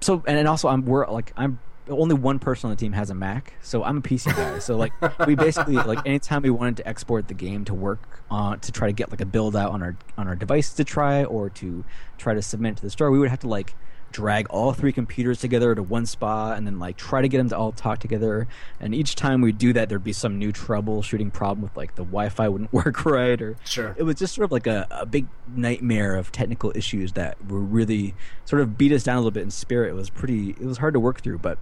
so 0.00 0.22
and, 0.26 0.38
and 0.38 0.48
also 0.48 0.68
I'm 0.68 0.84
we're 0.84 1.06
like 1.10 1.32
I'm 1.36 1.58
only 1.88 2.14
one 2.14 2.38
person 2.38 2.68
on 2.68 2.76
the 2.76 2.80
team 2.80 2.92
has 2.92 3.10
a 3.10 3.14
Mac, 3.14 3.54
so 3.60 3.84
I'm 3.84 3.98
a 3.98 4.00
PC 4.00 4.34
guy. 4.34 4.58
So 4.58 4.76
like 4.76 4.92
we 5.26 5.34
basically 5.34 5.74
like 5.74 6.06
anytime 6.06 6.42
we 6.42 6.50
wanted 6.50 6.78
to 6.78 6.88
export 6.88 7.28
the 7.28 7.34
game 7.34 7.64
to 7.66 7.74
work 7.74 8.22
on 8.30 8.60
to 8.60 8.72
try 8.72 8.88
to 8.88 8.92
get 8.92 9.10
like 9.10 9.20
a 9.20 9.26
build 9.26 9.54
out 9.54 9.72
on 9.72 9.82
our 9.82 9.96
on 10.16 10.28
our 10.28 10.34
devices 10.34 10.74
to 10.74 10.84
try 10.84 11.24
or 11.24 11.50
to 11.50 11.84
try 12.18 12.34
to 12.34 12.42
submit 12.42 12.76
to 12.76 12.82
the 12.82 12.90
store, 12.90 13.10
we 13.10 13.18
would 13.18 13.30
have 13.30 13.40
to 13.40 13.48
like 13.48 13.74
drag 14.14 14.46
all 14.48 14.72
three 14.72 14.92
computers 14.92 15.40
together 15.40 15.74
to 15.74 15.82
one 15.82 16.06
spot 16.06 16.56
and 16.56 16.64
then 16.64 16.78
like 16.78 16.96
try 16.96 17.20
to 17.20 17.26
get 17.26 17.38
them 17.38 17.48
to 17.48 17.56
all 17.58 17.72
talk 17.72 17.98
together. 17.98 18.46
And 18.78 18.94
each 18.94 19.16
time 19.16 19.40
we 19.40 19.50
do 19.50 19.72
that, 19.72 19.88
there'd 19.88 20.04
be 20.04 20.12
some 20.12 20.38
new 20.38 20.52
troubleshooting 20.52 21.32
problem 21.32 21.62
with 21.62 21.76
like 21.76 21.96
the 21.96 22.04
Wi-Fi 22.04 22.48
wouldn't 22.48 22.72
work 22.72 23.04
right 23.04 23.42
or 23.42 23.56
Sure. 23.64 23.92
it 23.98 24.04
was 24.04 24.14
just 24.14 24.36
sort 24.36 24.44
of 24.44 24.52
like 24.52 24.68
a, 24.68 24.86
a 24.92 25.04
big 25.04 25.26
nightmare 25.48 26.14
of 26.14 26.30
technical 26.30 26.70
issues 26.76 27.14
that 27.14 27.36
were 27.50 27.58
really 27.60 28.14
sort 28.44 28.62
of 28.62 28.78
beat 28.78 28.92
us 28.92 29.02
down 29.02 29.16
a 29.16 29.18
little 29.18 29.32
bit 29.32 29.42
in 29.42 29.50
spirit. 29.50 29.90
It 29.90 29.94
was 29.94 30.10
pretty, 30.10 30.50
it 30.50 30.62
was 30.64 30.78
hard 30.78 30.94
to 30.94 31.00
work 31.00 31.20
through, 31.20 31.38
but 31.38 31.58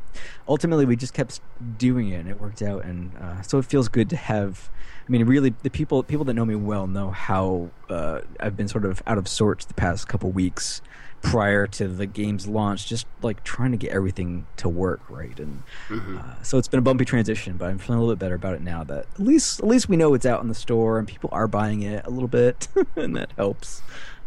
ultimately 0.47 0.85
we 0.85 0.95
just 0.95 1.15
kept 1.15 1.41
doing 1.79 2.11
it 2.11 2.17
and 2.17 2.29
it 2.29 2.39
worked 2.39 2.61
out. 2.61 2.85
And 2.85 3.13
uh, 3.19 3.41
so 3.41 3.59
it 3.59 3.65
feels 3.65 3.89
good 3.89 4.11
to 4.11 4.17
have. 4.17 4.69
I 5.09 5.11
mean, 5.11 5.25
really, 5.25 5.53
the 5.63 5.71
people 5.71 6.03
people 6.05 6.25
that 6.27 6.35
know 6.35 6.45
me 6.45 6.55
well 6.55 6.87
know 6.87 7.11
how 7.11 7.71
uh, 7.89 8.21
I've 8.39 8.57
been 8.57 8.69
sort 8.69 8.85
of 8.85 9.03
out 9.07 9.19
of 9.19 9.27
sorts 9.27 9.65
the 9.65 9.75
past 9.75 10.07
couple 10.07 10.31
weeks 10.31 10.81
prior 11.23 11.67
to 11.67 11.89
the 11.89 12.07
game's 12.07 12.47
launch, 12.47 12.87
just 12.87 13.07
like 13.23 13.43
trying 13.45 13.71
to 13.71 13.77
get 13.77 13.93
everything 13.93 14.47
to 14.59 14.69
work 14.69 15.01
right. 15.09 15.39
And 15.39 15.63
uh, 15.91 16.43
so 16.43 16.59
it's 16.59 16.69
been 16.69 16.79
a 16.79 16.83
bumpy 16.83 17.05
transition, 17.05 17.57
but 17.57 17.69
I'm 17.69 17.79
feeling 17.79 17.99
a 17.99 18.03
little 18.03 18.17
bit 18.17 18.21
better 18.21 18.35
about 18.35 18.55
it 18.55 18.63
now. 18.63 18.85
That 18.85 19.07
at 19.15 19.21
least 19.21 19.61
at 19.61 19.67
least 19.67 19.89
we 19.89 19.97
know 19.97 20.15
it's 20.15 20.27
out 20.27 20.43
in 20.43 20.49
the 20.49 20.55
store 20.55 20.99
and 20.99 21.09
people 21.09 21.31
are 21.33 21.49
buying 21.49 21.83
it 21.83 22.05
a 22.07 22.11
little 22.11 22.29
bit, 22.29 22.69
and 22.97 23.17
that 23.17 23.33
helps. 23.37 23.83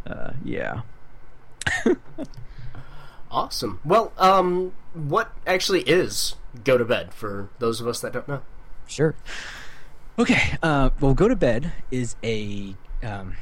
Uh, 0.08 0.32
yeah. 0.44 0.82
Awesome. 3.32 3.82
Well, 3.84 4.14
um, 4.18 4.72
what 4.94 5.34
actually 5.46 5.82
is 5.82 6.36
Go 6.64 6.78
to 6.78 6.86
Bed 6.86 7.14
for 7.14 7.50
those 7.60 7.82
of 7.82 7.88
us 7.88 8.00
that 8.00 8.14
don't 8.14 8.28
know? 8.30 8.42
Sure. 8.88 9.14
Okay. 10.18 10.58
Uh, 10.64 10.92
well, 11.02 11.14
go 11.14 11.28
to 11.28 11.36
bed 11.36 11.74
is 11.92 12.16
a. 12.24 12.76
Um, 13.04 13.36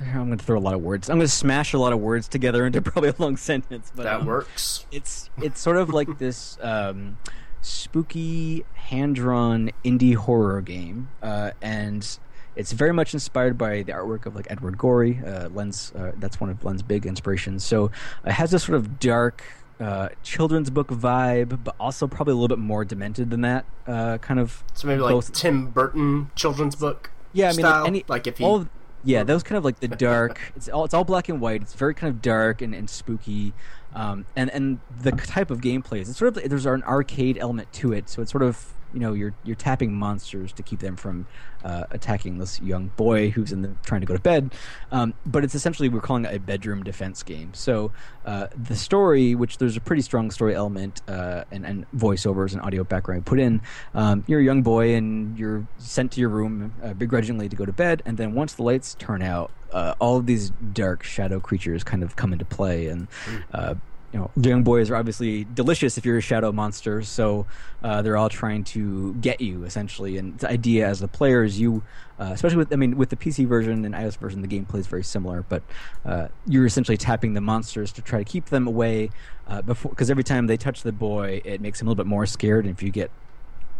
I'm 0.00 0.26
going 0.26 0.38
to 0.38 0.44
throw 0.44 0.58
a 0.58 0.60
lot 0.60 0.74
of 0.74 0.80
words. 0.82 1.10
I'm 1.10 1.16
going 1.18 1.26
to 1.26 1.32
smash 1.32 1.72
a 1.72 1.78
lot 1.78 1.92
of 1.92 2.00
words 2.00 2.28
together 2.28 2.66
into 2.66 2.80
probably 2.82 3.10
a 3.10 3.14
long 3.18 3.36
sentence. 3.36 3.90
But 3.94 4.04
That 4.04 4.20
um, 4.20 4.26
works. 4.26 4.86
It's 4.92 5.30
it's 5.42 5.60
sort 5.60 5.76
of 5.76 5.90
like 5.90 6.18
this 6.18 6.58
um, 6.60 7.18
spooky 7.62 8.64
hand 8.74 9.16
drawn 9.16 9.70
indie 9.84 10.14
horror 10.14 10.60
game, 10.60 11.08
uh, 11.22 11.50
and 11.60 12.18
it's 12.56 12.72
very 12.72 12.92
much 12.92 13.14
inspired 13.14 13.58
by 13.58 13.82
the 13.82 13.92
artwork 13.92 14.26
of 14.26 14.34
like 14.36 14.46
Edward 14.50 14.78
Gorey. 14.78 15.20
Uh, 15.24 15.48
Len's 15.48 15.92
uh, 15.96 16.12
that's 16.16 16.40
one 16.40 16.50
of 16.50 16.64
Len's 16.64 16.82
big 16.82 17.06
inspirations. 17.06 17.64
So 17.64 17.90
it 18.24 18.32
has 18.32 18.50
this 18.50 18.64
sort 18.64 18.76
of 18.76 18.98
dark. 18.98 19.42
Uh, 19.80 20.08
children's 20.24 20.70
book 20.70 20.88
vibe, 20.88 21.62
but 21.62 21.72
also 21.78 22.08
probably 22.08 22.32
a 22.32 22.34
little 22.34 22.48
bit 22.48 22.58
more 22.58 22.84
demented 22.84 23.30
than 23.30 23.42
that. 23.42 23.64
Uh, 23.86 24.18
kind 24.18 24.40
of 24.40 24.64
So 24.74 24.88
maybe 24.88 25.00
like 25.00 25.12
both- 25.12 25.32
Tim 25.32 25.68
Burton 25.70 26.32
children's 26.34 26.74
book. 26.74 27.12
yeah, 27.32 27.46
I 27.46 27.50
mean, 27.50 27.58
style? 27.60 27.80
like, 27.82 27.86
any, 27.86 28.04
like 28.08 28.26
if 28.26 28.38
he 28.38 28.44
all, 28.44 28.66
yeah, 29.04 29.24
those 29.24 29.42
kind 29.42 29.56
of 29.56 29.64
like 29.64 29.80
the 29.80 29.88
dark. 30.06 30.40
it's 30.56 30.68
all 30.68 30.84
it's 30.84 30.94
all 30.94 31.04
black 31.04 31.28
and 31.28 31.40
white. 31.40 31.62
It's 31.62 31.74
very 31.74 31.94
kind 31.94 32.12
of 32.12 32.22
dark 32.22 32.62
and, 32.62 32.74
and 32.74 32.88
spooky, 32.88 33.52
um, 33.94 34.26
and 34.36 34.50
and 34.50 34.80
the 35.00 35.12
type 35.12 35.50
of 35.50 35.60
gameplay 35.60 36.00
is 36.00 36.08
it's 36.08 36.18
sort 36.18 36.36
of 36.36 36.48
there's 36.48 36.66
an 36.66 36.82
arcade 36.84 37.38
element 37.38 37.72
to 37.74 37.92
it. 37.92 38.08
So 38.08 38.22
it's 38.22 38.30
sort 38.30 38.42
of 38.42 38.74
you 38.92 39.00
know 39.00 39.12
you're 39.12 39.34
you're 39.44 39.56
tapping 39.56 39.92
monsters 39.92 40.52
to 40.52 40.62
keep 40.62 40.80
them 40.80 40.96
from 40.96 41.26
uh, 41.64 41.84
attacking 41.90 42.38
this 42.38 42.60
young 42.60 42.88
boy 42.96 43.30
who's 43.30 43.52
in 43.52 43.62
the 43.62 43.70
trying 43.84 44.00
to 44.00 44.06
go 44.06 44.14
to 44.14 44.20
bed. 44.20 44.54
Um, 44.92 45.14
but 45.26 45.44
it's 45.44 45.54
essentially 45.54 45.88
we're 45.88 46.00
calling 46.00 46.24
it 46.24 46.34
a 46.34 46.38
bedroom 46.38 46.82
defense 46.82 47.22
game. 47.22 47.52
So 47.54 47.92
uh, 48.24 48.48
the 48.56 48.76
story, 48.76 49.34
which 49.34 49.58
there's 49.58 49.76
a 49.76 49.80
pretty 49.80 50.02
strong 50.02 50.30
story 50.30 50.54
element 50.54 51.02
uh, 51.08 51.44
and, 51.50 51.66
and 51.66 51.86
voiceovers 51.96 52.52
and 52.52 52.62
audio 52.62 52.84
background 52.84 53.26
put 53.26 53.40
in. 53.40 53.60
Um, 53.94 54.24
you're 54.26 54.40
a 54.40 54.44
young 54.44 54.62
boy 54.62 54.94
and 54.94 55.38
you're 55.38 55.66
sent 55.78 56.12
to 56.12 56.20
your 56.20 56.30
room 56.30 56.74
uh, 56.82 56.94
begrudgingly 56.94 57.48
to 57.48 57.56
go 57.56 57.64
to 57.64 57.72
bed, 57.72 58.02
and 58.06 58.16
then 58.16 58.34
once 58.34 58.54
the 58.54 58.62
lights 58.62 58.94
turn 58.94 59.22
out, 59.22 59.50
uh, 59.72 59.94
all 59.98 60.16
of 60.16 60.26
these 60.26 60.50
dark 60.72 61.02
shadow 61.02 61.40
creatures 61.40 61.84
kind 61.84 62.02
of 62.02 62.16
come 62.16 62.32
into 62.32 62.44
play 62.44 62.86
and. 62.86 63.08
Uh, 63.52 63.74
you 64.12 64.18
know, 64.18 64.30
young 64.40 64.62
boys 64.62 64.90
are 64.90 64.96
obviously 64.96 65.44
delicious 65.44 65.98
if 65.98 66.06
you're 66.06 66.16
a 66.16 66.22
shadow 66.22 66.50
monster, 66.50 67.02
so 67.02 67.46
uh, 67.82 68.00
they're 68.00 68.16
all 68.16 68.30
trying 68.30 68.64
to 68.64 69.14
get 69.14 69.40
you 69.40 69.64
essentially. 69.64 70.16
And 70.16 70.38
the 70.38 70.48
idea 70.48 70.88
as 70.88 71.00
the 71.00 71.08
player 71.08 71.44
is 71.44 71.60
you, 71.60 71.82
uh, 72.18 72.30
especially 72.32 72.56
with 72.56 72.72
I 72.72 72.76
mean 72.76 72.96
with 72.96 73.10
the 73.10 73.16
PC 73.16 73.46
version 73.46 73.84
and 73.84 73.94
iOS 73.94 74.16
version, 74.16 74.40
the 74.40 74.48
gameplay 74.48 74.78
is 74.78 74.86
very 74.86 75.04
similar, 75.04 75.44
but 75.48 75.62
uh, 76.06 76.28
you're 76.46 76.64
essentially 76.64 76.96
tapping 76.96 77.34
the 77.34 77.42
monsters 77.42 77.92
to 77.92 78.02
try 78.02 78.18
to 78.18 78.24
keep 78.24 78.46
them 78.46 78.66
away 78.66 79.10
uh, 79.46 79.60
before 79.60 79.90
because 79.90 80.10
every 80.10 80.24
time 80.24 80.46
they 80.46 80.56
touch 80.56 80.82
the 80.82 80.92
boy, 80.92 81.42
it 81.44 81.60
makes 81.60 81.80
him 81.80 81.86
a 81.86 81.90
little 81.90 82.02
bit 82.02 82.08
more 82.08 82.24
scared. 82.24 82.64
And 82.64 82.74
if 82.74 82.82
you 82.82 82.90
get 82.90 83.10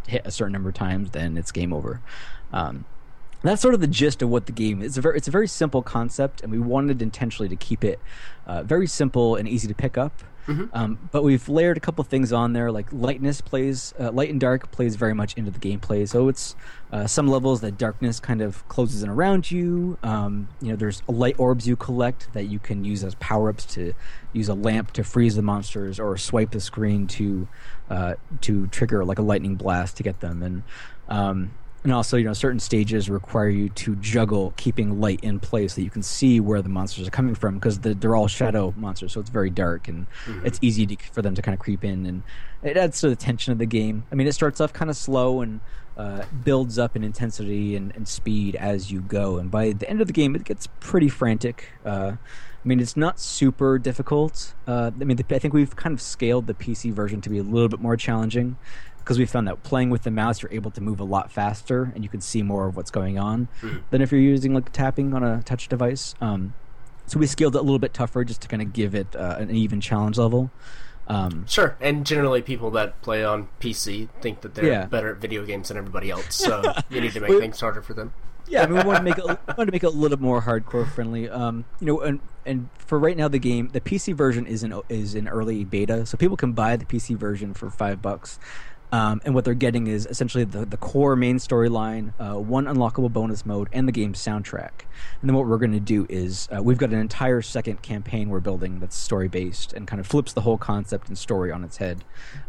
hit 0.07 0.23
a 0.27 0.31
certain 0.31 0.53
number 0.53 0.69
of 0.69 0.75
times, 0.75 1.11
then 1.13 1.39
it's 1.39 1.53
game 1.53 1.73
over. 1.73 2.03
Um, 2.53 2.85
that's 3.43 3.63
sort 3.63 3.75
of 3.75 3.81
the 3.81 3.87
gist 3.87 4.23
of 4.23 4.29
what 4.29 4.47
the 4.47 4.53
game 4.53 4.83
is. 4.83 4.89
It's 4.89 4.99
a 4.99 5.01
very, 5.01 5.17
it's 5.17 5.29
a 5.29 5.31
very 5.31 5.49
simple 5.49 5.83
concept, 5.83 6.43
and 6.43 6.51
we 6.51 6.59
wanted 6.59 7.03
intentionally 7.03 7.49
to 7.49 7.57
keep 7.57 7.85
it 7.85 8.01
uh, 8.47 8.63
very 8.63 8.87
simple 8.87 9.37
and 9.37 9.49
easy 9.49 9.69
to 9.69 9.75
pick 9.75 9.97
up. 9.99 10.23
Um, 10.73 11.11
but 11.13 11.25
we've 11.25 11.47
layered 11.47 11.77
a 11.77 11.81
couple 11.81 12.03
things 12.05 12.33
on 12.33 12.55
there, 12.55 12.73
like 12.73 12.91
lightness 12.91 13.43
plays, 13.43 13.93
uh, 14.01 14.11
light 14.11 14.31
and 14.31 14.41
dark 14.41 14.71
plays 14.71 14.97
very 14.97 15.13
much 15.13 15.35
into 15.35 15.51
the 15.51 15.59
gameplay. 15.59 16.09
So 16.09 16.29
it's 16.29 16.57
uh, 16.91 17.07
some 17.07 17.29
levels 17.29 17.61
that 17.61 17.77
darkness 17.77 18.19
kind 18.19 18.41
of 18.41 18.67
closes 18.67 19.03
in 19.03 19.11
around 19.11 19.51
you. 19.51 19.99
Um, 20.03 20.49
you 20.63 20.71
know, 20.71 20.77
there's 20.77 21.03
light 21.07 21.39
orbs 21.39 21.69
you 21.69 21.77
collect 21.77 22.33
that 22.33 22.45
you 22.45 22.59
can 22.59 22.83
use 22.83 23.05
as 23.05 23.15
power 23.17 23.51
ups 23.51 23.67
to 23.75 23.93
use 24.33 24.49
a 24.49 24.55
lamp 24.55 24.93
to 24.93 25.05
freeze 25.05 25.37
the 25.37 25.43
monsters, 25.43 26.01
or 26.01 26.17
swipe 26.17 26.53
the 26.53 26.61
screen 26.61 27.07
to 27.09 27.47
uh, 27.91 28.15
to 28.41 28.69
trigger 28.69 29.05
like 29.05 29.19
a 29.19 29.23
lightning 29.23 29.55
blast 29.55 29.99
to 29.99 30.03
get 30.03 30.21
them. 30.21 30.43
And 30.43 30.63
um, 31.11 31.51
and 31.85 31.93
also, 31.93 32.17
you 32.17 32.25
know, 32.25 32.33
certain 32.33 32.59
stages 32.59 33.09
require 33.09 33.49
you 33.49 33.69
to 33.71 33.95
juggle 33.97 34.53
keeping 34.57 35.01
light 35.01 35.21
in 35.23 35.39
place 35.39 35.75
so 35.75 35.81
you 35.81 35.91
can 35.91 36.03
see 36.03 36.41
where 36.41 36.61
the 36.61 36.69
monsters 36.69 37.07
are 37.07 37.11
coming 37.13 37.35
from 37.35 37.55
because 37.55 37.79
the, 37.81 37.95
they're 37.95 38.17
all 38.17 38.27
shadow 38.29 38.75
monsters, 38.77 39.13
so 39.13 39.21
it's 39.21 39.31
very 39.31 39.51
dark 39.51 39.89
and 39.89 40.07
Mm-hmm. 40.27 40.47
it's 40.47 40.59
easy 40.61 40.87
to, 40.87 40.97
for 41.13 41.23
them 41.23 41.35
to 41.35 41.43
kind 41.43 41.55
of 41.55 41.61
creep 41.61 41.85
in, 41.85 42.05
and 42.05 42.23
it 42.63 42.77
adds 42.77 43.01
to 43.01 43.09
the 43.09 43.17
tension 43.17 43.53
of 43.53 43.59
the 43.59 43.67
game. 43.67 44.05
I 44.11 44.15
mean, 44.17 44.27
it 44.27 44.33
starts 44.33 44.61
off 44.61 44.73
kind 44.73 44.91
of 44.91 44.97
slow 44.97 45.41
and 45.41 45.61
uh, 45.97 46.25
builds 46.45 46.79
up 46.79 46.95
in 46.97 47.03
intensity 47.05 47.75
and, 47.77 47.95
and 47.97 48.07
speed 48.09 48.57
as 48.57 48.91
you 48.91 49.01
go, 49.01 49.39
and 49.39 49.51
by 49.51 49.73
the 49.73 49.89
end 49.89 50.01
of 50.01 50.07
the 50.09 50.13
game, 50.13 50.35
it 50.35 50.45
gets 50.45 50.67
pretty 50.81 51.09
frantic. 51.09 51.71
Uh, 51.85 52.13
I 52.65 52.69
mean, 52.69 52.81
it's 52.81 52.97
not 52.97 53.21
super 53.21 53.79
difficult. 53.79 54.55
Uh, 54.67 54.91
I 55.01 55.05
mean, 55.05 55.17
the, 55.17 55.25
I 55.35 55.39
think 55.39 55.55
we've 55.55 55.75
kind 55.77 55.93
of 55.95 56.01
scaled 56.03 56.49
the 56.49 56.55
PC 56.55 56.93
version 56.93 57.21
to 57.21 57.31
be 57.31 57.39
a 57.39 57.43
little 57.43 57.69
bit 57.69 57.81
more 57.81 57.97
challenging 57.97 58.57
because 59.09 59.19
we 59.19 59.25
found 59.25 59.49
that 59.49 59.63
playing 59.63 59.89
with 59.89 60.03
the 60.03 60.11
mouse, 60.11 60.43
you're 60.43 60.53
able 60.53 60.71
to 60.71 60.83
move 60.83 61.01
a 61.01 61.05
lot 61.05 61.33
faster 61.33 61.91
and 61.95 62.05
you 62.05 62.11
can 62.11 62.21
see 62.21 62.43
more 62.43 62.67
of 62.67 62.77
what's 62.77 62.91
going 62.91 63.19
on 63.19 63.49
than 63.89 64.03
if 64.03 64.13
you're 64.13 64.21
using 64.21 64.53
like 64.53 64.71
tapping 64.71 65.15
on 65.15 65.23
a 65.25 65.43
touch 65.45 65.67
device. 65.67 66.15
Um, 66.21 66.53
so 67.07 67.19
we 67.19 67.27
scaled 67.27 67.57
it 67.57 67.59
a 67.59 67.63
little 67.63 67.79
bit 67.79 67.95
tougher 67.95 68.23
just 68.23 68.43
to 68.43 68.49
kind 68.49 68.61
of 68.61 68.75
give 68.75 68.95
it 68.95 69.17
uh, 69.17 69.37
an 69.39 69.51
even 69.51 69.81
challenge 69.81 70.19
level. 70.19 70.51
Um, 71.07 71.47
Sure, 71.49 71.75
and 71.81 72.05
generally 72.05 72.43
people 72.43 72.71
that 72.73 73.01
play 73.01 73.25
on 73.25 73.49
PC 73.61 74.11
think 74.21 74.43
that 74.43 74.55
they're 74.55 74.67
Yeah. 74.67 74.85
better 74.85 75.13
at 75.13 75.17
video 75.23 75.47
games 75.47 75.69
than 75.69 75.79
everybody 75.79 76.11
else, 76.11 76.37
so 76.37 76.63
you 76.91 77.01
need 77.01 77.13
to 77.15 77.21
make 77.21 77.31
Well- 77.31 77.41
things 77.41 77.59
harder 77.61 77.81
for 77.81 77.95
them. 77.95 78.13
yeah, 78.47 78.63
I 78.63 78.67
mean, 78.67 78.77
we 78.77 78.85
want 78.85 78.99
to 78.99 79.03
make 79.05 79.17
it, 79.17 79.25
we 79.25 79.55
want 79.57 79.69
to 79.69 79.73
make 79.73 79.85
it 79.85 79.87
a 79.87 79.91
little 79.91 80.21
more 80.21 80.43
hardcore 80.43 80.87
friendly. 80.87 81.31
Um, 81.31 81.65
you 81.81 81.87
know, 81.87 82.01
and 82.01 82.21
and 82.45 82.69
for 82.79 82.99
right 82.99 83.17
now, 83.17 83.29
the 83.29 83.39
game, 83.39 83.71
the 83.73 83.81
PC 83.81 84.15
version 84.15 84.47
is 84.47 84.63
in 84.63 84.79
is 84.91 85.15
in 85.15 85.29
early 85.29 85.65
beta, 85.65 86.05
so 86.05 86.19
people 86.19 86.37
can 86.37 86.53
buy 86.53 86.77
the 86.77 86.85
PC 86.85 87.17
version 87.17 87.55
for 87.55 87.71
five 87.71 88.03
bucks. 88.03 88.39
Um, 88.91 89.21
and 89.25 89.35
what 89.35 89.45
they're 89.45 89.55
getting 89.55 89.87
is 89.87 90.07
essentially 90.07 90.45
the, 90.45 90.65
the 90.65 90.77
core 90.77 91.15
main 91.15 91.37
storyline, 91.37 92.13
uh, 92.19 92.39
one 92.39 92.65
unlockable 92.65 93.13
bonus 93.13 93.45
mode, 93.45 93.69
and 93.73 93.87
the 93.87 93.93
game's 93.93 94.19
soundtrack. 94.19 94.71
And 95.21 95.29
then 95.29 95.35
what 95.37 95.47
we're 95.47 95.59
going 95.59 95.73
to 95.73 95.81
do 95.81 96.07
is 96.09 96.49
uh, 96.57 96.63
we've 96.63 96.79
got 96.79 96.91
an 96.91 96.99
entire 96.99 97.43
second 97.43 97.83
campaign 97.83 98.31
we're 98.31 98.41
building 98.41 98.81
that's 98.81 98.97
story 98.97 99.29
based 99.29 99.73
and 99.75 99.87
kind 99.87 100.01
of 100.01 100.07
flips 100.07 100.33
the 100.33 100.41
whole 100.41 100.57
concept 100.59 101.09
and 101.09 101.19
story 101.19 101.53
on 101.53 101.65
its 101.65 101.77
head. 101.77 102.05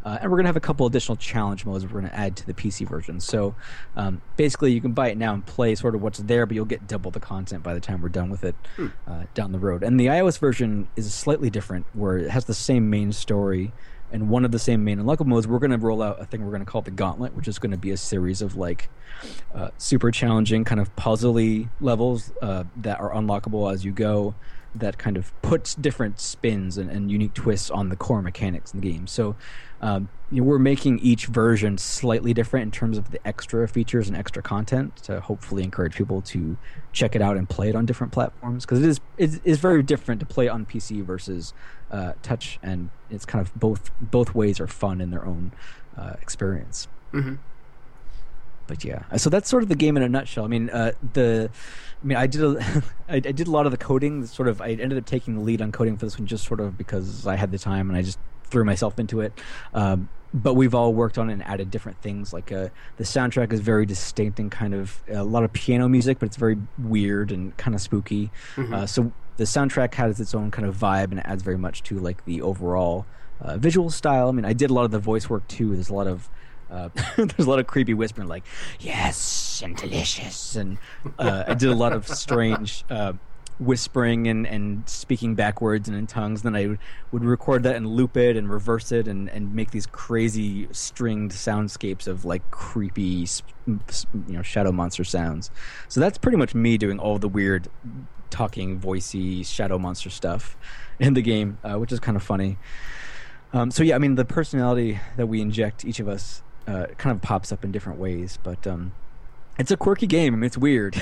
Uh, 0.06 0.18
and 0.22 0.32
we're 0.32 0.38
going 0.38 0.46
to 0.46 0.50
have 0.50 0.56
a 0.56 0.62
couple 0.62 0.86
additional 0.86 1.18
challenge 1.18 1.66
modes 1.66 1.84
we're 1.84 2.00
going 2.00 2.10
to 2.10 2.16
add 2.16 2.38
to 2.38 2.46
the 2.46 2.54
PC 2.54 2.88
version. 2.88 3.20
So 3.20 3.56
um, 3.98 4.22
basically, 4.38 4.72
you 4.72 4.82
can 4.82 4.94
buy 4.94 5.10
it 5.10 5.18
now 5.18 5.34
and 5.34 5.46
play 5.46 5.76
sort 5.76 5.94
of 5.94 6.02
what's 6.02 6.20
there, 6.20 6.46
but 6.46 6.56
you'll 6.56 6.66
get 6.66 6.88
double 6.88 7.12
the 7.12 7.20
content 7.20 7.64
by 7.64 7.74
the 7.74 7.82
time 7.82 8.02
we're 8.02 8.10
done 8.10 8.30
with 8.30 8.46
it 8.46 8.56
uh, 9.08 9.24
down 9.34 9.52
the 9.52 9.60
road. 9.60 9.84
And 9.84 10.00
the 10.00 10.08
iOS 10.08 10.40
version 10.40 10.88
is 10.96 11.14
slightly 11.14 11.50
different, 11.50 11.86
where 11.94 12.18
it 12.18 12.30
has 12.30 12.46
the 12.46 12.54
same 12.54 12.90
main 12.90 13.12
story 13.12 13.74
and 14.12 14.30
one 14.30 14.46
of 14.46 14.52
the 14.52 14.60
same 14.60 14.84
main 14.84 15.00
unlockable 15.00 15.28
modes. 15.28 15.48
We're 15.48 15.60
going 15.60 15.72
to 15.72 15.78
roll 15.78 16.02
out 16.02 16.22
a 16.22 16.26
thing 16.26 16.44
we're 16.44 16.52
going 16.52 16.66
to 16.66 16.72
call 16.72 16.82
the 16.82 16.92
Gauntlet, 16.92 17.36
which 17.36 17.48
is 17.48 17.60
going 17.60 17.72
to 17.72 17.78
be 17.78 17.92
a 17.92 17.98
series 17.98 18.42
of 18.42 18.56
like 18.56 18.90
uh, 19.54 19.70
super 19.78 20.12
challenging, 20.12 20.64
kind 20.64 20.82
of 20.82 20.96
puzzly 20.96 21.70
levels 21.82 22.32
uh, 22.42 22.64
that 22.78 23.00
are 23.00 23.12
unlockable 23.12 23.72
as 23.72 23.86
you 23.86 23.92
go. 23.92 24.36
That 24.76 24.98
kind 24.98 25.18
of 25.18 25.40
puts 25.42 25.76
different 25.76 26.20
spins 26.20 26.78
and, 26.78 26.90
and 26.90 27.12
unique 27.12 27.34
twists 27.34 27.72
on 27.72 27.90
the 27.90 27.96
core 27.96 28.22
mechanics 28.22 28.74
in 28.74 28.82
the 28.82 28.92
game. 28.92 29.08
So, 29.08 29.36
um, 29.82 30.10
you 30.32 30.42
know, 30.42 30.48
we're 30.48 30.60
making 30.60 31.00
each 31.00 31.26
version 31.26 31.78
slightly 31.78 32.34
different 32.34 32.66
in 32.66 32.72
terms 32.72 32.98
of 32.98 33.12
the 33.12 33.26
extra 33.28 33.68
features 33.68 34.08
and 34.08 34.16
extra 34.16 34.44
content 34.44 34.96
to 35.04 35.22
hopefully 35.22 35.64
encourage 35.64 35.96
people 35.96 36.22
to 36.22 36.58
check 36.94 37.16
it 37.16 37.22
out 37.22 37.36
and 37.36 37.50
play 37.50 37.70
it 37.70 37.76
on 37.76 37.86
different 37.86 38.14
platforms. 38.14 38.66
Because 38.66 38.80
it 38.80 38.88
is 38.88 39.00
it 39.18 39.42
is 39.44 39.60
very 39.60 39.82
different 39.82 40.20
to 40.20 40.26
play 40.26 40.48
on 40.48 40.66
PC 40.66 41.04
versus 41.04 41.54
uh, 41.92 42.14
touch, 42.22 42.60
and 42.62 42.90
it's 43.10 43.26
kind 43.26 43.46
of 43.46 43.54
both 43.60 43.92
both 44.00 44.36
ways 44.36 44.60
are 44.60 44.68
fun 44.68 45.02
in 45.02 45.10
their 45.10 45.26
own 45.26 45.52
uh, 45.98 46.14
experience. 46.22 46.88
Hmm 47.12 47.36
but 48.70 48.86
yeah, 48.86 49.02
so 49.18 49.30
that's 49.30 49.50
sort 49.50 49.64
of 49.64 49.70
the 49.70 49.76
game 49.76 49.98
in 49.98 50.04
a 50.04 50.08
nutshell. 50.08 50.46
I 50.46 50.48
mean, 50.48 50.70
uh, 50.70 50.92
the, 51.14 51.50
I 52.02 52.06
mean, 52.06 52.18
I 52.18 52.28
did 52.28 52.44
a, 52.44 52.84
I, 53.10 53.16
I 53.16 53.20
did 53.20 53.48
a 53.48 53.52
lot 53.52 53.66
of 53.66 53.72
the 53.72 53.78
coding. 53.78 54.26
Sort 54.28 54.48
of, 54.48 54.62
I 54.62 54.70
ended 54.70 54.98
up 54.98 55.06
taking 55.06 55.34
the 55.34 55.42
lead 55.42 55.62
on 55.62 55.72
coding 55.72 55.98
for 55.98 56.06
this 56.06 56.18
one, 56.18 56.28
just 56.28 56.46
sort 56.46 56.60
of 56.60 56.78
because 56.78 57.26
I 57.26 57.36
had 57.36 57.52
the 57.52 57.58
time 57.58 57.90
and 57.90 57.98
I 57.98 58.04
just 58.04 58.20
threw 58.44 58.64
myself 58.64 59.00
into 59.00 59.22
it. 59.22 59.34
Um, 59.74 60.08
but 60.32 60.54
we've 60.54 60.76
all 60.76 60.94
worked 60.94 61.18
on 61.18 61.32
it 61.32 61.34
and 61.34 61.44
added 61.44 61.72
different 61.72 62.00
things. 62.04 62.32
Like 62.32 62.52
uh, 62.52 62.70
the 62.98 63.04
soundtrack 63.04 63.52
is 63.52 63.60
very 63.60 63.88
distinct 63.88 64.40
and 64.40 64.52
kind 64.52 64.76
of 64.76 65.02
a 65.10 65.24
lot 65.24 65.44
of 65.44 65.52
piano 65.52 65.90
music, 65.90 66.20
but 66.20 66.28
it's 66.28 66.38
very 66.38 66.58
weird 66.78 67.32
and 67.32 67.58
kind 67.58 67.74
of 67.74 67.82
spooky. 67.82 68.30
Uh, 68.72 68.86
so 68.86 69.12
the 69.38 69.46
soundtrack 69.46 69.96
has 69.96 70.20
its 70.20 70.36
own 70.36 70.52
kind 70.52 70.68
of 70.68 70.78
vibe 70.78 71.06
and 71.06 71.20
it 71.20 71.26
adds 71.26 71.42
very 71.42 71.58
much 71.58 71.82
to 71.84 71.98
like 71.98 72.24
the 72.26 72.44
overall 72.44 73.08
uh, 73.42 73.58
visual 73.58 73.90
style. 73.90 74.30
I 74.30 74.32
mean, 74.32 74.46
I 74.46 74.54
did 74.54 74.70
a 74.70 74.74
lot 74.74 74.86
of 74.86 74.92
the 74.92 75.00
voice 75.00 75.28
work 75.28 75.48
too. 75.48 75.74
There's 75.74 75.90
a 75.90 75.96
lot 75.96 76.06
of 76.06 76.30
uh, 76.70 76.90
there's 77.18 77.46
a 77.46 77.50
lot 77.50 77.60
of 77.60 77.68
creepy 77.68 77.94
whispering, 77.94 78.28
like 78.28 78.44
"yes" 78.80 79.62
and 79.64 79.76
"delicious," 79.76 80.56
and 80.56 80.78
uh, 81.18 81.44
I 81.48 81.54
did 81.54 81.70
a 81.70 81.76
lot 81.76 81.94
of 81.94 82.08
strange 82.08 82.84
uh, 82.90 83.14
whispering 83.60 84.28
and, 84.28 84.48
and 84.48 84.88
speaking 84.88 85.36
backwards 85.36 85.88
and 85.90 85.98
in 85.98 86.08
tongues. 86.08 86.42
Then 86.42 86.56
I 86.56 86.68
would, 86.68 86.80
would 87.12 87.24
record 87.24 87.64
that 87.64 87.76
and 87.76 87.86
loop 87.86 88.16
it 88.16 88.38
and 88.38 88.50
reverse 88.50 88.92
it 88.92 89.08
and, 89.08 89.30
and 89.30 89.54
make 89.54 89.72
these 89.72 89.86
crazy 89.86 90.68
stringed 90.72 91.34
soundscapes 91.34 92.08
of 92.08 92.26
like 92.26 92.50
creepy, 92.52 93.28
you 93.68 93.80
know, 94.28 94.42
shadow 94.42 94.72
monster 94.72 95.04
sounds. 95.04 95.52
So 95.90 96.00
that's 96.00 96.18
pretty 96.18 96.38
much 96.38 96.56
me 96.56 96.78
doing 96.78 97.00
all 97.00 97.20
the 97.20 97.28
weird 97.28 97.68
talking, 98.30 98.80
voicey 98.80 99.46
shadow 99.46 99.78
monster 99.78 100.10
stuff 100.10 100.56
in 101.00 101.14
the 101.14 101.22
game, 101.22 101.58
uh, 101.64 101.76
which 101.76 101.92
is 101.92 102.00
kind 102.00 102.16
of 102.16 102.24
funny. 102.24 102.58
Um, 103.52 103.72
so 103.72 103.84
yeah, 103.84 103.96
I 103.96 103.98
mean 103.98 104.16
the 104.16 104.26
personality 104.26 105.00
that 105.18 105.28
we 105.28 105.42
inject 105.42 105.84
each 105.84 106.00
of 106.00 106.08
us 106.08 106.44
uh, 106.70 106.86
kind 106.98 107.16
of 107.16 107.22
pops 107.22 107.52
up 107.52 107.64
in 107.64 107.72
different 107.72 108.00
ways, 108.00 108.38
but 108.44 108.68
um, 108.68 108.92
it's 109.58 109.72
a 109.72 109.78
quirky 109.78 110.06
game. 110.06 110.34
I 110.34 110.38
mean, 110.38 110.46
it's 110.46 110.58
weird. 110.58 111.02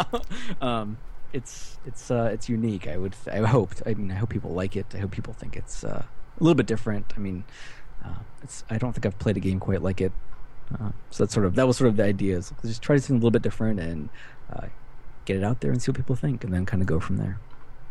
um, 0.60 0.96
it's 1.32 1.78
it's 1.84 2.10
uh, 2.10 2.30
it's 2.32 2.48
unique. 2.48 2.88
I 2.88 2.96
would 2.96 3.14
I 3.30 3.38
hoped. 3.38 3.82
I 3.84 3.94
mean, 3.94 4.10
I 4.10 4.14
hope 4.14 4.30
people 4.30 4.52
like 4.52 4.76
it. 4.76 4.86
I 4.94 4.98
hope 4.98 5.10
people 5.10 5.34
think 5.34 5.56
it's 5.56 5.84
uh, 5.84 6.04
a 6.40 6.42
little 6.42 6.54
bit 6.54 6.66
different. 6.66 7.12
I 7.16 7.20
mean, 7.20 7.44
uh, 8.04 8.14
it's 8.42 8.64
I 8.70 8.78
don't 8.78 8.92
think 8.92 9.04
I've 9.04 9.18
played 9.18 9.36
a 9.36 9.40
game 9.40 9.60
quite 9.60 9.82
like 9.82 10.00
it. 10.00 10.12
Uh, 10.72 10.92
so 11.10 11.24
that's 11.24 11.34
sort 11.34 11.44
of 11.44 11.54
that 11.56 11.66
was 11.66 11.76
sort 11.76 11.88
of 11.88 11.96
the 11.96 12.04
idea. 12.04 12.38
Is 12.38 12.52
just 12.62 12.80
try 12.80 12.96
something 12.96 13.16
a 13.16 13.18
little 13.18 13.30
bit 13.30 13.42
different 13.42 13.80
and 13.80 14.08
uh, 14.50 14.68
get 15.26 15.36
it 15.36 15.44
out 15.44 15.60
there 15.60 15.70
and 15.70 15.82
see 15.82 15.90
what 15.90 15.96
people 15.96 16.16
think, 16.16 16.44
and 16.44 16.52
then 16.52 16.64
kind 16.64 16.82
of 16.82 16.86
go 16.86 16.98
from 16.98 17.18
there. 17.18 17.38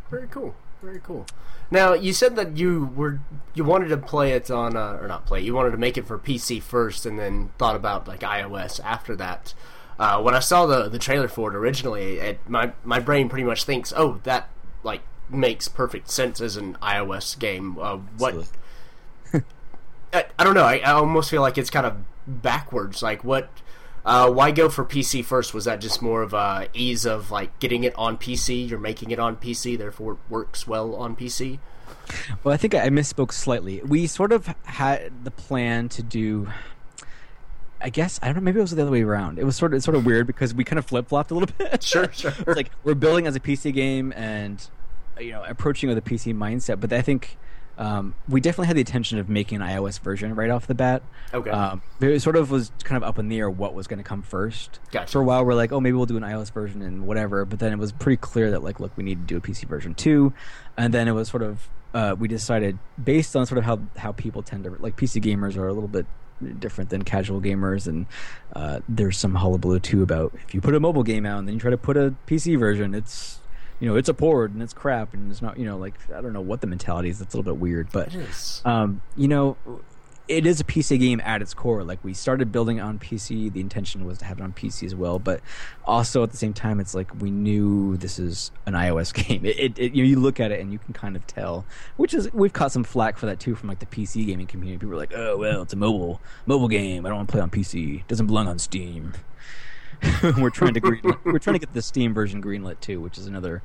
Very 0.09 0.27
cool. 0.27 0.55
Very 0.83 0.99
cool. 0.99 1.25
Now 1.71 1.93
you 1.93 2.11
said 2.11 2.35
that 2.35 2.57
you 2.57 2.91
were 2.93 3.19
you 3.53 3.63
wanted 3.63 3.87
to 3.87 3.97
play 3.97 4.33
it 4.33 4.51
on 4.51 4.75
uh, 4.75 4.97
or 5.01 5.07
not 5.07 5.25
play. 5.25 5.41
You 5.41 5.53
wanted 5.53 5.71
to 5.71 5.77
make 5.77 5.97
it 5.97 6.05
for 6.05 6.19
PC 6.19 6.61
first, 6.61 7.05
and 7.05 7.17
then 7.17 7.51
thought 7.57 7.75
about 7.75 8.05
like 8.07 8.19
iOS 8.19 8.81
after 8.83 9.15
that. 9.15 9.53
Uh, 9.97 10.21
when 10.21 10.35
I 10.35 10.39
saw 10.39 10.65
the 10.65 10.89
the 10.89 10.99
trailer 10.99 11.29
for 11.29 11.49
it 11.49 11.55
originally, 11.55 12.19
it, 12.19 12.49
my 12.49 12.73
my 12.83 12.99
brain 12.99 13.29
pretty 13.29 13.45
much 13.45 13.63
thinks, 13.63 13.93
oh, 13.95 14.19
that 14.23 14.49
like 14.83 15.01
makes 15.29 15.69
perfect 15.69 16.09
sense 16.11 16.41
as 16.41 16.57
an 16.57 16.77
iOS 16.81 17.39
game. 17.39 17.77
Uh, 17.79 17.97
what 18.17 18.49
I, 20.13 20.25
I 20.37 20.43
don't 20.43 20.55
know. 20.55 20.65
I, 20.65 20.79
I 20.79 20.91
almost 20.91 21.29
feel 21.29 21.41
like 21.41 21.57
it's 21.57 21.69
kind 21.69 21.85
of 21.85 21.95
backwards. 22.27 23.01
Like 23.01 23.23
what? 23.23 23.49
Uh, 24.05 24.29
why 24.29 24.51
go 24.51 24.67
for 24.69 24.83
PC 24.83 25.23
first? 25.23 25.53
Was 25.53 25.65
that 25.65 25.79
just 25.79 26.01
more 26.01 26.21
of 26.21 26.33
a 26.33 26.67
ease 26.73 27.05
of 27.05 27.31
like 27.31 27.57
getting 27.59 27.83
it 27.83 27.95
on 27.95 28.17
PC? 28.17 28.69
You're 28.69 28.79
making 28.79 29.11
it 29.11 29.19
on 29.19 29.37
PC, 29.37 29.77
therefore 29.77 30.13
it 30.13 30.19
works 30.29 30.67
well 30.67 30.95
on 30.95 31.15
PC. 31.15 31.59
Well, 32.43 32.53
I 32.53 32.57
think 32.57 32.75
I 32.75 32.89
misspoke 32.89 33.31
slightly. 33.31 33.81
We 33.81 34.07
sort 34.07 34.33
of 34.33 34.47
had 34.63 35.23
the 35.23 35.31
plan 35.31 35.87
to 35.89 36.03
do. 36.03 36.49
I 37.79 37.89
guess 37.89 38.19
I 38.21 38.27
don't 38.27 38.35
know. 38.35 38.41
Maybe 38.41 38.59
it 38.59 38.61
was 38.61 38.71
the 38.71 38.81
other 38.81 38.91
way 38.91 39.03
around. 39.03 39.39
It 39.39 39.45
was 39.45 39.55
sort 39.55 39.73
of 39.73 39.77
it's 39.77 39.85
sort 39.85 39.95
of 39.95 40.05
weird 40.05 40.27
because 40.27 40.53
we 40.53 40.63
kind 40.63 40.79
of 40.79 40.85
flip 40.85 41.07
flopped 41.07 41.31
a 41.31 41.33
little 41.33 41.53
bit. 41.57 41.83
Sure, 41.83 42.09
sure. 42.13 42.33
it's 42.39 42.55
like 42.57 42.71
we're 42.83 42.95
building 42.95 43.25
as 43.25 43.35
a 43.35 43.39
PC 43.39 43.73
game 43.73 44.13
and 44.15 44.69
you 45.19 45.31
know 45.31 45.43
approaching 45.45 45.87
with 45.87 45.97
a 45.97 46.01
PC 46.01 46.35
mindset. 46.35 46.79
But 46.81 46.91
I 46.91 47.01
think 47.01 47.37
um, 47.77 48.13
we 48.27 48.39
definitely 48.39 48.67
had 48.67 48.75
the 48.75 48.81
intention 48.81 49.17
of 49.17 49.29
making 49.29 49.61
an 49.61 49.67
iOS 49.67 49.99
version 49.99 50.35
right 50.35 50.49
off 50.49 50.67
the 50.67 50.75
bat. 50.75 51.01
Okay. 51.33 51.49
Um, 51.49 51.81
it 52.01 52.21
sort 52.21 52.35
of 52.35 52.51
was 52.51 52.71
kind 52.83 53.01
of 53.01 53.07
up 53.07 53.17
in 53.17 53.29
the 53.29 53.39
air 53.39 53.49
what 53.49 53.73
was 53.73 53.87
going 53.87 53.97
to 53.97 54.03
come 54.03 54.21
first. 54.21 54.79
Gotcha. 54.91 55.11
For 55.11 55.21
a 55.21 55.23
while, 55.23 55.43
we're 55.43 55.55
like, 55.55 55.71
oh, 55.71 55.79
maybe 55.79 55.93
we'll 55.93 56.05
do 56.05 56.17
an 56.17 56.23
iOS 56.23 56.51
version 56.51 56.81
and 56.81 57.07
whatever. 57.07 57.45
But 57.45 57.59
then 57.59 57.73
it 57.73 57.79
was 57.79 57.91
pretty 57.91 58.17
clear 58.17 58.51
that 58.51 58.63
like, 58.63 58.79
look, 58.79 58.95
we 58.95 59.03
need 59.03 59.27
to 59.27 59.33
do 59.33 59.37
a 59.37 59.41
PC 59.41 59.67
version 59.67 59.95
too. 59.95 60.33
And 60.77 60.93
then 60.93 61.07
it 61.07 61.11
was 61.13 61.29
sort 61.29 61.43
of 61.43 61.69
uh, 61.93 62.15
we 62.17 62.27
decided 62.27 62.77
based 63.01 63.35
on 63.35 63.45
sort 63.45 63.57
of 63.57 63.63
how 63.63 63.79
how 63.97 64.11
people 64.11 64.41
tend 64.41 64.63
to 64.63 64.71
like 64.71 64.95
PC 64.95 65.21
gamers 65.21 65.57
are 65.57 65.67
a 65.67 65.73
little 65.73 65.87
bit 65.87 66.05
different 66.59 66.89
than 66.89 67.03
casual 67.03 67.39
gamers 67.39 67.87
and 67.87 68.05
uh, 68.53 68.79
there's 68.89 69.17
some 69.17 69.35
hullabaloo 69.35 69.79
too 69.79 70.01
about 70.01 70.33
if 70.45 70.53
you 70.53 70.59
put 70.59 70.75
a 70.75 70.79
mobile 70.79 71.03
game 71.03 71.25
out 71.25 71.39
and 71.39 71.47
then 71.47 71.53
you 71.53 71.59
try 71.59 71.69
to 71.69 71.77
put 71.77 71.95
a 71.95 72.13
PC 72.27 72.57
version 72.59 72.93
it's 72.93 73.39
you 73.83 73.89
know 73.89 73.97
it's 73.97 74.07
a 74.07 74.13
port 74.13 74.51
and 74.51 74.63
it's 74.63 74.71
crap 74.71 75.13
and 75.13 75.29
it's 75.29 75.41
not 75.41 75.57
you 75.57 75.65
know 75.65 75.77
like 75.77 75.95
I 76.09 76.21
don't 76.21 76.31
know 76.31 76.39
what 76.39 76.61
the 76.61 76.67
mentality 76.67 77.09
is 77.09 77.19
it's 77.19 77.33
a 77.33 77.37
little 77.37 77.53
bit 77.53 77.59
weird 77.59 77.91
but 77.91 78.13
um, 78.65 79.01
you 79.15 79.27
know, 79.27 79.57
it 80.27 80.45
is 80.45 80.61
a 80.61 80.63
PC 80.63 80.99
game 80.99 81.21
at 81.25 81.41
its 81.41 81.53
core. 81.53 81.83
Like 81.83 82.01
we 82.01 82.13
started 82.13 82.51
building 82.51 82.79
on 82.79 82.97
PC, 82.97 83.51
the 83.51 83.59
intention 83.59 84.05
was 84.05 84.19
to 84.19 84.25
have 84.25 84.39
it 84.39 84.43
on 84.43 84.53
PC 84.53 84.85
as 84.85 84.95
well, 84.95 85.19
but 85.19 85.41
also 85.83 86.23
at 86.23 86.31
the 86.31 86.37
same 86.37 86.53
time, 86.53 86.79
it's 86.79 86.95
like 86.95 87.11
we 87.21 87.29
knew 87.29 87.97
this 87.97 88.19
is 88.19 88.51
an 88.65 88.73
iOS 88.73 89.13
game. 89.27 89.45
It, 89.45 89.59
it, 89.59 89.79
it 89.79 89.93
you, 89.93 90.03
know, 90.03 90.09
you 90.09 90.19
look 90.19 90.39
at 90.39 90.51
it 90.51 90.61
and 90.61 90.71
you 90.71 90.79
can 90.79 90.93
kind 90.93 91.17
of 91.17 91.27
tell, 91.27 91.65
which 91.97 92.13
is 92.13 92.31
we've 92.33 92.53
caught 92.53 92.71
some 92.71 92.85
flack 92.85 93.17
for 93.17 93.25
that 93.25 93.39
too 93.39 93.53
from 93.53 93.67
like 93.67 93.79
the 93.79 93.85
PC 93.85 94.25
gaming 94.25 94.47
community. 94.47 94.79
People 94.79 94.93
are 94.93 94.97
like, 94.97 95.13
oh 95.13 95.37
well, 95.37 95.61
it's 95.61 95.73
a 95.73 95.77
mobile 95.77 96.21
mobile 96.45 96.69
game. 96.69 97.05
I 97.05 97.09
don't 97.09 97.17
want 97.17 97.27
to 97.27 97.31
play 97.33 97.41
on 97.41 97.49
PC. 97.49 97.99
It 97.99 98.07
doesn't 98.07 98.27
belong 98.27 98.47
on 98.47 98.59
Steam. 98.59 99.13
we're 100.37 100.49
trying 100.49 100.73
to 100.73 100.81
greenlit, 100.81 101.17
we're 101.23 101.39
trying 101.39 101.55
to 101.55 101.59
get 101.59 101.73
the 101.73 101.81
Steam 101.81 102.13
version 102.13 102.41
greenlit 102.41 102.79
too, 102.79 102.99
which 102.99 103.17
is 103.17 103.27
another 103.27 103.61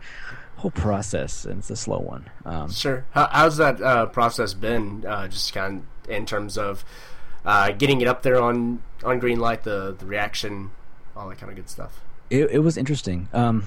whole 0.56 0.70
process, 0.70 1.44
and 1.44 1.58
it's 1.58 1.70
a 1.70 1.76
slow 1.76 1.98
one. 1.98 2.28
Um, 2.44 2.70
sure. 2.70 3.04
How, 3.12 3.28
how's 3.30 3.56
that 3.58 3.80
uh, 3.80 4.06
process 4.06 4.54
been? 4.54 5.04
Uh, 5.06 5.28
just 5.28 5.52
kind 5.52 5.84
of 6.04 6.10
in 6.10 6.26
terms 6.26 6.58
of 6.58 6.84
uh, 7.44 7.70
getting 7.72 8.00
it 8.00 8.08
up 8.08 8.22
there 8.22 8.40
on 8.40 8.82
on 9.04 9.20
Greenlight, 9.20 9.62
the 9.62 9.94
the 9.98 10.06
reaction, 10.06 10.70
all 11.16 11.28
that 11.28 11.38
kind 11.38 11.50
of 11.50 11.56
good 11.56 11.68
stuff. 11.68 12.00
It, 12.30 12.50
it 12.50 12.58
was 12.58 12.76
interesting. 12.76 13.28
Um, 13.32 13.66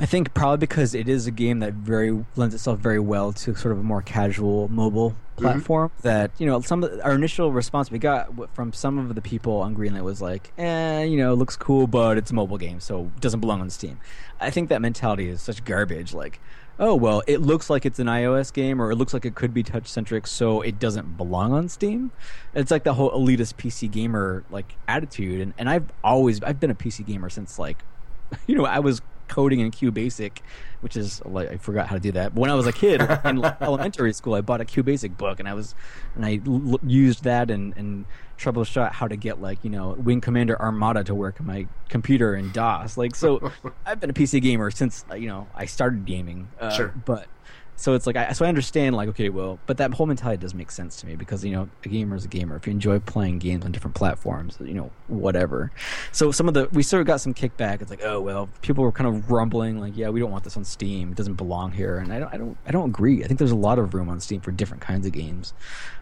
I 0.00 0.06
think 0.06 0.32
probably 0.32 0.58
because 0.58 0.94
it 0.94 1.08
is 1.08 1.26
a 1.26 1.32
game 1.32 1.58
that 1.58 1.72
very 1.72 2.24
lends 2.36 2.54
itself 2.54 2.78
very 2.78 3.00
well 3.00 3.32
to 3.32 3.54
sort 3.56 3.72
of 3.72 3.80
a 3.80 3.82
more 3.82 4.00
casual 4.00 4.68
mobile 4.68 5.10
mm-hmm. 5.10 5.42
platform. 5.42 5.88
Mm-hmm. 5.88 6.08
That 6.08 6.30
you 6.38 6.46
know, 6.46 6.60
some 6.60 6.84
of 6.84 7.00
our 7.02 7.12
initial 7.12 7.50
response 7.50 7.90
we 7.90 7.98
got 7.98 8.54
from 8.54 8.72
some 8.72 8.98
of 8.98 9.14
the 9.14 9.20
people 9.20 9.56
on 9.56 9.74
Greenlight 9.74 10.04
was 10.04 10.22
like, 10.22 10.52
"Eh, 10.56 11.02
you 11.02 11.16
know, 11.16 11.34
looks 11.34 11.56
cool, 11.56 11.88
but 11.88 12.16
it's 12.16 12.30
a 12.30 12.34
mobile 12.34 12.58
game, 12.58 12.78
so 12.78 13.10
it 13.16 13.20
doesn't 13.20 13.40
belong 13.40 13.60
on 13.60 13.70
Steam." 13.70 13.98
I 14.40 14.50
think 14.50 14.68
that 14.68 14.80
mentality 14.80 15.28
is 15.28 15.42
such 15.42 15.64
garbage. 15.64 16.14
Like, 16.14 16.40
oh 16.78 16.94
well, 16.94 17.24
it 17.26 17.40
looks 17.40 17.68
like 17.68 17.84
it's 17.84 17.98
an 17.98 18.06
iOS 18.06 18.52
game, 18.52 18.80
or 18.80 18.92
it 18.92 18.96
looks 18.96 19.12
like 19.12 19.24
it 19.24 19.34
could 19.34 19.52
be 19.52 19.64
touch 19.64 19.88
centric, 19.88 20.28
so 20.28 20.60
it 20.60 20.78
doesn't 20.78 21.16
belong 21.16 21.52
on 21.52 21.68
Steam. 21.68 22.12
It's 22.54 22.70
like 22.70 22.84
the 22.84 22.94
whole 22.94 23.10
elitist 23.10 23.54
PC 23.54 23.90
gamer 23.90 24.44
like 24.48 24.76
attitude, 24.86 25.40
and 25.40 25.54
and 25.58 25.68
I've 25.68 25.90
always 26.04 26.40
I've 26.44 26.60
been 26.60 26.70
a 26.70 26.76
PC 26.76 27.04
gamer 27.04 27.30
since 27.30 27.58
like, 27.58 27.82
you 28.46 28.54
know, 28.54 28.64
I 28.64 28.78
was 28.78 29.02
coding 29.28 29.60
in 29.60 29.70
QBasic, 29.70 30.38
which 30.80 30.96
is 30.96 31.22
like 31.24 31.50
I 31.50 31.56
forgot 31.56 31.86
how 31.88 31.94
to 31.94 32.00
do 32.00 32.12
that. 32.12 32.34
But 32.34 32.40
when 32.40 32.50
I 32.50 32.54
was 32.54 32.66
a 32.66 32.72
kid 32.72 33.00
in 33.24 33.44
elementary 33.60 34.12
school, 34.12 34.34
I 34.34 34.40
bought 34.40 34.60
a 34.60 34.64
QBasic 34.64 35.16
book, 35.16 35.38
and 35.38 35.48
I 35.48 35.54
was 35.54 35.74
and 36.14 36.24
I 36.24 36.40
l- 36.46 36.80
used 36.84 37.24
that 37.24 37.50
and 37.50 37.76
and 37.76 38.04
troubleshot 38.38 38.92
how 38.92 39.08
to 39.08 39.16
get 39.16 39.40
like 39.40 39.62
you 39.64 39.70
know 39.70 39.90
Wing 39.98 40.20
Commander 40.20 40.60
Armada 40.60 41.02
to 41.04 41.14
work 41.14 41.40
on 41.40 41.46
my 41.46 41.66
computer 41.88 42.34
in 42.34 42.52
DOS. 42.52 42.96
Like 42.96 43.14
so, 43.14 43.52
I've 43.86 44.00
been 44.00 44.10
a 44.10 44.14
PC 44.14 44.40
gamer 44.40 44.70
since 44.70 45.04
you 45.16 45.28
know 45.28 45.46
I 45.54 45.66
started 45.66 46.04
gaming. 46.04 46.48
Uh, 46.60 46.70
sure, 46.70 46.94
but 47.04 47.26
so 47.78 47.94
it's 47.94 48.08
like 48.08 48.16
I, 48.16 48.32
so 48.32 48.44
I 48.44 48.48
understand 48.48 48.96
like 48.96 49.08
okay 49.10 49.28
well 49.28 49.60
but 49.66 49.76
that 49.76 49.94
whole 49.94 50.06
mentality 50.06 50.40
does 50.40 50.52
make 50.52 50.72
sense 50.72 50.96
to 50.96 51.06
me 51.06 51.14
because 51.14 51.44
you 51.44 51.52
know 51.52 51.68
a 51.84 51.88
gamer 51.88 52.16
is 52.16 52.24
a 52.24 52.28
gamer. 52.28 52.56
If 52.56 52.66
you 52.66 52.72
enjoy 52.72 52.98
playing 52.98 53.38
games 53.38 53.64
on 53.64 53.70
different 53.70 53.94
platforms 53.94 54.58
you 54.60 54.74
know 54.74 54.90
whatever. 55.06 55.70
So 56.10 56.32
some 56.32 56.48
of 56.48 56.54
the 56.54 56.68
we 56.72 56.82
sort 56.82 57.00
of 57.00 57.06
got 57.06 57.20
some 57.20 57.32
kickback. 57.32 57.80
It's 57.80 57.90
like 57.90 58.02
oh 58.02 58.20
well 58.20 58.48
people 58.62 58.82
were 58.82 58.92
kind 58.92 59.08
of 59.08 59.30
rumbling 59.30 59.78
like 59.78 59.96
yeah 59.96 60.08
we 60.08 60.18
don't 60.18 60.32
want 60.32 60.42
this 60.42 60.56
on 60.56 60.64
steam. 60.64 61.12
It 61.12 61.16
doesn't 61.16 61.34
belong 61.34 61.72
here. 61.72 61.98
And 61.98 62.12
i 62.12 62.18
don't 62.18 62.34
i 62.34 62.36
don't 62.36 62.58
i 62.66 62.72
don't 62.72 62.90
agree. 62.90 63.22
I 63.22 63.28
think 63.28 63.38
there's 63.38 63.52
a 63.52 63.56
lot 63.56 63.78
of 63.78 63.94
room 63.94 64.08
on 64.08 64.18
steam 64.18 64.40
for 64.40 64.50
different 64.50 64.82
kinds 64.82 65.06
of 65.06 65.12
games. 65.12 65.54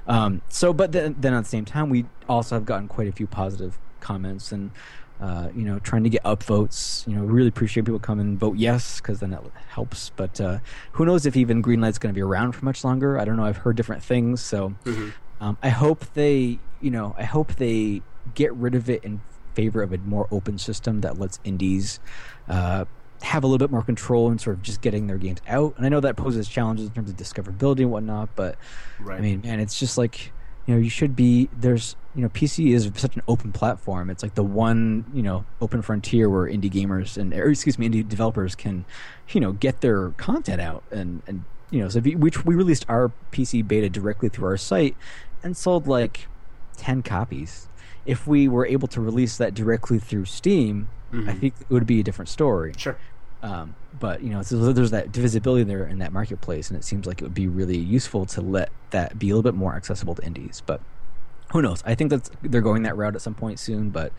Um, 0.08 0.40
so 0.48 0.72
but 0.72 0.92
then, 0.92 1.14
then 1.18 1.34
at 1.34 1.44
the 1.44 1.48
same 1.50 1.66
time 1.66 1.90
we 1.90 2.06
also 2.26 2.54
have 2.54 2.64
gotten 2.64 2.88
quite 2.88 3.08
a 3.08 3.12
few 3.12 3.26
positive 3.26 3.78
comments. 4.00 4.52
And 4.52 4.70
uh, 5.20 5.48
you 5.54 5.62
know, 5.62 5.78
trying 5.78 6.04
to 6.04 6.10
get 6.10 6.22
upvotes. 6.24 7.06
You 7.06 7.16
know, 7.16 7.24
really 7.24 7.48
appreciate 7.48 7.84
people 7.84 7.98
come 7.98 8.20
and 8.20 8.38
vote 8.38 8.56
yes 8.56 9.00
because 9.00 9.20
then 9.20 9.30
that 9.30 9.42
helps. 9.68 10.10
But 10.10 10.40
uh, 10.40 10.58
who 10.92 11.04
knows 11.06 11.26
if 11.26 11.36
even 11.36 11.62
Greenlight's 11.62 11.98
going 11.98 12.12
to 12.12 12.16
be 12.16 12.22
around 12.22 12.52
for 12.52 12.64
much 12.64 12.84
longer? 12.84 13.18
I 13.18 13.24
don't 13.24 13.36
know. 13.36 13.44
I've 13.44 13.58
heard 13.58 13.76
different 13.76 14.02
things, 14.02 14.40
so 14.40 14.74
mm-hmm. 14.84 15.10
um, 15.40 15.56
I 15.62 15.70
hope 15.70 16.04
they, 16.14 16.58
you 16.80 16.90
know, 16.90 17.14
I 17.18 17.24
hope 17.24 17.56
they 17.56 18.02
get 18.34 18.52
rid 18.54 18.74
of 18.74 18.90
it 18.90 19.04
in 19.04 19.20
favor 19.54 19.82
of 19.82 19.92
a 19.92 19.98
more 19.98 20.28
open 20.30 20.58
system 20.58 21.00
that 21.00 21.18
lets 21.18 21.40
indies. 21.44 21.98
Uh, 22.48 22.84
have 23.22 23.42
a 23.42 23.46
little 23.46 23.66
bit 23.66 23.70
more 23.70 23.82
control 23.82 24.28
and 24.28 24.38
sort 24.38 24.56
of 24.56 24.62
just 24.62 24.82
getting 24.82 25.06
their 25.06 25.16
games 25.16 25.40
out, 25.48 25.74
and 25.78 25.86
I 25.86 25.88
know 25.88 26.00
that 26.00 26.16
poses 26.16 26.48
challenges 26.48 26.88
in 26.88 26.92
terms 26.92 27.08
of 27.08 27.16
discoverability 27.16 27.80
and 27.80 27.90
whatnot. 27.90 28.28
But 28.36 28.56
right. 29.00 29.18
I 29.18 29.20
mean, 29.22 29.40
man, 29.40 29.58
it's 29.58 29.78
just 29.78 29.96
like 29.96 30.32
you 30.66 30.74
know 30.74 30.80
you 30.80 30.90
should 30.90 31.14
be 31.14 31.48
there's 31.56 31.96
you 32.14 32.22
know 32.22 32.28
PC 32.28 32.72
is 32.72 32.90
such 32.96 33.16
an 33.16 33.22
open 33.28 33.52
platform. 33.52 34.10
It's 34.10 34.22
like 34.22 34.34
the 34.34 34.42
one 34.42 35.04
you 35.14 35.22
know 35.22 35.44
open 35.60 35.82
frontier 35.82 36.28
where 36.28 36.46
indie 36.46 36.70
gamers 36.70 37.16
and 37.16 37.32
or 37.32 37.50
excuse 37.50 37.78
me 37.78 37.88
indie 37.88 38.06
developers 38.06 38.54
can 38.54 38.84
you 39.30 39.40
know 39.40 39.52
get 39.52 39.80
their 39.80 40.10
content 40.10 40.60
out 40.60 40.82
and 40.90 41.22
and 41.26 41.44
you 41.70 41.80
know 41.80 41.88
so 41.88 42.00
we 42.00 42.14
we 42.16 42.54
released 42.54 42.84
our 42.88 43.12
PC 43.32 43.66
beta 43.66 43.88
directly 43.88 44.28
through 44.28 44.48
our 44.48 44.56
site 44.56 44.96
and 45.42 45.56
sold 45.56 45.86
like 45.86 46.26
ten 46.76 47.02
copies. 47.02 47.68
If 48.04 48.26
we 48.26 48.46
were 48.48 48.66
able 48.66 48.88
to 48.88 49.00
release 49.00 49.36
that 49.36 49.52
directly 49.52 49.98
through 49.98 50.26
Steam, 50.26 50.88
mm-hmm. 51.12 51.28
I 51.28 51.34
think 51.34 51.54
it 51.60 51.70
would 51.70 51.86
be 51.86 52.00
a 52.00 52.02
different 52.04 52.28
story. 52.28 52.72
Sure. 52.76 52.96
Um, 53.46 53.76
but 53.98 54.22
you 54.22 54.30
know, 54.30 54.42
there's 54.42 54.90
that 54.90 55.12
divisibility 55.12 55.62
there 55.62 55.86
in 55.86 56.00
that 56.00 56.12
marketplace, 56.12 56.68
and 56.68 56.76
it 56.76 56.82
seems 56.82 57.06
like 57.06 57.20
it 57.20 57.24
would 57.24 57.34
be 57.34 57.46
really 57.46 57.78
useful 57.78 58.26
to 58.26 58.40
let 58.40 58.70
that 58.90 59.18
be 59.18 59.30
a 59.30 59.36
little 59.36 59.48
bit 59.50 59.56
more 59.56 59.74
accessible 59.74 60.16
to 60.16 60.24
indies. 60.24 60.62
But 60.66 60.80
who 61.52 61.62
knows? 61.62 61.82
I 61.86 61.94
think 61.94 62.10
that 62.10 62.28
they're 62.42 62.60
going 62.60 62.82
that 62.82 62.96
route 62.96 63.14
at 63.14 63.22
some 63.22 63.34
point 63.34 63.60
soon, 63.60 63.90
but 63.90 64.12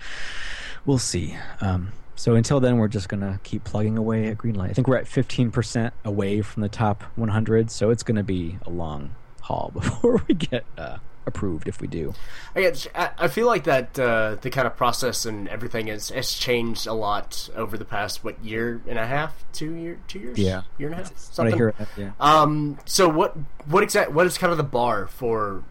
we'll 0.86 0.98
see. 0.98 1.38
Um, 1.60 1.92
so 2.16 2.36
until 2.36 2.62
then, 2.62 2.78
we're 2.78 2.88
just 2.88 3.10
gonna 3.10 3.40
keep 3.44 3.66
plugging 3.66 3.98
away 3.98 4.28
at 4.30 4.38
Greenlight. 4.38 4.70
I 4.70 4.74
think 4.74 4.88
we're 4.88 4.98
at 4.98 5.06
15% 5.06 5.92
away 6.06 6.42
from 6.42 6.62
the 6.62 6.70
top 6.70 7.04
100, 7.16 7.70
so 7.70 7.90
it's 7.90 8.04
gonna 8.04 8.24
be 8.24 8.58
a 8.66 8.70
long 8.70 9.14
haul 9.48 9.72
before 9.74 10.24
we 10.28 10.36
get 10.36 10.66
uh, 10.78 10.98
approved 11.26 11.68
if 11.68 11.82
we 11.82 11.88
do. 11.88 12.14
I 12.56 12.62
guess, 12.62 12.88
I 12.96 13.28
feel 13.28 13.48
like 13.48 13.66
that 13.66 14.00
uh, 14.00 14.38
the 14.42 14.50
kind 14.50 14.66
of 14.66 14.76
process 14.76 15.26
and 15.26 15.48
everything 15.50 15.88
has, 15.88 16.10
has 16.10 16.34
changed 16.34 16.88
a 16.88 16.94
lot 16.94 17.50
over 17.56 17.78
the 17.78 17.86
past 17.86 18.24
what 18.24 18.44
year 18.44 18.82
and 18.88 18.98
a 18.98 19.06
half, 19.06 19.44
two 19.52 19.74
year, 19.74 20.00
two 20.08 20.20
years, 20.20 20.38
yeah, 20.38 20.62
year 20.78 20.90
and 20.90 21.00
a 21.00 21.04
half, 21.04 21.18
something. 21.18 21.56
Hear, 21.56 21.74
yeah. 21.98 22.12
Um. 22.20 22.80
So 22.86 23.10
what 23.10 23.36
what 23.66 23.84
exact 23.84 24.12
what 24.12 24.26
is 24.26 24.38
kind 24.38 24.52
of 24.52 24.58
the 24.58 24.64
bar 24.64 25.08
for 25.08 25.64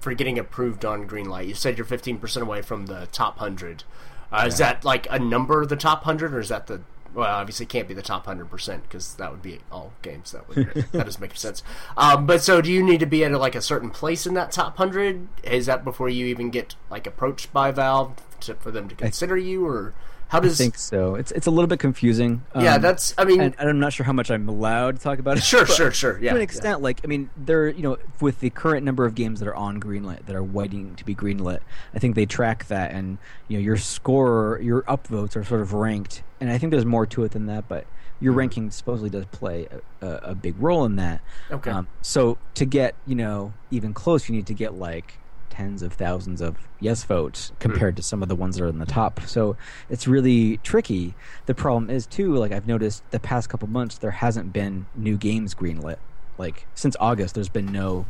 for 0.00 0.14
getting 0.14 0.38
approved 0.38 0.84
on 0.84 1.08
Greenlight? 1.08 1.48
You 1.48 1.54
said 1.54 1.78
you're 1.78 1.86
15 1.86 2.18
percent 2.18 2.44
away 2.44 2.62
from 2.62 2.86
the 2.86 3.08
top 3.10 3.38
hundred. 3.38 3.84
Uh, 4.32 4.40
yeah. 4.42 4.46
Is 4.46 4.58
that 4.58 4.84
like 4.84 5.08
a 5.10 5.18
number, 5.18 5.62
of 5.62 5.68
the 5.70 5.76
top 5.76 6.04
hundred, 6.04 6.32
or 6.32 6.40
is 6.40 6.50
that 6.50 6.66
the 6.68 6.82
well, 7.14 7.34
obviously 7.34 7.66
can't 7.66 7.88
be 7.88 7.94
the 7.94 8.02
top 8.02 8.26
hundred 8.26 8.50
percent 8.50 8.82
because 8.84 9.14
that 9.14 9.30
would 9.30 9.42
be 9.42 9.60
all 9.70 9.92
games. 10.02 10.32
That 10.32 10.48
would 10.48 10.72
that 10.92 11.04
doesn't 11.04 11.20
make 11.20 11.36
sense. 11.36 11.62
Um, 11.96 12.24
but 12.26 12.42
so, 12.42 12.60
do 12.60 12.72
you 12.72 12.82
need 12.82 13.00
to 13.00 13.06
be 13.06 13.24
at 13.24 13.32
like 13.32 13.54
a 13.54 13.60
certain 13.60 13.90
place 13.90 14.26
in 14.26 14.34
that 14.34 14.52
top 14.52 14.76
hundred? 14.76 15.28
Is 15.42 15.66
that 15.66 15.84
before 15.84 16.08
you 16.08 16.26
even 16.26 16.50
get 16.50 16.76
like 16.90 17.06
approached 17.06 17.52
by 17.52 17.70
Valve 17.70 18.12
to, 18.40 18.54
for 18.54 18.70
them 18.70 18.88
to 18.88 18.94
consider 18.94 19.36
you, 19.36 19.66
or 19.66 19.92
how 20.30 20.38
does? 20.38 20.60
I 20.60 20.62
think 20.62 20.78
so. 20.78 21.16
It's 21.16 21.32
it's 21.32 21.48
a 21.48 21.50
little 21.50 21.66
bit 21.66 21.80
confusing. 21.80 22.44
Um, 22.54 22.64
yeah, 22.64 22.78
that's. 22.78 23.12
I 23.18 23.24
mean, 23.24 23.40
and, 23.40 23.56
and, 23.58 23.68
I'm 23.68 23.80
not 23.80 23.92
sure 23.92 24.06
how 24.06 24.12
much 24.12 24.30
I'm 24.30 24.48
allowed 24.48 24.94
to 24.94 25.02
talk 25.02 25.18
about 25.18 25.38
it. 25.38 25.42
Sure, 25.42 25.66
sure, 25.66 25.90
sure. 25.90 26.20
Yeah, 26.22 26.30
to 26.30 26.36
an 26.36 26.42
extent, 26.42 26.78
yeah. 26.78 26.84
like 26.84 27.00
I 27.02 27.08
mean, 27.08 27.30
there 27.36 27.68
you 27.68 27.82
know, 27.82 27.98
with 28.20 28.38
the 28.38 28.48
current 28.50 28.84
number 28.84 29.04
of 29.04 29.16
games 29.16 29.40
that 29.40 29.48
are 29.48 29.56
on 29.56 29.80
Greenlight 29.80 30.26
that 30.26 30.36
are 30.36 30.44
waiting 30.44 30.94
to 30.94 31.04
be 31.04 31.16
greenlit, 31.16 31.58
I 31.92 31.98
think 31.98 32.14
they 32.14 32.26
track 32.26 32.68
that, 32.68 32.92
and 32.92 33.18
you 33.48 33.58
know, 33.58 33.64
your 33.64 33.76
score, 33.76 34.60
your 34.62 34.82
upvotes 34.82 35.34
are 35.34 35.42
sort 35.42 35.62
of 35.62 35.72
ranked, 35.72 36.22
and 36.40 36.48
I 36.48 36.58
think 36.58 36.70
there's 36.70 36.86
more 36.86 37.06
to 37.06 37.24
it 37.24 37.32
than 37.32 37.46
that, 37.46 37.66
but 37.66 37.88
your 38.20 38.30
mm-hmm. 38.30 38.38
ranking 38.38 38.70
supposedly 38.70 39.10
does 39.10 39.24
play 39.32 39.66
a, 40.00 40.06
a, 40.06 40.16
a 40.30 40.34
big 40.36 40.54
role 40.62 40.84
in 40.84 40.94
that. 40.94 41.22
Okay. 41.50 41.72
Um, 41.72 41.88
so 42.02 42.38
to 42.54 42.64
get 42.64 42.94
you 43.04 43.16
know 43.16 43.52
even 43.72 43.92
close, 43.92 44.28
you 44.28 44.36
need 44.36 44.46
to 44.46 44.54
get 44.54 44.74
like 44.74 45.18
tens 45.50 45.82
of 45.82 45.92
thousands 45.92 46.40
of 46.40 46.56
yes 46.80 47.04
votes 47.04 47.52
compared 47.58 47.94
mm. 47.94 47.96
to 47.96 48.02
some 48.02 48.22
of 48.22 48.28
the 48.28 48.34
ones 48.34 48.56
that 48.56 48.64
are 48.64 48.68
in 48.68 48.78
the 48.78 48.86
top. 48.86 49.20
So 49.26 49.56
it's 49.88 50.08
really 50.08 50.58
tricky. 50.58 51.14
The 51.46 51.54
problem 51.54 51.90
is 51.90 52.06
too, 52.06 52.34
like 52.34 52.52
I've 52.52 52.66
noticed 52.66 53.02
the 53.10 53.20
past 53.20 53.48
couple 53.48 53.68
months 53.68 53.98
there 53.98 54.12
hasn't 54.12 54.52
been 54.52 54.86
new 54.94 55.16
games 55.16 55.54
greenlit. 55.54 55.96
Like 56.38 56.66
since 56.74 56.96
August, 56.98 57.34
there's 57.34 57.50
been 57.50 57.70
no, 57.70 58.06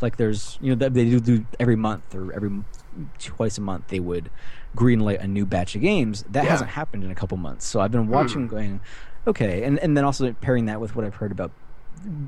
like 0.00 0.16
there's 0.16 0.58
you 0.60 0.74
know 0.74 0.88
they 0.88 1.18
do 1.20 1.46
every 1.60 1.76
month 1.76 2.14
or 2.14 2.32
every 2.32 2.50
twice 3.18 3.58
a 3.58 3.60
month 3.60 3.88
they 3.88 4.00
would 4.00 4.30
greenlight 4.76 5.22
a 5.22 5.28
new 5.28 5.46
batch 5.46 5.74
of 5.74 5.82
games. 5.82 6.24
That 6.30 6.44
yeah. 6.44 6.50
hasn't 6.50 6.70
happened 6.70 7.04
in 7.04 7.10
a 7.10 7.14
couple 7.14 7.36
months. 7.36 7.66
So 7.66 7.80
I've 7.80 7.92
been 7.92 8.08
watching, 8.08 8.46
mm. 8.46 8.50
going, 8.50 8.80
okay, 9.26 9.62
and 9.62 9.78
and 9.78 9.96
then 9.96 10.04
also 10.04 10.32
pairing 10.32 10.66
that 10.66 10.80
with 10.80 10.96
what 10.96 11.04
I've 11.04 11.16
heard 11.16 11.32
about 11.32 11.52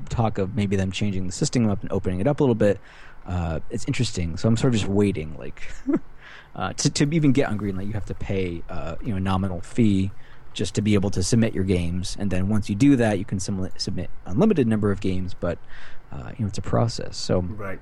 talk 0.09 0.37
of 0.37 0.55
maybe 0.55 0.75
them 0.75 0.91
changing 0.91 1.25
the 1.25 1.31
system 1.31 1.69
up 1.69 1.81
and 1.81 1.91
opening 1.91 2.19
it 2.19 2.27
up 2.27 2.39
a 2.39 2.43
little 2.43 2.55
bit 2.55 2.79
uh, 3.25 3.59
it's 3.69 3.85
interesting. 3.85 4.37
So 4.37 4.47
I'm 4.47 4.57
sort 4.57 4.73
of 4.73 4.79
just 4.79 4.91
waiting, 4.91 5.37
like 5.37 5.71
uh, 6.55 6.73
to 6.73 6.89
to 6.89 7.09
even 7.13 7.31
get 7.31 7.49
on 7.49 7.57
Greenlight, 7.57 7.87
you 7.87 7.93
have 7.93 8.05
to 8.05 8.15
pay 8.15 8.63
uh, 8.69 8.95
you 9.01 9.09
know 9.09 9.17
a 9.17 9.21
nominal 9.21 9.61
fee 9.61 10.11
just 10.53 10.75
to 10.75 10.81
be 10.81 10.93
able 10.93 11.09
to 11.09 11.23
submit 11.23 11.53
your 11.55 11.63
games, 11.63 12.15
and 12.19 12.29
then 12.29 12.49
once 12.49 12.69
you 12.69 12.75
do 12.75 12.95
that, 12.97 13.19
you 13.19 13.25
can 13.25 13.39
submit 13.39 13.73
submit 13.77 14.09
unlimited 14.25 14.67
number 14.67 14.91
of 14.91 14.99
games, 14.99 15.33
but 15.33 15.57
uh, 16.11 16.31
you 16.37 16.45
know 16.45 16.49
it's 16.49 16.57
a 16.57 16.61
process. 16.61 17.17
So 17.17 17.41
right, 17.41 17.79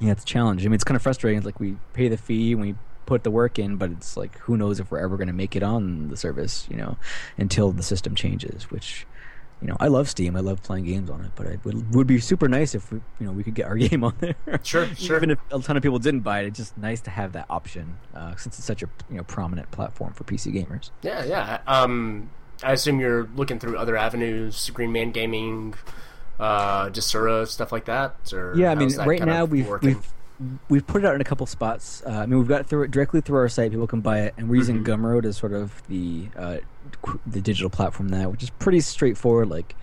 yeah, 0.00 0.12
it's 0.12 0.22
a 0.22 0.26
challenge. 0.26 0.62
I 0.62 0.68
mean, 0.68 0.74
it's 0.74 0.84
kind 0.84 0.96
of 0.96 1.02
frustrating. 1.02 1.38
It's 1.38 1.46
like 1.46 1.60
we 1.60 1.76
pay 1.92 2.08
the 2.08 2.16
fee 2.16 2.52
and 2.52 2.60
we 2.60 2.74
put 3.06 3.22
the 3.24 3.30
work 3.30 3.58
in, 3.58 3.76
but 3.76 3.90
it's 3.90 4.16
like 4.16 4.38
who 4.38 4.56
knows 4.56 4.80
if 4.80 4.90
we're 4.90 4.98
ever 4.98 5.16
going 5.16 5.28
to 5.28 5.34
make 5.34 5.56
it 5.56 5.62
on 5.62 6.08
the 6.08 6.16
service, 6.16 6.66
you 6.70 6.76
know, 6.76 6.96
until 7.36 7.72
the 7.72 7.82
system 7.82 8.14
changes, 8.14 8.70
which 8.70 9.06
you 9.64 9.70
know, 9.70 9.78
I 9.80 9.88
love 9.88 10.10
Steam. 10.10 10.36
I 10.36 10.40
love 10.40 10.62
playing 10.62 10.84
games 10.84 11.08
on 11.08 11.24
it, 11.24 11.30
but 11.34 11.46
it 11.46 11.58
would, 11.64 11.94
would 11.94 12.06
be 12.06 12.20
super 12.20 12.48
nice 12.48 12.74
if 12.74 12.92
we, 12.92 13.00
you 13.18 13.26
know, 13.26 13.32
we 13.32 13.42
could 13.42 13.54
get 13.54 13.64
our 13.64 13.76
game 13.78 14.04
on 14.04 14.12
there. 14.20 14.34
Sure, 14.62 14.86
sure. 14.94 15.16
Even 15.16 15.30
if 15.30 15.38
a 15.50 15.58
ton 15.58 15.78
of 15.78 15.82
people 15.82 15.98
didn't 15.98 16.20
buy 16.20 16.40
it, 16.40 16.48
it's 16.48 16.58
just 16.58 16.76
nice 16.76 17.00
to 17.00 17.10
have 17.10 17.32
that 17.32 17.46
option 17.48 17.96
uh, 18.14 18.36
since 18.36 18.58
it's 18.58 18.66
such 18.66 18.82
a 18.82 18.88
you 19.08 19.16
know 19.16 19.22
prominent 19.22 19.70
platform 19.70 20.12
for 20.12 20.24
PC 20.24 20.52
gamers. 20.52 20.90
Yeah, 21.00 21.24
yeah. 21.24 21.60
Um, 21.66 22.28
I 22.62 22.72
assume 22.72 23.00
you're 23.00 23.26
looking 23.36 23.58
through 23.58 23.78
other 23.78 23.96
avenues, 23.96 24.68
Green 24.68 24.92
Man 24.92 25.12
Gaming, 25.12 25.72
uh, 26.38 26.90
Desura, 26.90 27.48
stuff 27.48 27.72
like 27.72 27.86
that. 27.86 28.34
Or 28.34 28.54
Yeah, 28.54 28.70
I 28.70 28.74
mean, 28.74 28.94
right 28.98 29.24
now 29.24 29.46
we've 29.46 29.66
we've 29.80 30.06
we've 30.68 30.86
put 30.86 31.02
it 31.04 31.06
out 31.06 31.14
in 31.14 31.20
a 31.20 31.24
couple 31.24 31.46
spots. 31.46 32.02
Uh, 32.06 32.10
I 32.10 32.26
mean, 32.26 32.38
we've 32.38 32.48
got 32.48 32.60
it 32.62 32.66
through 32.66 32.82
it 32.82 32.90
directly 32.90 33.20
through 33.20 33.38
our 33.38 33.48
site. 33.48 33.70
People 33.70 33.86
can 33.86 34.00
buy 34.00 34.20
it, 34.20 34.34
and 34.36 34.48
we're 34.48 34.56
using 34.56 34.82
Mhm. 34.82 34.86
Gumroad 34.86 35.24
as 35.24 35.36
sort 35.36 35.52
of 35.52 35.82
the 35.88 36.28
uh, 36.36 36.56
qu- 37.02 37.20
the 37.26 37.40
digital 37.40 37.70
platform 37.70 38.08
now, 38.08 38.28
which 38.30 38.42
is 38.42 38.50
pretty 38.50 38.80
straightforward. 38.80 39.48
Like, 39.48 39.74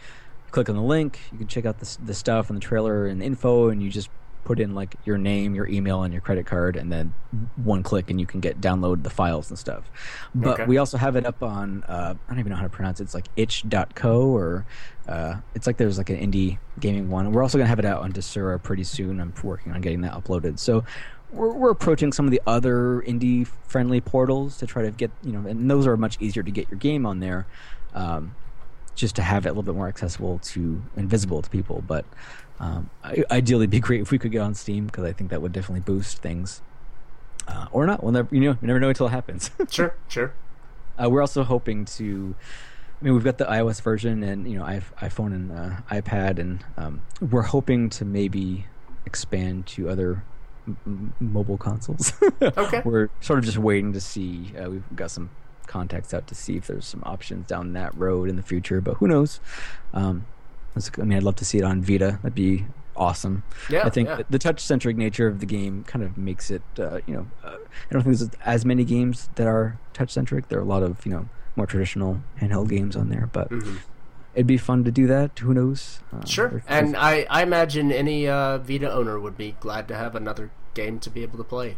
click 0.51 0.67
on 0.69 0.75
the 0.75 0.81
link, 0.81 1.19
you 1.31 1.37
can 1.37 1.47
check 1.47 1.65
out 1.65 1.79
the 1.79 1.97
the 2.05 2.13
stuff 2.13 2.49
and 2.49 2.57
the 2.57 2.61
trailer 2.61 3.05
and 3.05 3.23
info, 3.23 3.69
and 3.69 3.81
you 3.81 3.89
just 3.89 4.09
put 4.43 4.59
in 4.59 4.73
like 4.75 4.95
your 5.05 5.17
name, 5.17 5.55
your 5.55 5.67
email, 5.67 6.03
and 6.03 6.13
your 6.13 6.21
credit 6.21 6.45
card, 6.45 6.75
and 6.75 6.91
then 6.91 7.13
one 7.55 7.83
click, 7.83 8.09
and 8.09 8.19
you 8.19 8.25
can 8.25 8.39
get 8.39 8.59
download 8.61 9.03
the 9.03 9.09
files 9.09 9.49
and 9.49 9.57
stuff. 9.59 9.89
But 10.35 10.59
Okay. 10.59 10.65
we 10.65 10.77
also 10.77 10.97
have 10.97 11.15
it 11.15 11.25
up 11.25 11.41
on 11.43 11.83
uh, 11.83 12.15
I 12.27 12.31
don't 12.31 12.39
even 12.39 12.49
know 12.51 12.55
how 12.57 12.63
to 12.63 12.69
pronounce 12.69 12.99
it. 12.99 13.03
It's 13.03 13.13
like 13.13 13.27
itch.co 13.35 14.21
or 14.35 14.65
uh, 15.07 15.35
it's 15.55 15.67
like 15.67 15.77
there's 15.77 15.97
like 15.97 16.09
an 16.09 16.17
indie 16.17 16.57
gaming 16.79 17.09
one. 17.09 17.31
We're 17.31 17.43
also 17.43 17.57
gonna 17.57 17.67
have 17.67 17.79
it 17.79 17.85
out 17.85 18.01
on 18.01 18.11
Desura 18.11 18.61
pretty 18.61 18.83
soon. 18.83 19.19
I'm 19.19 19.33
working 19.43 19.71
on 19.73 19.81
getting 19.81 20.01
that 20.01 20.13
uploaded. 20.13 20.59
So 20.59 20.83
we're, 21.31 21.53
we're 21.53 21.71
approaching 21.71 22.11
some 22.11 22.25
of 22.25 22.31
the 22.31 22.41
other 22.45 23.01
indie 23.07 23.47
friendly 23.67 24.01
portals 24.01 24.57
to 24.57 24.67
try 24.67 24.83
to 24.83 24.91
get 24.91 25.11
you 25.23 25.31
know, 25.31 25.47
and 25.47 25.69
those 25.69 25.87
are 25.87 25.95
much 25.97 26.17
easier 26.19 26.43
to 26.43 26.51
get 26.51 26.69
your 26.69 26.79
game 26.79 27.05
on 27.05 27.19
there. 27.19 27.45
Um, 27.93 28.35
just 28.95 29.15
to 29.15 29.21
have 29.21 29.45
it 29.45 29.49
a 29.49 29.51
little 29.51 29.63
bit 29.63 29.75
more 29.75 29.87
accessible 29.87 30.39
to 30.39 30.81
invisible 30.95 31.41
to 31.41 31.49
people, 31.49 31.83
but 31.87 32.05
um, 32.59 32.89
ideally, 33.31 33.63
it'd 33.63 33.69
be 33.71 33.79
great 33.87 34.01
if 34.01 34.11
we 34.11 34.19
could 34.19 34.31
get 34.31 34.41
on 34.41 34.53
Steam 34.53 34.85
because 34.85 35.03
I 35.03 35.13
think 35.13 35.29
that 35.31 35.41
would 35.41 35.51
definitely 35.51 35.81
boost 35.81 36.19
things. 36.19 36.61
Uh, 37.47 37.65
or 37.71 37.87
not, 37.87 38.03
we'll 38.03 38.11
never, 38.11 38.27
you 38.33 38.41
know, 38.41 38.51
you 38.61 38.67
never 38.67 38.79
know 38.79 38.89
until 38.89 39.07
it 39.07 39.11
happens. 39.11 39.49
Sure, 39.69 39.95
sure. 40.07 40.33
Uh, 41.01 41.09
we're 41.09 41.21
also 41.21 41.43
hoping 41.43 41.85
to. 41.85 42.35
I 43.01 43.03
mean, 43.05 43.13
we've 43.15 43.23
got 43.23 43.39
the 43.39 43.45
iOS 43.45 43.81
version 43.81 44.21
and 44.21 44.47
you 44.47 44.59
know 44.59 44.63
iPhone 44.63 45.33
and 45.33 45.51
uh, 45.51 45.71
iPad, 45.89 46.37
and 46.37 46.63
um, 46.77 47.01
we're 47.19 47.41
hoping 47.41 47.89
to 47.91 48.05
maybe 48.05 48.67
expand 49.07 49.65
to 49.67 49.89
other 49.89 50.23
m- 50.67 51.15
mobile 51.19 51.57
consoles. 51.57 52.13
Okay. 52.43 52.81
we're 52.85 53.09
sort 53.21 53.39
of 53.39 53.45
just 53.45 53.57
waiting 53.57 53.93
to 53.93 54.01
see. 54.01 54.53
Uh, 54.55 54.69
we've 54.69 54.83
got 54.95 55.09
some 55.09 55.31
contacts 55.67 56.13
out 56.13 56.27
to 56.27 56.35
see 56.35 56.57
if 56.57 56.67
there's 56.67 56.85
some 56.85 57.01
options 57.05 57.47
down 57.47 57.73
that 57.73 57.95
road 57.97 58.29
in 58.29 58.35
the 58.35 58.43
future, 58.43 58.81
but 58.81 58.95
who 58.95 59.07
knows? 59.07 59.39
Um, 59.93 60.25
I 60.97 61.01
mean, 61.03 61.17
I'd 61.17 61.23
love 61.23 61.35
to 61.37 61.45
see 61.45 61.57
it 61.57 61.63
on 61.63 61.81
Vita. 61.81 62.19
That'd 62.21 62.35
be 62.35 62.65
awesome. 62.95 63.43
Yeah, 63.69 63.85
I 63.85 63.89
think 63.89 64.07
yeah. 64.07 64.21
the 64.29 64.39
touch-centric 64.39 64.95
nature 64.97 65.27
of 65.27 65.39
the 65.39 65.45
game 65.45 65.83
kind 65.85 66.03
of 66.03 66.17
makes 66.17 66.49
it, 66.51 66.61
uh, 66.79 66.99
you 67.05 67.13
know, 67.13 67.27
uh, 67.43 67.55
I 67.89 67.93
don't 67.93 68.03
think 68.03 68.17
there's 68.17 68.29
as 68.45 68.65
many 68.65 68.83
games 68.85 69.29
that 69.35 69.47
are 69.47 69.77
touch-centric. 69.93 70.47
There 70.49 70.59
are 70.59 70.63
a 70.63 70.65
lot 70.65 70.83
of, 70.83 71.05
you 71.05 71.11
know, 71.11 71.29
more 71.55 71.65
traditional 71.65 72.21
handheld 72.39 72.69
games 72.69 72.95
on 72.95 73.09
there, 73.09 73.29
but 73.31 73.49
Mhm. 73.49 73.79
it'd 74.33 74.47
be 74.47 74.57
fun 74.57 74.83
to 74.85 74.91
do 74.91 75.07
that. 75.07 75.37
Who 75.39 75.53
knows? 75.53 75.99
Uh, 76.13 76.25
Sure. 76.25 76.63
And 76.67 76.95
I, 76.95 77.25
I 77.29 77.43
imagine 77.43 77.91
any 77.91 78.27
uh, 78.27 78.57
Vita 78.59 78.91
owner 78.91 79.19
would 79.19 79.37
be 79.37 79.55
glad 79.59 79.87
to 79.89 79.95
have 79.97 80.15
another 80.15 80.51
game 80.73 80.99
to 80.99 81.09
be 81.09 81.21
able 81.23 81.37
to 81.37 81.43
play. 81.43 81.75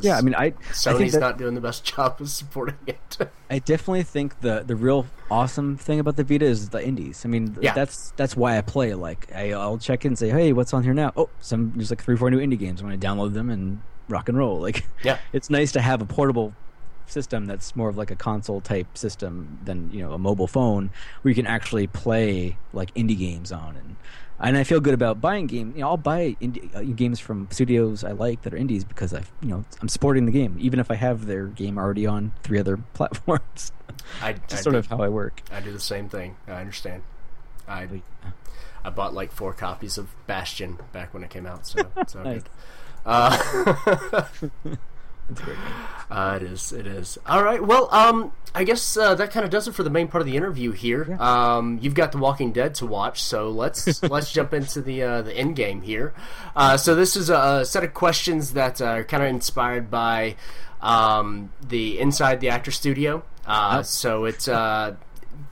Yeah, 0.00 0.16
I 0.16 0.20
mean, 0.20 0.34
I, 0.34 0.44
I 0.46 0.50
Sony's 0.72 0.98
think 0.98 1.12
that, 1.12 1.20
not 1.20 1.38
doing 1.38 1.54
the 1.54 1.60
best 1.60 1.84
job 1.94 2.20
of 2.20 2.28
supporting 2.28 2.76
it. 2.86 3.18
I 3.50 3.58
definitely 3.60 4.02
think 4.02 4.40
the 4.40 4.62
the 4.66 4.76
real 4.76 5.06
awesome 5.30 5.76
thing 5.76 6.00
about 6.00 6.16
the 6.16 6.24
Vita 6.24 6.44
is 6.44 6.68
the 6.70 6.84
indies. 6.84 7.24
I 7.24 7.28
mean, 7.28 7.56
Yeah. 7.60 7.72
that's 7.74 8.12
that's 8.16 8.36
why 8.36 8.58
I 8.58 8.60
play. 8.60 8.94
Like, 8.94 9.28
I, 9.34 9.52
I'll 9.52 9.78
check 9.78 10.04
in 10.04 10.10
and 10.10 10.18
say, 10.18 10.30
hey, 10.30 10.52
what's 10.52 10.72
on 10.74 10.82
here 10.84 10.94
now? 10.94 11.12
Oh, 11.16 11.28
some 11.40 11.72
there's 11.76 11.90
like 11.90 12.02
three, 12.02 12.16
four 12.16 12.30
new 12.30 12.38
indie 12.38 12.58
games. 12.58 12.80
I'm 12.80 12.90
to 12.90 12.96
download 13.06 13.34
them 13.34 13.50
and 13.50 13.80
rock 14.08 14.28
and 14.28 14.36
roll. 14.38 14.60
Like, 14.66 14.84
yeah. 15.04 15.18
it's 15.32 15.50
nice 15.50 15.72
to 15.72 15.80
have 15.80 16.00
a 16.02 16.06
portable 16.06 16.52
system 17.10 17.46
that's 17.46 17.74
more 17.76 17.88
of 17.88 17.96
like 17.96 18.10
a 18.10 18.16
console 18.16 18.60
type 18.60 18.96
system 18.96 19.58
than 19.64 19.90
you 19.92 20.00
know 20.02 20.12
a 20.12 20.18
mobile 20.18 20.46
phone 20.46 20.90
where 21.22 21.30
you 21.30 21.34
can 21.34 21.46
actually 21.46 21.86
play 21.86 22.56
like 22.72 22.92
indie 22.94 23.18
games 23.18 23.52
on 23.52 23.76
and 23.76 23.96
and 24.38 24.56
I 24.58 24.64
feel 24.64 24.80
good 24.80 24.92
about 24.92 25.18
buying 25.18 25.46
game. 25.46 25.72
You 25.74 25.80
know, 25.80 25.88
I'll 25.88 25.96
buy 25.96 26.36
indie, 26.42 26.74
uh, 26.76 26.82
games 26.82 27.18
from 27.18 27.48
studios 27.50 28.04
I 28.04 28.12
like 28.12 28.42
that 28.42 28.52
are 28.52 28.56
indies 28.58 28.84
because 28.84 29.14
I, 29.14 29.22
you 29.40 29.48
know, 29.48 29.64
I'm 29.80 29.88
supporting 29.88 30.26
the 30.26 30.30
game, 30.32 30.56
even 30.60 30.78
if 30.78 30.90
I 30.90 30.94
have 30.94 31.24
their 31.24 31.46
game 31.46 31.78
already 31.78 32.06
on 32.06 32.32
three 32.42 32.58
other 32.58 32.76
platforms. 32.92 33.72
I, 34.20 34.34
Just 34.34 34.52
I 34.52 34.56
sort 34.56 34.74
do, 34.74 34.78
of 34.78 34.86
how 34.88 34.98
I 34.98 35.08
work. 35.08 35.40
I 35.50 35.60
do 35.60 35.72
the 35.72 35.80
same 35.80 36.10
thing. 36.10 36.36
I 36.46 36.60
understand. 36.60 37.02
I 37.66 38.02
I 38.84 38.90
bought 38.90 39.14
like 39.14 39.32
four 39.32 39.54
copies 39.54 39.96
of 39.96 40.08
Bastion 40.26 40.78
back 40.92 41.14
when 41.14 41.24
it 41.24 41.30
came 41.30 41.46
out, 41.46 41.66
so 41.66 41.90
it's 41.96 42.14
all 42.16 42.24
Nice. 42.24 42.42
good. 42.42 42.50
Uh, 43.06 44.24
It's 45.30 45.40
a 45.40 45.44
great 45.44 45.56
game. 45.56 45.72
Uh, 46.10 46.38
it 46.40 46.42
is. 46.44 46.72
It 46.72 46.86
is. 46.86 47.18
All 47.26 47.42
right. 47.42 47.62
Well, 47.64 47.88
um, 47.92 48.32
I 48.54 48.62
guess 48.64 48.96
uh, 48.96 49.14
that 49.16 49.32
kind 49.32 49.44
of 49.44 49.50
does 49.50 49.66
it 49.66 49.74
for 49.74 49.82
the 49.82 49.90
main 49.90 50.06
part 50.08 50.22
of 50.22 50.26
the 50.26 50.36
interview 50.36 50.70
here. 50.70 51.16
Um, 51.20 51.78
you've 51.82 51.94
got 51.94 52.12
The 52.12 52.18
Walking 52.18 52.52
Dead 52.52 52.74
to 52.76 52.86
watch, 52.86 53.22
so 53.22 53.50
let's 53.50 54.02
let's 54.10 54.30
jump 54.32 54.54
into 54.54 54.80
the 54.80 55.02
uh, 55.02 55.22
the 55.22 55.36
end 55.36 55.56
game 55.56 55.82
here. 55.82 56.14
Uh, 56.54 56.76
so 56.76 56.94
this 56.94 57.16
is 57.16 57.28
a, 57.28 57.64
set 57.64 57.82
of 57.82 57.92
questions 57.92 58.52
that 58.52 58.80
are 58.80 59.02
kind 59.02 59.22
of 59.22 59.28
inspired 59.28 59.90
by 59.90 60.36
um, 60.80 61.50
the 61.66 61.98
Inside 61.98 62.40
the 62.40 62.48
Actor 62.48 62.70
Studio. 62.70 63.24
Uh, 63.44 63.78
Oh. 63.78 63.82
So 63.82 64.24
it's. 64.26 64.46
Uh, 64.48 64.96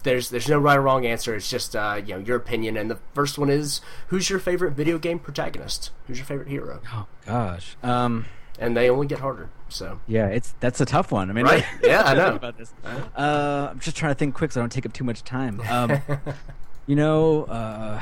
there's 0.03 0.31
there's 0.31 0.49
no 0.49 0.59
right 0.59 0.77
or 0.79 0.83
wrong 0.83 1.05
answer. 1.07 1.35
It's 1.35 1.49
just 1.51 1.75
uh, 1.75 2.01
you 2.05 2.15
know 2.15 2.21
your 2.21 2.37
opinion. 2.37 2.77
And 2.77 2.91
the 2.91 2.99
first 3.15 3.39
one 3.39 3.51
is 3.51 3.81
who's 4.09 4.31
your 4.31 4.39
favorite 4.39 4.73
video 4.73 4.99
game 4.99 5.19
protagonist? 5.19 5.91
Who's 6.07 6.19
your 6.19 6.27
favorite 6.27 6.49
hero? 6.49 6.81
Oh 6.93 7.07
gosh. 7.27 7.77
Um. 7.83 8.27
And 8.59 8.77
they 8.77 8.88
only 8.88 9.07
get 9.07 9.19
harder. 9.19 9.49
So 9.69 10.01
Yeah, 10.07 10.27
it's 10.29 10.55
that's 10.61 10.81
a 10.81 10.85
tough 10.85 11.11
one. 11.11 11.29
I 11.31 11.33
mean, 11.33 11.45
Right. 11.45 11.64
Yeah, 11.83 12.03
I 12.03 12.14
know. 12.14 12.37
about 12.37 12.57
this. 12.57 12.73
Uh, 12.85 13.69
I'm 13.73 13.81
just 13.81 13.97
trying 13.97 14.12
to 14.12 14.19
think 14.19 14.35
quick 14.35 14.53
so 14.53 14.61
I 14.61 14.62
don't 14.62 14.71
take 14.71 14.87
up 14.87 14.93
too 14.93 15.05
much 15.05 15.25
time. 15.25 15.61
Um, 15.69 16.01
you 16.87 16.95
know, 16.97 17.45
uh, 17.45 18.01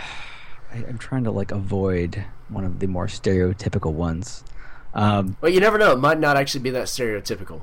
I, 0.73 0.77
I'm 0.77 0.99
trying 0.99 1.25
to 1.25 1.31
like 1.31 1.51
avoid 1.53 2.25
one 2.49 2.65
of 2.65 2.81
the 2.81 2.87
more 2.87 3.07
stereotypical 3.07 3.93
ones. 3.93 4.45
Um, 4.95 5.37
Well, 5.41 5.51
you 5.51 5.61
never 5.61 5.79
know. 5.79 5.93
It 5.93 5.99
might 6.01 6.21
not 6.21 6.37
actually 6.37 6.61
be 6.63 6.71
that 6.71 6.87
stereotypical. 6.87 7.63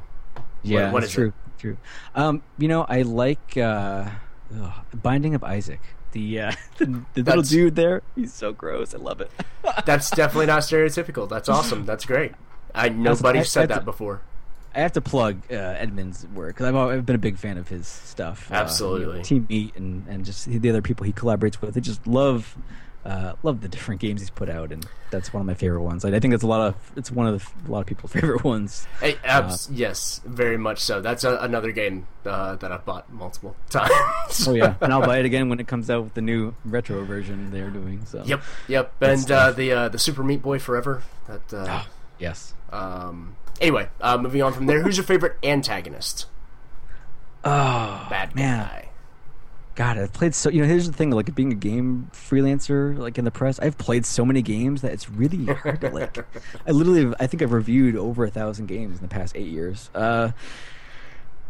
yeah, 0.64 0.92
what 0.92 1.02
that's 1.02 1.12
is 1.12 1.16
true. 1.16 1.34
True. 1.60 1.78
Um, 2.16 2.42
you 2.58 2.68
know, 2.70 2.86
I 2.90 3.02
like 3.04 3.56
uh, 3.58 4.10
ugh, 4.60 4.74
Binding 4.94 5.36
of 5.36 5.44
Isaac. 5.44 5.82
The 6.14 6.40
uh, 6.40 6.52
the, 6.78 7.04
the 7.14 7.22
little 7.24 7.44
dude 7.44 7.76
there. 7.76 8.02
He's 8.16 8.34
so 8.34 8.52
gross. 8.54 8.96
I 8.96 8.98
love 8.98 9.22
it. 9.22 9.30
That's 9.86 10.10
definitely 10.10 10.48
not 10.48 10.62
stereotypical. 10.62 11.30
That's 11.30 11.50
awesome. 11.50 11.86
That's 11.86 12.06
great. 12.06 12.32
I 12.74 12.90
nobody 12.90 13.44
said 13.44 13.70
that's 13.70 13.78
that 13.80 13.82
a- 13.84 13.86
before. 13.86 14.22
I 14.76 14.82
have 14.82 14.94
to 14.94 15.02
plug 15.02 15.42
uh, 15.52 15.56
Edmund's 15.56 16.28
work 16.28 16.56
because 16.56 16.68
I've, 16.68 16.76
I've 16.76 17.06
been 17.06 17.16
a 17.16 17.20
big 17.20 17.38
fan 17.40 17.58
of 17.58 17.68
his 17.68 17.88
stuff. 17.88 18.52
Uh, 18.52 18.56
Absolutely. 18.56 19.24
Team 19.24 19.48
Meat 19.50 19.76
and, 19.76 20.08
and 20.08 20.24
just 20.24 20.46
the 20.46 20.70
other 20.70 20.84
people 20.84 21.06
he 21.06 21.12
collaborates 21.12 21.60
with. 21.60 21.76
I 21.76 21.80
just 21.80 22.06
love 22.06 22.56
uh, 23.04 23.34
love 23.44 23.62
the 23.62 23.68
different 23.68 24.00
games 24.02 24.22
he's 24.22 24.30
put 24.30 24.48
out, 24.50 24.72
and 24.72 24.86
that's 25.10 25.34
one 25.34 25.42
of 25.42 25.48
my 25.48 25.54
favorite 25.56 25.82
ones. 25.82 26.06
I, 26.06 26.10
I 26.10 26.20
think 26.20 26.34
it's 26.36 26.44
a 26.44 26.48
lot 26.48 26.62
of 26.62 26.92
it's 26.96 27.12
one 27.12 27.26
of 27.28 27.40
the, 27.66 27.68
a 27.68 27.72
lot 27.72 27.80
of 27.80 27.86
people's 27.88 28.12
favorite 28.14 28.44
ones. 28.44 28.86
Hey, 29.00 29.16
abs- 29.24 29.70
yes, 29.72 30.22
very 30.24 30.58
much 30.58 30.80
so. 30.80 31.02
That's 31.02 31.24
a, 31.24 31.38
another 31.38 31.72
game 31.72 32.06
uh, 32.26 32.56
that 32.58 32.72
I've 32.72 32.86
bought 32.86 33.12
multiple 33.12 33.56
times. 33.70 34.48
Oh 34.48 34.54
yeah, 34.54 34.76
and 34.82 34.94
I'll 34.94 35.02
buy 35.06 35.18
it 35.18 35.26
again 35.26 35.50
when 35.50 35.60
it 35.60 35.68
comes 35.68 35.90
out 35.90 36.04
with 36.04 36.14
the 36.14 36.22
new 36.22 36.54
retro 36.64 37.04
version 37.06 37.50
they're 37.52 37.72
doing. 37.72 38.06
So 38.06 38.22
Yep, 38.24 38.44
yep. 38.68 38.94
And 39.02 39.32
uh, 39.32 39.52
the 39.52 39.72
uh, 39.72 39.90
the 39.90 39.98
Super 40.00 40.24
Meat 40.24 40.44
Boy 40.44 40.60
Forever. 40.60 41.02
That. 41.28 41.88
Yes. 42.20 42.54
um, 42.72 43.36
anyway, 43.62 43.90
uh, 44.02 44.18
moving 44.18 44.42
on 44.44 44.54
from 44.54 44.66
there. 44.68 44.82
Who's 44.84 44.98
your 44.98 45.06
favorite 45.06 45.38
antagonist? 45.44 46.26
Oh 47.44 48.06
Bad 48.10 48.36
man. 48.36 48.66
guy. 48.68 48.86
God, 49.76 49.98
I've 49.98 50.12
played 50.12 50.36
so. 50.36 50.50
You 50.50 50.62
know, 50.64 50.68
here's 50.68 50.88
the 50.88 50.92
thing: 50.94 51.12
like 51.12 51.34
being 51.34 51.54
a 51.54 51.56
game 51.56 52.10
freelancer, 52.12 52.98
like 52.98 53.18
in 53.18 53.24
the 53.24 53.32
press, 53.32 53.60
I've 53.60 53.78
played 53.78 54.06
so 54.06 54.26
many 54.26 54.42
games 54.42 54.82
that 54.82 54.92
it's 54.92 55.10
really 55.10 55.46
hard 55.46 55.80
to 55.80 55.90
like. 55.90 56.18
I 56.68 56.72
literally, 56.72 57.16
I 57.18 57.28
think 57.28 57.42
I've 57.42 57.54
reviewed 57.54 57.96
over 57.96 58.26
a 58.26 58.30
thousand 58.30 58.66
games 58.66 58.98
in 58.98 59.02
the 59.02 59.08
past 59.08 59.38
eight 59.38 59.48
years. 59.48 59.90
Uh, 59.96 60.32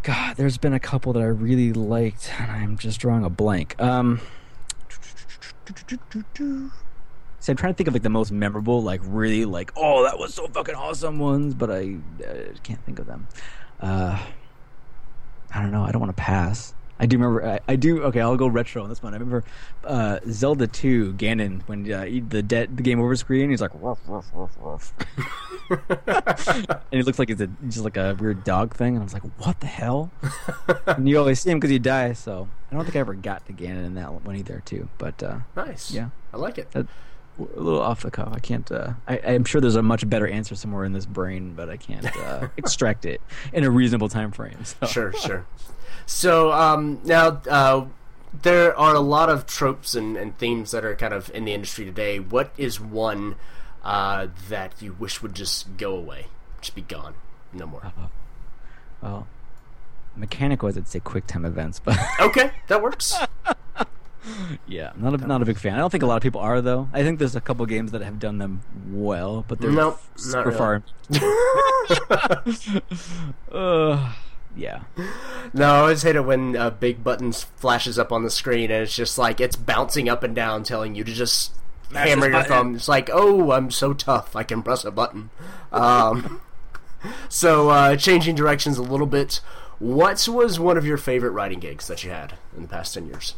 God, 0.04 0.38
there's 0.38 0.60
been 0.60 0.74
a 0.74 0.80
couple 0.80 1.12
that 1.14 1.22
I 1.22 1.26
really 1.26 1.74
liked, 1.74 2.32
and 2.40 2.52
I'm 2.52 2.78
just 2.78 3.00
drawing 3.00 3.26
a 3.26 3.30
blank. 3.32 3.76
Um, 3.82 4.22
so 7.40 7.52
I'm 7.52 7.58
trying 7.58 7.74
to 7.74 7.78
think 7.78 7.88
of 7.88 7.94
like 7.94 8.04
the 8.04 8.10
most 8.10 8.32
memorable, 8.32 8.82
like 8.82 9.02
really, 9.04 9.46
like 9.46 9.72
oh, 9.76 10.04
that 10.04 10.18
was 10.18 10.34
so 10.34 10.48
fucking 10.48 10.76
awesome 10.76 11.20
ones, 11.20 11.54
but 11.54 11.72
I 11.72 11.98
uh, 12.26 12.54
can't 12.64 12.84
think 12.86 13.00
of 13.00 13.08
them. 13.08 13.28
Uh, 13.80 14.20
I 15.54 15.62
don't 15.62 15.72
know. 15.72 15.84
I 15.84 15.92
don't 15.92 16.02
want 16.02 16.16
to 16.16 16.22
pass. 16.22 16.74
I 17.00 17.06
do 17.06 17.18
remember. 17.18 17.48
I, 17.48 17.60
I, 17.68 17.76
do. 17.78 18.04
Okay, 18.04 18.20
I'll 18.20 18.36
go 18.36 18.48
retro 18.48 18.84
on 18.84 18.90
this 18.90 19.02
one. 19.02 19.14
I 19.14 19.18
remember 19.18 19.46
uh, 19.86 20.20
Zelda 20.30 20.68
2, 20.68 21.14
Ganon, 21.14 21.62
when 21.66 21.90
uh, 21.92 22.06
the 22.28 22.44
dead 22.44 22.76
the 22.76 22.84
game 22.84 23.00
over 23.00 23.16
screen, 23.16 23.50
he's 23.50 23.62
like, 23.62 23.72
ruff, 23.76 24.00
ruff, 24.06 24.30
ruff, 24.34 24.58
ruff. 24.60 24.94
and 26.60 26.84
he 26.92 27.02
looks 27.04 27.18
like 27.18 27.30
he's 27.30 27.40
a, 27.40 27.48
just 27.70 27.86
like 27.86 27.96
a 27.96 28.18
weird 28.20 28.44
dog 28.44 28.76
thing. 28.76 28.96
And 28.96 29.00
I 29.00 29.04
was 29.04 29.14
like, 29.14 29.24
what 29.38 29.62
the 29.62 29.68
hell? 29.68 30.12
and 30.88 31.08
you 31.08 31.18
always 31.18 31.40
see 31.40 31.52
him 31.52 31.60
because 31.60 31.72
he 31.72 31.80
dies. 31.80 32.20
So 32.20 32.50
I 32.70 32.76
don't 32.76 32.84
think 32.84 32.98
I 32.98 33.00
ever 33.00 33.14
got 33.14 33.46
to 33.46 33.54
Ganon 33.54 33.86
in 33.86 33.96
that 33.96 34.12
one 34.12 34.36
either, 34.36 34.62
too. 34.66 34.90
But 34.98 35.24
uh, 35.24 35.40
nice. 35.56 35.92
Yeah, 35.92 36.10
I 36.34 36.38
like 36.38 36.58
it. 36.58 36.68
A 37.40 37.60
little 37.60 37.82
off 37.82 38.02
the 38.02 38.12
cuff. 38.12 38.30
I 38.32 38.40
can't. 38.40 38.70
Uh, 38.72 38.94
I, 39.08 39.20
I'm 39.20 39.46
sure 39.46 39.62
there's 39.62 39.76
a 39.76 39.84
much 39.84 40.08
better 40.10 40.28
answer 40.28 40.56
somewhere 40.56 40.86
in 40.86 40.94
this 40.94 41.06
brain, 41.06 41.54
but 41.56 41.70
I 41.70 41.78
can't 41.78 42.16
uh, 42.18 42.48
extract 42.58 43.06
it 43.06 43.22
in 43.54 43.64
a 43.64 43.70
reasonable 43.70 44.10
time 44.10 44.32
frame. 44.32 44.64
So. 44.64 44.88
Sure, 44.88 45.14
sure. 45.14 45.46
So 46.06 46.52
um, 46.52 47.02
now 47.04 47.42
uh, 47.50 47.86
there 48.42 48.78
are 48.78 48.96
a 48.96 49.00
lot 49.00 49.30
of 49.30 49.46
tropes 49.46 49.96
and, 49.96 50.18
and, 50.18 50.38
themes 50.38 50.72
that 50.72 50.84
are 50.84 50.96
kind 50.96 51.14
of 51.14 51.30
in 51.34 51.46
the 51.46 51.54
industry 51.54 51.86
today. 51.86 52.20
What 52.20 52.52
is 52.58 52.80
one 52.80 53.36
uh, 53.84 54.28
that 54.50 54.82
you 54.82 54.94
wish 54.94 55.22
would 55.22 55.36
just 55.36 55.78
go 55.78 55.96
away, 55.96 56.28
just 56.62 56.76
be 56.76 56.82
gone, 56.82 57.14
no 57.54 57.66
more? 57.66 57.86
Uh, 57.86 58.08
well, 59.02 59.28
mechanical, 60.16 60.70
I'd 60.70 60.88
say 60.88 61.00
quick 61.00 61.28
time 61.28 61.46
events, 61.46 61.80
but 61.80 61.98
okay, 62.20 62.52
that 62.68 62.82
works. 62.82 63.16
yeah, 64.68 64.92
not 64.98 65.14
a, 65.14 65.18
not 65.18 65.42
a 65.42 65.46
big 65.46 65.58
fan. 65.58 65.74
I 65.74 65.78
don't 65.78 65.90
think 65.90 66.04
a 66.04 66.08
lot 66.08 66.18
of 66.18 66.24
people 66.24 66.42
are 66.42 66.62
though. 66.62 66.90
I 66.94 67.04
think 67.04 67.20
there's 67.20 67.36
a 67.36 67.42
couple 67.42 67.66
games 67.66 67.92
that 67.92 68.02
have 68.02 68.20
done 68.20 68.38
them 68.38 68.62
well, 68.92 69.46
but 69.48 69.60
they're 69.60 69.72
nope, 69.72 70.00
super 70.16 70.52
far. 70.52 70.84
uh, 73.52 74.14
yeah. 74.56 74.82
No, 75.54 75.66
I 75.66 75.80
always 75.80 76.02
hate 76.02 76.16
it 76.16 76.26
when 76.26 76.56
uh, 76.56 76.70
big 76.70 77.04
button 77.04 77.32
flashes 77.32 77.98
up 77.98 78.12
on 78.12 78.24
the 78.24 78.30
screen 78.30 78.72
and 78.72 78.84
it's 78.84 78.96
just 78.96 79.18
like 79.18 79.40
it's 79.40 79.56
bouncing 79.56 80.10
up 80.10 80.24
and 80.24 80.36
down, 80.36 80.64
telling 80.64 80.96
you 80.96 81.04
to 81.04 81.12
just 81.12 81.54
Smash 81.90 82.08
hammer 82.08 82.30
your 82.30 82.44
thumb. 82.44 82.76
It's 82.76 82.88
like, 82.88 83.10
oh, 83.12 83.52
I'm 83.52 83.72
so 83.72 83.94
tough, 83.94 84.36
I 84.36 84.44
can 84.44 84.62
press 84.62 84.84
a 84.84 84.92
button. 84.92 85.30
Um, 85.72 86.42
so, 87.30 87.70
uh, 87.70 87.96
changing 87.96 88.36
directions 88.36 88.78
a 88.78 88.84
little 88.84 89.08
bit. 89.08 89.42
What 89.80 90.28
was 90.28 90.60
one 90.60 90.78
of 90.78 90.86
your 90.86 90.98
favorite 90.98 91.32
writing 91.32 91.60
gigs 91.60 91.88
that 91.88 92.04
you 92.04 92.12
had 92.12 92.34
in 92.56 92.64
the 92.64 92.68
past 92.68 92.94
ten 92.94 93.08
years? 93.08 93.36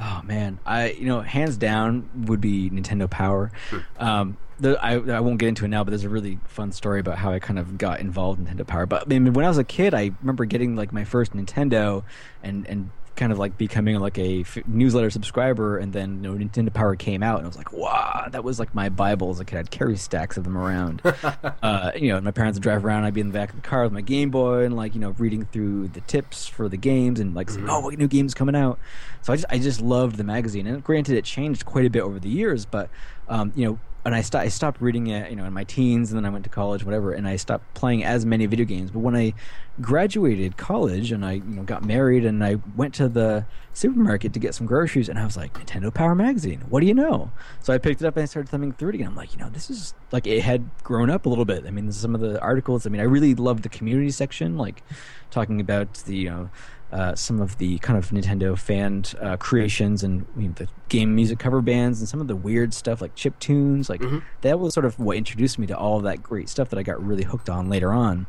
Oh 0.00 0.20
man, 0.24 0.60
I 0.64 0.90
you 0.90 1.06
know 1.06 1.20
hands 1.20 1.56
down 1.56 2.08
would 2.26 2.40
be 2.40 2.70
Nintendo 2.70 3.10
Power. 3.10 3.50
Um, 3.98 4.36
the, 4.60 4.78
I, 4.82 4.94
I 4.94 5.20
won't 5.20 5.38
get 5.38 5.48
into 5.48 5.64
it 5.64 5.68
now, 5.68 5.84
but 5.84 5.90
there's 5.90 6.04
a 6.04 6.08
really 6.08 6.38
fun 6.46 6.72
story 6.72 7.00
about 7.00 7.18
how 7.18 7.32
I 7.32 7.38
kind 7.38 7.58
of 7.58 7.78
got 7.78 8.00
involved 8.00 8.40
in 8.40 8.46
Nintendo 8.46 8.66
Power. 8.66 8.86
But 8.86 9.04
I 9.04 9.18
mean, 9.18 9.32
when 9.32 9.44
I 9.44 9.48
was 9.48 9.58
a 9.58 9.64
kid, 9.64 9.94
I 9.94 10.10
remember 10.20 10.44
getting 10.44 10.76
like 10.76 10.92
my 10.92 11.04
first 11.04 11.32
Nintendo 11.32 12.02
and 12.42 12.66
and 12.66 12.90
kind 13.18 13.32
of 13.32 13.38
like 13.38 13.58
becoming 13.58 13.98
like 13.98 14.16
a 14.16 14.40
f- 14.40 14.66
newsletter 14.66 15.10
subscriber, 15.10 15.76
and 15.76 15.92
then 15.92 16.22
you 16.22 16.30
know, 16.30 16.44
Nintendo 16.44 16.72
Power 16.72 16.96
came 16.96 17.22
out, 17.22 17.38
and 17.38 17.44
I 17.44 17.48
was 17.48 17.58
like, 17.58 17.72
wow, 17.72 18.28
that 18.30 18.44
was 18.44 18.58
like 18.58 18.74
my 18.74 18.88
Bible 18.88 19.30
as 19.30 19.40
a 19.40 19.44
kid. 19.44 19.58
I'd 19.58 19.70
carry 19.70 19.96
stacks 19.96 20.36
of 20.36 20.44
them 20.44 20.56
around. 20.56 21.02
uh, 21.62 21.90
you 21.96 22.08
know, 22.08 22.20
my 22.20 22.30
parents 22.30 22.56
would 22.56 22.62
drive 22.62 22.84
around. 22.84 23.04
I'd 23.04 23.12
be 23.12 23.20
in 23.20 23.28
the 23.28 23.34
back 23.34 23.50
of 23.50 23.56
the 23.56 23.68
car 23.68 23.82
with 23.82 23.92
my 23.92 24.00
Game 24.00 24.30
Boy, 24.30 24.64
and 24.64 24.76
like 24.76 24.94
you 24.94 25.00
know, 25.00 25.10
reading 25.18 25.44
through 25.46 25.88
the 25.88 26.00
tips 26.02 26.46
for 26.46 26.68
the 26.68 26.76
games, 26.76 27.20
and 27.20 27.34
like, 27.34 27.48
mm-hmm. 27.48 27.56
saying, 27.56 27.68
oh, 27.68 27.80
what 27.80 27.98
new 27.98 28.08
games 28.08 28.32
coming 28.32 28.54
out? 28.54 28.78
So 29.22 29.32
I 29.32 29.36
just 29.36 29.46
I 29.50 29.58
just 29.58 29.80
loved 29.80 30.16
the 30.16 30.24
magazine, 30.24 30.66
and 30.66 30.82
granted, 30.82 31.16
it 31.16 31.24
changed 31.24 31.66
quite 31.66 31.84
a 31.84 31.90
bit 31.90 32.02
over 32.02 32.18
the 32.18 32.30
years, 32.30 32.64
but 32.64 32.88
um, 33.28 33.52
you 33.54 33.66
know 33.66 33.78
and 34.04 34.14
I, 34.14 34.22
st- 34.22 34.42
I 34.42 34.48
stopped 34.48 34.80
reading 34.80 35.08
it, 35.08 35.30
you 35.30 35.36
know, 35.36 35.44
in 35.44 35.52
my 35.52 35.64
teens, 35.64 36.10
and 36.10 36.18
then 36.18 36.24
I 36.24 36.30
went 36.30 36.44
to 36.44 36.50
college, 36.50 36.84
whatever, 36.84 37.12
and 37.12 37.28
I 37.28 37.36
stopped 37.36 37.74
playing 37.74 38.04
as 38.04 38.24
many 38.24 38.46
video 38.46 38.64
games. 38.64 38.90
But 38.90 39.00
when 39.00 39.16
I 39.16 39.34
graduated 39.80 40.56
college 40.56 41.12
and 41.12 41.24
I, 41.24 41.32
you 41.32 41.42
know, 41.42 41.62
got 41.62 41.84
married, 41.84 42.24
and 42.24 42.42
I 42.42 42.56
went 42.76 42.94
to 42.94 43.08
the 43.08 43.44
supermarket 43.74 44.32
to 44.32 44.38
get 44.38 44.54
some 44.54 44.66
groceries, 44.66 45.08
and 45.08 45.18
I 45.18 45.24
was 45.24 45.36
like, 45.36 45.52
Nintendo 45.54 45.92
Power 45.92 46.14
Magazine, 46.14 46.62
what 46.68 46.80
do 46.80 46.86
you 46.86 46.94
know? 46.94 47.32
So 47.60 47.72
I 47.72 47.78
picked 47.78 48.00
it 48.00 48.06
up 48.06 48.16
and 48.16 48.22
I 48.22 48.26
started 48.26 48.48
thumbing 48.48 48.72
through 48.72 48.90
it 48.90 48.94
again. 48.96 49.08
I'm 49.08 49.16
like, 49.16 49.32
you 49.34 49.40
know, 49.40 49.50
this 49.50 49.68
is 49.68 49.94
like 50.12 50.26
it 50.26 50.42
had 50.42 50.68
grown 50.84 51.10
up 51.10 51.26
a 51.26 51.28
little 51.28 51.44
bit. 51.44 51.66
I 51.66 51.70
mean, 51.70 51.90
some 51.92 52.14
of 52.14 52.20
the 52.20 52.40
articles. 52.40 52.86
I 52.86 52.90
mean, 52.90 53.00
I 53.00 53.04
really 53.04 53.34
loved 53.34 53.62
the 53.62 53.68
community 53.68 54.10
section, 54.10 54.56
like 54.56 54.82
talking 55.30 55.60
about 55.60 55.92
the, 56.06 56.16
you 56.16 56.30
know 56.30 56.50
uh, 56.90 57.14
some 57.14 57.40
of 57.40 57.58
the 57.58 57.78
kind 57.78 57.98
of 57.98 58.10
Nintendo 58.10 58.56
fan 58.58 59.04
uh, 59.20 59.36
creations 59.36 60.02
and 60.02 60.26
you 60.36 60.48
know, 60.48 60.54
the 60.56 60.68
game 60.88 61.14
music 61.14 61.38
cover 61.38 61.60
bands 61.60 62.00
and 62.00 62.08
some 62.08 62.20
of 62.20 62.28
the 62.28 62.36
weird 62.36 62.72
stuff 62.72 63.02
like 63.02 63.14
chip 63.14 63.38
tunes. 63.38 63.90
Like 63.90 64.00
mm-hmm. 64.00 64.18
that 64.40 64.58
was 64.58 64.72
sort 64.72 64.86
of 64.86 64.98
what 64.98 65.16
introduced 65.16 65.58
me 65.58 65.66
to 65.66 65.76
all 65.76 65.98
of 65.98 66.04
that 66.04 66.22
great 66.22 66.48
stuff 66.48 66.70
that 66.70 66.78
I 66.78 66.82
got 66.82 67.04
really 67.04 67.24
hooked 67.24 67.50
on 67.50 67.68
later 67.68 67.92
on. 67.92 68.26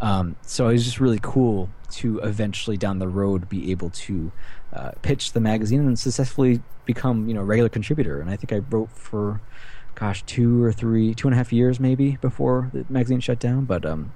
Um, 0.00 0.36
so 0.42 0.68
it 0.68 0.72
was 0.72 0.84
just 0.84 1.00
really 1.00 1.20
cool 1.22 1.70
to 1.92 2.18
eventually 2.20 2.76
down 2.76 2.98
the 2.98 3.08
road 3.08 3.48
be 3.48 3.70
able 3.70 3.90
to 3.90 4.32
uh, 4.72 4.90
pitch 5.02 5.32
the 5.32 5.40
magazine 5.40 5.80
and 5.80 5.98
successfully 5.98 6.60
become 6.84 7.28
you 7.28 7.34
know 7.34 7.40
a 7.40 7.44
regular 7.44 7.68
contributor. 7.68 8.20
And 8.20 8.28
I 8.28 8.36
think 8.36 8.52
I 8.52 8.58
wrote 8.58 8.90
for 8.90 9.40
gosh 9.94 10.22
two 10.24 10.62
or 10.62 10.72
three 10.72 11.14
two 11.14 11.28
and 11.28 11.34
a 11.34 11.36
half 11.36 11.52
years 11.52 11.78
maybe 11.78 12.18
before 12.20 12.70
the 12.74 12.84
magazine 12.90 13.20
shut 13.20 13.38
down. 13.38 13.64
But 13.64 13.86
um, 13.86 14.12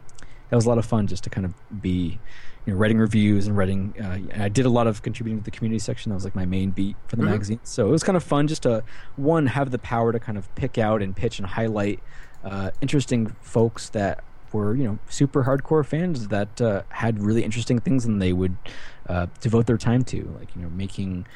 that 0.50 0.56
was 0.56 0.66
a 0.66 0.68
lot 0.68 0.78
of 0.78 0.84
fun 0.84 1.06
just 1.06 1.24
to 1.24 1.30
kind 1.30 1.44
of 1.44 1.54
be 1.80 2.18
you 2.66 2.72
know, 2.72 2.78
writing 2.78 2.98
reviews 2.98 3.46
and 3.46 3.56
writing. 3.56 3.94
Uh, 3.98 4.18
and 4.32 4.42
I 4.42 4.48
did 4.48 4.66
a 4.66 4.70
lot 4.70 4.86
of 4.86 5.02
contributing 5.02 5.38
to 5.38 5.44
the 5.44 5.52
community 5.52 5.78
section. 5.78 6.10
That 6.10 6.16
was 6.16 6.24
like 6.24 6.34
my 6.34 6.44
main 6.44 6.70
beat 6.70 6.96
for 7.06 7.16
the 7.16 7.22
mm-hmm. 7.22 7.30
magazine. 7.30 7.60
So 7.62 7.86
it 7.86 7.90
was 7.90 8.02
kind 8.02 8.16
of 8.16 8.24
fun 8.24 8.48
just 8.48 8.64
to 8.64 8.82
one 9.14 9.46
have 9.46 9.70
the 9.70 9.78
power 9.78 10.12
to 10.12 10.18
kind 10.18 10.36
of 10.36 10.52
pick 10.56 10.76
out 10.76 11.00
and 11.00 11.14
pitch 11.14 11.38
and 11.38 11.46
highlight 11.46 12.00
uh, 12.44 12.72
interesting 12.80 13.28
folks 13.40 13.88
that 13.90 14.22
were 14.52 14.74
you 14.74 14.84
know 14.84 14.98
super 15.08 15.44
hardcore 15.44 15.84
fans 15.84 16.28
that 16.28 16.60
uh, 16.60 16.82
had 16.88 17.20
really 17.20 17.44
interesting 17.44 17.80
things 17.80 18.04
and 18.04 18.20
they 18.20 18.32
would 18.32 18.56
uh, 19.08 19.26
devote 19.40 19.66
their 19.66 19.78
time 19.78 20.02
to, 20.04 20.34
like 20.38 20.54
you 20.54 20.62
know 20.62 20.70
making. 20.70 21.26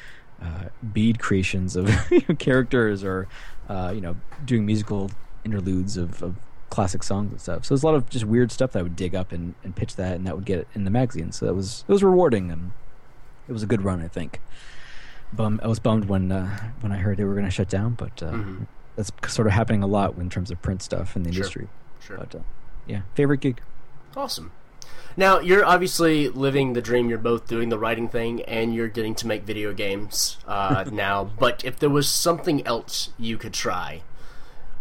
Uh, 0.43 0.69
bead 0.91 1.19
creations 1.19 1.75
of 1.75 1.87
characters, 2.39 3.03
or 3.03 3.27
uh, 3.69 3.91
you 3.93 4.01
know, 4.01 4.15
doing 4.43 4.65
musical 4.65 5.11
interludes 5.45 5.97
of, 5.97 6.23
of 6.23 6.35
classic 6.71 7.03
songs 7.03 7.31
and 7.31 7.39
stuff. 7.39 7.65
So 7.65 7.75
there's 7.75 7.83
a 7.83 7.85
lot 7.85 7.95
of 7.95 8.09
just 8.09 8.25
weird 8.25 8.51
stuff 8.51 8.71
that 8.71 8.79
I 8.79 8.81
would 8.81 8.95
dig 8.95 9.13
up 9.13 9.31
and, 9.31 9.53
and 9.63 9.75
pitch 9.75 9.97
that, 9.97 10.15
and 10.15 10.25
that 10.25 10.35
would 10.35 10.45
get 10.45 10.67
in 10.73 10.85
the 10.85 10.89
magazine. 10.89 11.31
So 11.31 11.45
that 11.45 11.53
was 11.53 11.85
it 11.87 11.91
was 11.91 12.01
rewarding 12.01 12.49
and 12.49 12.71
it 13.47 13.51
was 13.51 13.61
a 13.61 13.67
good 13.67 13.83
run, 13.83 14.01
I 14.01 14.07
think. 14.07 14.41
Bum, 15.33 15.59
I 15.63 15.67
was 15.67 15.79
bummed 15.79 16.05
when 16.05 16.31
uh, 16.31 16.71
when 16.79 16.91
I 16.91 16.97
heard 16.97 17.17
they 17.17 17.23
were 17.23 17.33
going 17.33 17.45
to 17.45 17.51
shut 17.51 17.69
down, 17.69 17.93
but 17.93 18.23
uh, 18.23 18.31
mm-hmm. 18.31 18.63
that's 18.95 19.11
sort 19.27 19.47
of 19.47 19.53
happening 19.53 19.83
a 19.83 19.87
lot 19.87 20.17
in 20.17 20.29
terms 20.29 20.49
of 20.49 20.61
print 20.61 20.81
stuff 20.81 21.15
in 21.15 21.23
the 21.23 21.31
sure. 21.31 21.41
industry. 21.41 21.67
Sure. 21.99 22.17
But 22.17 22.35
uh, 22.35 22.39
yeah, 22.87 23.01
favorite 23.13 23.41
gig. 23.41 23.61
Awesome. 24.15 24.51
Now 25.17 25.39
you're 25.39 25.65
obviously 25.65 26.29
living 26.29 26.73
the 26.73 26.81
dream. 26.81 27.09
You're 27.09 27.17
both 27.17 27.47
doing 27.47 27.69
the 27.69 27.77
writing 27.77 28.07
thing, 28.07 28.41
and 28.43 28.73
you're 28.73 28.87
getting 28.87 29.13
to 29.15 29.27
make 29.27 29.43
video 29.43 29.73
games 29.73 30.37
uh, 30.47 30.85
now. 30.91 31.25
But 31.25 31.63
if 31.65 31.79
there 31.79 31.89
was 31.89 32.09
something 32.09 32.65
else 32.65 33.09
you 33.17 33.37
could 33.37 33.53
try, 33.53 34.03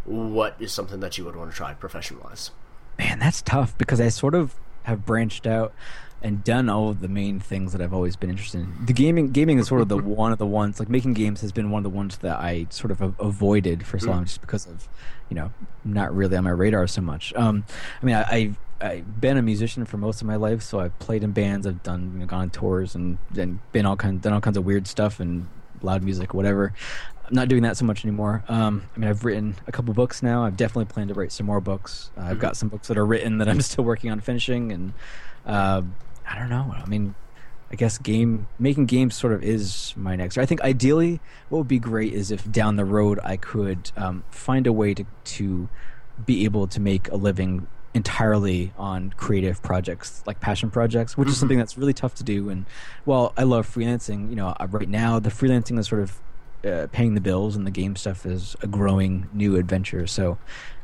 what 0.04 0.56
is 0.58 0.72
something 0.72 1.00
that 1.00 1.18
you 1.18 1.24
would 1.24 1.36
want 1.36 1.50
to 1.50 1.56
try 1.56 1.74
profession 1.74 2.18
wise? 2.22 2.50
Man, 2.98 3.18
that's 3.18 3.42
tough 3.42 3.76
because 3.78 4.00
I 4.00 4.08
sort 4.08 4.34
of 4.34 4.54
have 4.84 5.04
branched 5.04 5.46
out 5.46 5.72
and 6.22 6.44
done 6.44 6.68
all 6.68 6.90
of 6.90 7.00
the 7.00 7.08
main 7.08 7.40
things 7.40 7.72
that 7.72 7.80
I've 7.80 7.94
always 7.94 8.16
been 8.16 8.28
interested 8.28 8.60
in. 8.60 8.84
The 8.84 8.92
gaming 8.92 9.30
gaming 9.30 9.58
is 9.58 9.68
sort 9.68 9.80
of 9.80 9.88
the 9.88 9.96
one 10.02 10.32
of 10.32 10.38
the 10.38 10.46
ones 10.46 10.78
like 10.78 10.88
making 10.88 11.14
games 11.14 11.40
has 11.40 11.52
been 11.52 11.70
one 11.70 11.80
of 11.80 11.84
the 11.84 11.96
ones 11.96 12.18
that 12.18 12.38
I 12.38 12.66
sort 12.70 12.90
of 12.90 13.00
avoided 13.18 13.86
for 13.86 13.98
so 13.98 14.10
long 14.10 14.22
mm. 14.22 14.26
just 14.26 14.40
because 14.40 14.66
of 14.66 14.88
you 15.28 15.34
know 15.34 15.52
not 15.84 16.14
really 16.14 16.36
on 16.36 16.44
my 16.44 16.50
radar 16.50 16.86
so 16.86 17.00
much. 17.00 17.32
Um, 17.34 17.64
I 18.02 18.06
mean, 18.06 18.14
I, 18.16 18.26
I've 18.30 18.58
I've 18.82 19.20
been 19.20 19.36
a 19.36 19.42
musician 19.42 19.84
for 19.84 19.96
most 19.96 20.20
of 20.20 20.26
my 20.26 20.36
life, 20.36 20.62
so 20.62 20.80
I've 20.80 20.98
played 20.98 21.22
in 21.22 21.32
bands, 21.32 21.66
I've 21.66 21.82
done 21.82 22.12
you 22.14 22.20
know, 22.20 22.26
gone 22.26 22.42
on 22.42 22.50
tours 22.50 22.94
and 22.94 23.18
and 23.36 23.60
been 23.72 23.86
all 23.86 23.96
kind 23.96 24.20
done 24.20 24.32
all 24.32 24.40
kinds 24.40 24.56
of 24.56 24.64
weird 24.64 24.86
stuff 24.86 25.20
and 25.20 25.48
loud 25.82 26.02
music, 26.02 26.34
whatever. 26.34 26.74
I'm 27.30 27.36
not 27.36 27.48
doing 27.48 27.62
that 27.62 27.76
so 27.76 27.84
much 27.84 28.04
anymore. 28.04 28.42
Um, 28.48 28.88
I 28.94 28.98
mean, 28.98 29.08
I've 29.08 29.24
written 29.24 29.54
a 29.68 29.72
couple 29.72 29.94
books 29.94 30.20
now. 30.20 30.44
I've 30.44 30.56
definitely 30.56 30.86
planned 30.86 31.08
to 31.08 31.14
write 31.14 31.30
some 31.30 31.46
more 31.46 31.60
books. 31.60 32.10
Uh, 32.16 32.22
I've 32.22 32.26
mm-hmm. 32.32 32.40
got 32.40 32.56
some 32.56 32.68
books 32.68 32.88
that 32.88 32.98
are 32.98 33.06
written 33.06 33.38
that 33.38 33.48
I'm 33.48 33.60
still 33.62 33.84
working 33.84 34.10
on 34.10 34.18
finishing, 34.18 34.72
and 34.72 34.92
uh, 35.46 35.82
I 36.28 36.38
don't 36.38 36.48
know. 36.48 36.74
I 36.76 36.86
mean, 36.86 37.14
I 37.70 37.76
guess 37.76 37.98
game 37.98 38.48
making 38.58 38.86
games 38.86 39.14
sort 39.14 39.32
of 39.32 39.44
is 39.44 39.94
my 39.96 40.16
next. 40.16 40.38
I 40.38 40.46
think 40.46 40.60
ideally, 40.62 41.20
what 41.50 41.58
would 41.58 41.68
be 41.68 41.78
great 41.78 42.12
is 42.12 42.32
if 42.32 42.50
down 42.50 42.74
the 42.74 42.84
road 42.84 43.20
I 43.22 43.36
could 43.36 43.92
um, 43.96 44.24
find 44.30 44.66
a 44.66 44.72
way 44.72 44.92
to 44.94 45.04
to 45.04 45.68
be 46.26 46.44
able 46.44 46.66
to 46.66 46.80
make 46.80 47.08
a 47.10 47.16
living 47.16 47.68
entirely 47.94 48.72
on 48.76 49.12
creative 49.16 49.62
projects 49.62 50.22
like 50.24 50.38
passion 50.38 50.70
projects 50.70 51.16
which 51.16 51.26
mm-hmm. 51.26 51.32
is 51.32 51.38
something 51.38 51.58
that's 51.58 51.76
really 51.76 51.92
tough 51.92 52.14
to 52.14 52.22
do 52.22 52.48
and 52.48 52.64
while 53.04 53.32
i 53.36 53.42
love 53.42 53.66
freelancing 53.66 54.30
you 54.30 54.36
know 54.36 54.54
uh, 54.60 54.66
right 54.70 54.88
now 54.88 55.18
the 55.18 55.28
freelancing 55.28 55.76
is 55.76 55.88
sort 55.88 56.00
of 56.00 56.20
uh, 56.64 56.86
paying 56.92 57.14
the 57.14 57.20
bills 57.20 57.56
and 57.56 57.66
the 57.66 57.70
game 57.70 57.96
stuff 57.96 58.26
is 58.26 58.56
a 58.62 58.66
growing 58.66 59.28
new 59.32 59.56
adventure. 59.56 60.06
So 60.06 60.38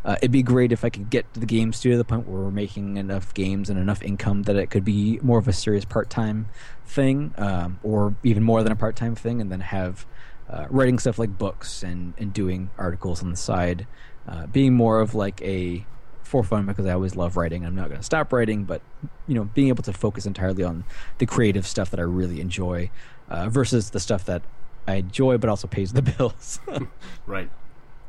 uh, 0.05 0.17
it'd 0.19 0.31
be 0.31 0.43
great 0.43 0.73
if 0.73 0.85
I 0.85 0.91
could 0.91 1.11
get 1.11 1.33
to 1.35 1.41
the 1.41 1.47
game 1.47 1.73
studio 1.73 1.97
to 1.97 1.99
the 1.99 2.05
point 2.05 2.29
where 2.29 2.43
we're 2.43 2.51
making 2.51 2.97
enough 2.97 3.35
games 3.35 3.69
and 3.69 3.79
enough 3.79 4.03
income 4.03 4.45
that 4.45 4.57
it 4.57 4.71
could 4.71 4.85
be 4.85 5.19
more 5.23 5.39
of 5.39 5.49
a 5.49 5.53
serious 5.53 5.85
part 5.85 6.09
time 6.09 6.49
thing, 6.87 7.35
um, 7.37 7.79
or 7.83 8.15
even 8.23 8.43
more 8.43 8.63
than 8.63 8.73
a 8.73 8.77
part 8.77 8.97
time 8.97 9.15
thing, 9.15 9.41
and 9.41 9.51
then 9.51 9.61
have 9.61 10.07
uh, 10.49 10.67
writing 10.71 10.99
stuff 10.99 11.19
like 11.19 11.37
books 11.37 11.83
and, 11.83 12.15
and 12.19 12.33
doing 12.33 12.71
articles 12.79 13.23
on 13.23 13.31
the 13.31 13.37
side, 13.37 13.87
uh, 14.29 14.47
being 14.47 14.75
more 14.75 15.01
of 15.01 15.15
like 15.15 15.43
a 15.43 15.85
for 16.23 16.43
fun 16.43 16.67
because 16.67 16.87
I 16.87 16.93
always 16.93 17.17
love 17.17 17.37
writing. 17.37 17.65
I'm 17.65 17.75
not 17.75 17.89
going 17.89 18.01
to 18.01 18.05
stop 18.05 18.33
writing, 18.33 18.65
but 18.65 18.83
you 19.27 19.35
know, 19.35 19.45
being 19.45 19.69
able 19.69 19.83
to 19.85 19.93
focus 19.93 20.27
entirely 20.27 20.65
on 20.65 20.85
the 21.19 21.27
creative 21.27 21.67
stuff 21.67 21.91
that 21.91 22.01
I 22.01 22.03
really 22.03 22.41
enjoy 22.41 22.91
uh, 23.29 23.49
versus 23.49 23.91
the 23.91 24.01
stuff 24.01 24.25
that 24.27 24.43
I 24.87 24.97
enjoy 24.97 25.39
but 25.39 25.51
also 25.51 25.67
pays 25.67 25.93
the 25.93 26.03
bills. 26.19 26.61
right. 27.27 27.51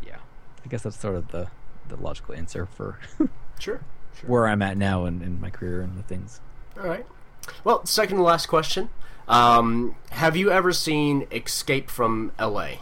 Yeah, 0.06 0.18
I 0.66 0.68
guess 0.68 0.84
that's 0.84 1.00
sort 1.00 1.16
of 1.16 1.30
the 1.30 1.48
the 1.88 1.96
logical 1.96 2.36
answer 2.36 2.66
for 2.66 3.00
sure, 3.60 3.82
sure. 4.20 4.30
where 4.30 4.48
I'm 4.48 4.62
at 4.62 4.78
now 4.78 5.06
in, 5.06 5.22
in 5.22 5.40
my 5.40 5.50
career 5.50 5.82
and 5.82 5.98
the 5.98 6.04
things. 6.04 6.42
All 6.78 6.88
right. 6.88 7.06
Well, 7.64 7.86
second 7.86 8.18
to 8.18 8.24
last 8.24 8.48
question. 8.48 8.90
Um, 9.28 9.96
have 10.12 10.36
you 10.38 10.52
ever 10.52 10.72
seen 10.72 11.28
Escape 11.32 11.90
from 11.90 12.32
L.A.? 12.40 12.80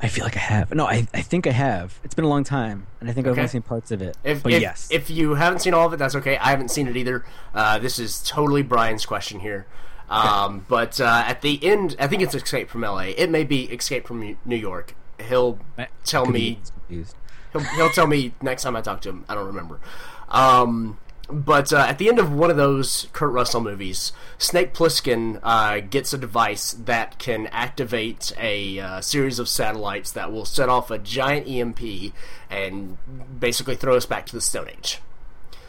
I 0.00 0.08
feel 0.08 0.24
like 0.24 0.36
I 0.36 0.40
have. 0.40 0.74
No, 0.74 0.86
I, 0.86 1.06
I 1.14 1.22
think 1.22 1.46
I 1.46 1.52
have. 1.52 2.00
It's 2.02 2.14
been 2.14 2.24
a 2.24 2.28
long 2.28 2.42
time, 2.42 2.88
and 3.00 3.08
I 3.08 3.12
think 3.12 3.28
I've 3.28 3.38
only 3.38 3.48
seen 3.48 3.62
parts 3.62 3.92
of 3.92 4.02
it. 4.02 4.16
If, 4.24 4.42
but 4.42 4.52
if, 4.52 4.60
yes, 4.60 4.88
if 4.90 5.10
you 5.10 5.34
haven't 5.34 5.60
seen 5.60 5.74
all 5.74 5.86
of 5.86 5.92
it, 5.92 5.98
that's 5.98 6.16
okay. 6.16 6.36
I 6.38 6.50
haven't 6.50 6.72
seen 6.72 6.88
it 6.88 6.96
either. 6.96 7.24
Uh, 7.54 7.78
this 7.78 8.00
is 8.00 8.20
totally 8.24 8.62
Brian's 8.62 9.06
question 9.06 9.38
here. 9.38 9.66
Um, 10.08 10.66
but 10.68 11.00
uh, 11.00 11.24
at 11.26 11.42
the 11.42 11.62
end, 11.64 11.96
I 11.98 12.06
think 12.06 12.22
it's 12.22 12.34
Escape 12.34 12.68
from 12.68 12.84
L.A. 12.84 13.10
It 13.10 13.30
may 13.30 13.44
be 13.44 13.64
Escape 13.64 14.06
from 14.06 14.36
New 14.44 14.56
York. 14.56 14.94
He'll 15.26 15.58
tell 16.04 16.26
me. 16.26 16.58
He'll, 16.88 17.60
he'll 17.76 17.90
tell 17.90 18.06
me 18.06 18.34
next 18.42 18.62
time 18.62 18.76
I 18.76 18.80
talk 18.80 19.00
to 19.02 19.10
him. 19.10 19.24
I 19.28 19.34
don't 19.34 19.46
remember. 19.46 19.80
Um, 20.28 20.98
but 21.32 21.72
uh, 21.72 21.86
at 21.88 21.98
the 21.98 22.08
end 22.08 22.18
of 22.18 22.32
one 22.32 22.50
of 22.50 22.56
those 22.56 23.06
Kurt 23.12 23.32
Russell 23.32 23.60
movies, 23.60 24.12
Snake 24.38 24.74
Plissken 24.74 25.40
uh, 25.42 25.80
gets 25.80 26.12
a 26.12 26.18
device 26.18 26.72
that 26.72 27.18
can 27.18 27.46
activate 27.48 28.32
a 28.38 28.78
uh, 28.78 29.00
series 29.00 29.38
of 29.38 29.48
satellites 29.48 30.12
that 30.12 30.30
will 30.30 30.44
set 30.44 30.68
off 30.68 30.90
a 30.90 30.98
giant 30.98 31.48
EMP 31.48 32.12
and 32.50 32.98
basically 33.38 33.76
throw 33.76 33.96
us 33.96 34.04
back 34.04 34.26
to 34.26 34.34
the 34.34 34.40
Stone 34.40 34.68
Age. 34.76 35.00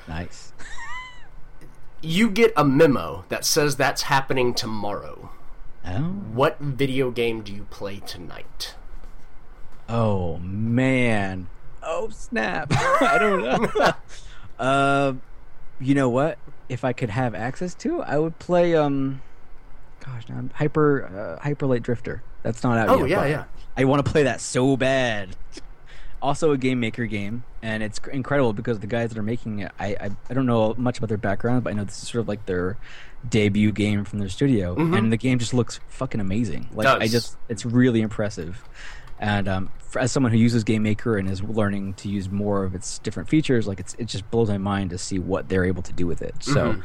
Nice. 0.07 0.51
You 2.05 2.29
get 2.29 2.51
a 2.57 2.65
memo 2.65 3.23
that 3.29 3.45
says 3.45 3.77
that's 3.77 4.03
happening 4.03 4.53
tomorrow. 4.53 5.31
Oh. 5.85 5.99
What 6.33 6.59
video 6.59 7.11
game 7.11 7.41
do 7.43 7.53
you 7.53 7.63
play 7.69 7.99
tonight? 8.05 8.75
Oh 9.87 10.37
man. 10.39 11.47
Oh 11.81 12.09
snap. 12.09 12.67
I 12.75 13.17
don't 13.17 13.41
know. 13.43 13.93
uh, 14.59 15.13
you 15.79 15.95
know 15.95 16.09
what? 16.09 16.37
If 16.67 16.83
I 16.83 16.91
could 16.91 17.09
have 17.09 17.33
access 17.35 17.73
to, 17.75 18.01
I 18.01 18.17
would 18.17 18.37
play. 18.37 18.75
Um, 18.75 19.21
gosh, 20.05 20.27
now 20.27 20.37
I'm 20.37 20.49
hyper 20.55 21.37
uh, 21.39 21.41
Hyper 21.41 21.67
Light 21.67 21.83
Drifter. 21.83 22.21
That's 22.41 22.63
not 22.63 22.77
out 22.77 22.89
Oh, 22.89 23.05
yet. 23.05 23.09
yeah, 23.09 23.25
yeah. 23.25 23.43
I 23.77 23.85
want 23.85 24.05
to 24.05 24.11
play 24.11 24.23
that 24.23 24.41
so 24.41 24.75
bad. 24.75 25.35
Also 26.23 26.51
a 26.53 26.57
game 26.57 26.79
maker 26.79 27.05
game, 27.05 27.43
and 27.61 27.83
it's 27.83 27.99
incredible 28.11 28.53
because 28.53 28.79
the 28.79 28.87
guys 28.87 29.09
that 29.09 29.17
are 29.19 29.23
making 29.23 29.59
it, 29.59 29.71
I, 29.77 29.87
I 29.99 30.09
I 30.29 30.33
don't 30.33 30.45
know 30.45 30.73
much 30.77 30.97
about 30.97 31.09
their 31.09 31.17
background, 31.17 31.65
but 31.65 31.71
I 31.71 31.73
know 31.73 31.83
this 31.83 32.01
is 32.01 32.07
sort 32.07 32.21
of 32.21 32.29
like 32.29 32.45
their 32.45 32.77
debut 33.27 33.71
game 33.73 34.05
from 34.05 34.19
their 34.19 34.29
studio, 34.29 34.75
and 34.75 35.11
the 35.11 35.17
game 35.17 35.37
just 35.37 35.53
looks 35.53 35.81
fucking 35.89 36.21
amazing. 36.21 36.69
Like 36.73 36.87
I 36.87 36.95
Mm-hmm. 36.95 37.11
Just, 37.11 37.37
it's 37.49 37.65
really 37.65 38.01
impressive. 38.01 38.63
And 39.19 39.47
um, 39.47 39.69
for, 39.79 39.99
as 39.99 40.11
someone 40.11 40.31
who 40.31 40.37
uses 40.37 40.63
Game 40.63 40.83
Maker 40.83 41.17
and 41.17 41.29
is 41.29 41.41
learning 41.43 41.93
to 41.95 42.09
use 42.09 42.29
more 42.29 42.63
of 42.63 42.73
its 42.73 42.99
different 42.99 43.27
features, 43.29 43.67
like 43.67 43.79
it's 43.81 43.93
it 43.95 44.05
just 44.05 44.29
blows 44.31 44.49
my 44.49 44.57
mind 44.57 44.89
to 44.91 44.97
see 44.97 45.19
what 45.19 45.49
they're 45.49 45.65
able 45.65 45.83
to 45.83 45.93
do 45.93 46.07
with 46.07 46.21
it. 46.21 46.35
So, 46.41 46.81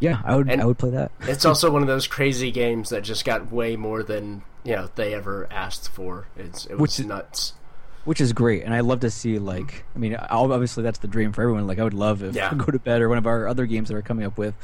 yeah, 0.00 0.20
I 0.24 0.36
would 0.36 0.46
Mm-hmm. 0.46 0.52
And- 0.52 0.62
I 0.62 0.64
would 0.66 0.78
play 0.78 0.90
that. 0.90 1.12
It's 1.22 1.44
also 1.44 1.70
one 1.70 1.82
of 1.82 1.88
those 1.88 2.06
crazy 2.08 2.50
games 2.50 2.90
that 2.90 3.02
just 3.02 3.24
got 3.24 3.50
way 3.52 3.76
more 3.76 4.02
than 4.02 4.42
you 4.64 4.74
know 4.76 4.88
they 4.96 5.14
ever 5.14 5.46
asked 5.50 5.88
for. 5.90 6.26
It's 6.36 6.66
it 6.66 6.76
was 6.78 6.98
Which 6.98 7.06
nuts. 7.06 7.54
Which 8.04 8.20
is 8.20 8.32
great 8.32 8.62
and 8.64 8.72
i 8.74 8.80
love 8.80 9.00
to 9.00 9.10
see 9.10 9.38
like 9.38 9.84
i 9.94 9.98
mean 9.98 10.14
obviously 10.30 10.82
that's 10.82 10.98
the 11.00 11.08
dream 11.08 11.32
for 11.32 11.42
everyone 11.42 11.66
like 11.66 11.78
i 11.78 11.84
would 11.84 11.94
love 11.94 12.22
if 12.22 12.34
Yeah. 12.34 12.52
go 12.56 12.66
to 12.66 12.78
bed 12.78 13.00
or 13.02 13.08
one 13.08 13.18
of 13.18 13.26
our 13.26 13.46
other 13.46 13.66
games 13.66 13.88
that 13.88 13.94
we're 13.94 14.02
coming 14.02 14.24
up 14.24 14.38
with 14.38 14.54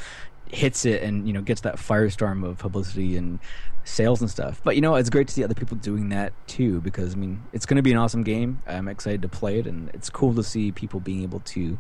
hits 0.49 0.85
it 0.87 1.03
and 1.03 1.27
you 1.27 1.33
know 1.33 1.41
gets 1.43 1.63
that 1.63 1.77
firestorm 1.77 2.45
of 2.45 2.57
publicity 2.59 3.17
and 3.17 3.41
sales 3.83 4.21
and 4.21 4.29
stuff. 4.29 4.61
But 4.65 4.75
you 4.77 4.81
know 4.81 4.95
it's 4.97 5.11
great 5.11 5.27
to 5.29 5.35
see 5.35 5.43
other 5.45 5.55
people 5.55 5.77
doing 5.77 6.09
that 6.11 6.33
too 6.49 6.81
because 6.81 7.15
i 7.15 7.17
mean 7.17 7.43
it's 7.53 7.67
going 7.67 7.77
to 7.77 7.83
be 7.83 7.91
an 7.93 7.99
awesome 7.99 8.23
game. 8.23 8.63
I'm 8.67 8.87
excited 8.89 9.23
to 9.23 9.29
play 9.29 9.59
it 9.59 9.67
and 9.67 9.91
it's 9.93 10.09
cool 10.11 10.35
to 10.35 10.43
see 10.45 10.71
people 10.73 11.01
being 11.01 11.23
able 11.25 11.41
to 11.41 11.79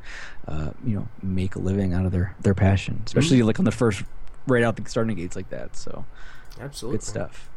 uh, 0.48 0.70
you 0.84 0.96
know 0.96 1.08
make 1.22 1.54
a 1.54 1.58
living 1.60 1.94
out 1.94 2.06
of 2.06 2.12
their 2.12 2.34
their 2.40 2.54
passion 2.54 3.02
especially 3.06 3.42
like 3.42 3.58
on 3.60 3.64
the 3.64 3.72
first 3.72 4.02
right 4.48 4.62
out 4.64 4.74
the 4.76 4.88
starting 4.88 5.16
gates 5.16 5.36
like 5.36 5.50
that. 5.50 5.76
So 5.76 6.04
Absolutely. 6.60 6.98
good 6.98 7.04
stuff 7.04 7.48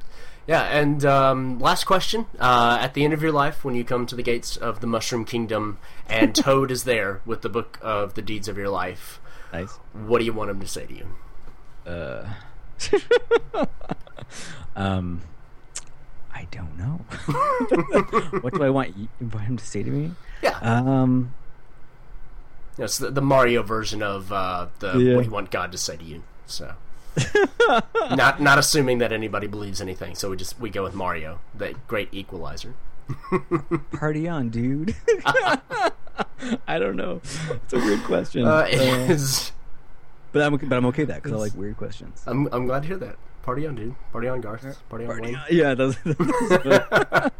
Yeah, 0.50 0.64
and 0.64 1.06
um, 1.06 1.60
last 1.60 1.84
question: 1.84 2.26
uh, 2.40 2.80
At 2.82 2.96
the 2.96 3.04
end 3.04 3.14
of 3.14 3.22
your 3.22 3.32
life, 3.32 3.64
when 3.64 3.76
you 3.76 3.84
come 3.84 4.08
to 4.08 4.16
the 4.16 4.24
gates 4.24 4.58
of 4.58 4.80
the 4.82 4.88
Mushroom 4.88 5.24
Kingdom, 5.24 5.78
and 6.08 6.34
Toad 6.44 6.72
is 6.72 6.86
there 6.86 7.22
with 7.24 7.44
the 7.44 7.50
book 7.50 7.78
of 7.84 8.16
the 8.16 8.24
deeds 8.24 8.48
of 8.48 8.58
your 8.58 8.70
life, 8.70 9.20
nice 9.54 9.70
what 9.94 10.18
do 10.18 10.26
you 10.26 10.34
want 10.34 10.50
him 10.50 10.60
to 10.60 10.66
say 10.68 10.88
to 10.88 10.94
you? 10.96 11.06
Uh, 11.86 12.30
um, 14.76 15.22
I 16.34 16.48
don't 16.50 16.76
know. 16.80 17.02
what 18.42 18.56
do 18.56 18.64
I 18.64 18.72
want, 18.72 18.98
you, 18.98 19.08
want 19.22 19.46
him 19.46 19.58
to 19.58 19.64
say 19.66 19.84
to 19.84 19.90
me? 19.92 20.14
Yeah, 20.42 20.58
Um, 20.64 21.32
it's 22.80 22.98
the, 22.98 23.12
the 23.12 23.22
Mario 23.22 23.62
version 23.62 24.02
of 24.02 24.32
uh, 24.32 24.66
the 24.80 24.98
Yeah. 24.98 25.16
what 25.16 25.22
do 25.22 25.28
you 25.28 25.34
want 25.34 25.52
God 25.52 25.72
to 25.74 25.78
say 25.78 25.96
to 25.96 26.04
you. 26.04 26.24
So, 26.48 26.74
not 28.16 28.42
not 28.42 28.58
assuming 28.58 28.98
that 29.00 29.12
anybody 29.12 29.48
believes 29.48 29.82
anything, 29.82 30.16
so 30.16 30.30
we 30.30 30.38
just 30.38 30.60
we 30.60 30.70
go 30.70 30.84
with 30.84 30.94
Mario, 30.94 31.40
the 31.56 31.76
great 31.88 32.10
equalizer. 32.12 32.74
party 33.94 34.28
on, 34.28 34.50
dude. 34.50 34.96
I 36.68 36.78
don't 36.80 36.96
know. 36.96 37.22
It's 37.24 37.74
a 37.74 37.78
weird 37.78 38.04
question, 38.04 38.46
Uh, 38.46 38.50
Uh, 38.50 38.68
is 39.10 39.52
but 40.32 40.42
I'm 40.44 40.58
but 40.58 40.74
I'm 40.76 40.86
okay 40.88 41.04
with 41.04 41.10
that 41.10 41.24
because 41.24 41.32
I 41.32 41.36
like 41.38 41.56
weird 41.56 41.78
questions. 41.78 42.22
I'm 42.28 42.48
I'm 42.52 42.66
glad 42.66 42.82
to 42.84 42.88
hear 42.88 42.98
that. 42.98 43.16
Party 43.44 43.66
on, 43.66 43.76
dude. 43.76 43.96
Party 44.12 44.28
on, 44.28 44.42
Garth. 44.42 44.62
Party 44.90 45.06
on, 45.06 45.10
Party 45.12 45.22
Wayne. 45.28 45.36
on. 45.38 45.46
Yeah, 45.50 45.74
that's, 45.74 45.98
that's 46.04 47.32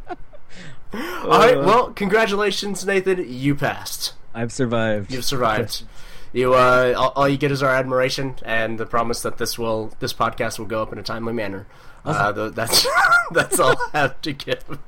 All 0.94 1.28
right. 1.30 1.58
Well, 1.60 1.92
congratulations, 1.92 2.84
Nathan. 2.86 3.24
You 3.28 3.54
passed. 3.54 4.14
I've 4.34 4.52
survived. 4.52 5.12
You've 5.12 5.26
survived. 5.26 5.84
You 6.32 6.54
uh, 6.54 6.94
all, 6.98 7.14
all 7.16 7.30
you 7.30 7.38
get 7.38 7.52
is 7.52 7.64
our 7.64 7.74
admiration 7.74 8.36
and 8.44 8.80
the 8.80 8.86
promise 8.86 9.22
that 9.22 9.38
this 9.38 9.58
will 9.58 9.94
this 10.00 10.14
podcast 10.14 10.60
will 10.60 10.66
go 10.66 10.82
up 10.82 10.94
in 10.94 11.00
a 11.00 11.04
timely 11.04 11.34
manner. 11.34 11.66
Uh, 12.06 12.32
th- 12.32 12.54
that's 12.54 12.88
that's 13.32 13.60
all 13.60 13.76
I 13.94 13.98
have 14.00 14.22
to 14.22 14.34
give. 14.34 14.80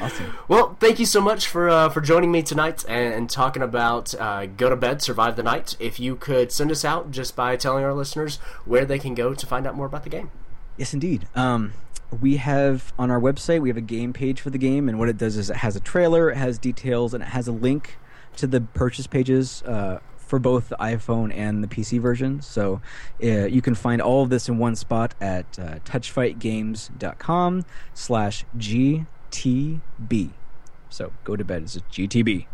Awesome. 0.00 0.34
Well, 0.46 0.76
thank 0.78 0.98
you 0.98 1.06
so 1.06 1.20
much 1.20 1.46
for 1.46 1.68
uh, 1.68 1.88
for 1.88 2.00
joining 2.00 2.30
me 2.30 2.42
tonight 2.42 2.84
and, 2.88 3.12
and 3.12 3.30
talking 3.30 3.62
about 3.62 4.14
uh, 4.14 4.46
go 4.46 4.70
to 4.70 4.76
bed, 4.76 5.02
survive 5.02 5.36
the 5.36 5.42
night. 5.42 5.76
If 5.78 6.00
you 6.00 6.16
could 6.16 6.52
send 6.52 6.70
us 6.70 6.84
out 6.84 7.10
just 7.10 7.36
by 7.36 7.56
telling 7.56 7.84
our 7.84 7.94
listeners 7.94 8.36
where 8.64 8.84
they 8.84 8.98
can 8.98 9.14
go 9.14 9.34
to 9.34 9.46
find 9.46 9.66
out 9.66 9.74
more 9.74 9.86
about 9.86 10.04
the 10.04 10.10
game. 10.10 10.30
Yes, 10.76 10.94
indeed. 10.94 11.26
Um, 11.34 11.74
we 12.20 12.36
have 12.38 12.92
on 12.98 13.10
our 13.10 13.20
website 13.20 13.60
we 13.60 13.68
have 13.68 13.76
a 13.76 13.82
game 13.82 14.12
page 14.12 14.40
for 14.40 14.50
the 14.50 14.58
game, 14.58 14.88
and 14.88 14.98
what 14.98 15.08
it 15.08 15.18
does 15.18 15.36
is 15.36 15.50
it 15.50 15.56
has 15.56 15.76
a 15.76 15.80
trailer, 15.80 16.30
it 16.30 16.36
has 16.36 16.58
details, 16.58 17.12
and 17.12 17.22
it 17.22 17.28
has 17.28 17.48
a 17.48 17.52
link 17.52 17.98
to 18.36 18.46
the 18.46 18.60
purchase 18.60 19.06
pages 19.06 19.62
uh, 19.64 19.98
for 20.30 20.38
both 20.38 20.68
the 20.68 20.76
iPhone 20.76 21.36
and 21.36 21.62
the 21.62 21.66
PC 21.66 22.00
version. 22.00 22.40
So 22.40 22.80
uh, 23.20 23.46
you 23.46 23.60
can 23.60 23.74
find 23.74 24.00
all 24.00 24.22
of 24.22 24.30
this 24.30 24.48
in 24.48 24.58
one 24.58 24.76
spot 24.76 25.12
at 25.20 25.58
uh, 25.58 25.80
touchfightgames.com 25.80 27.64
slash 27.94 28.44
GTB. 28.56 30.30
So 30.88 31.12
go 31.24 31.34
to 31.34 31.44
bed. 31.44 31.64
It's 31.64 31.72
just 31.74 31.88
GTB. 31.88 32.46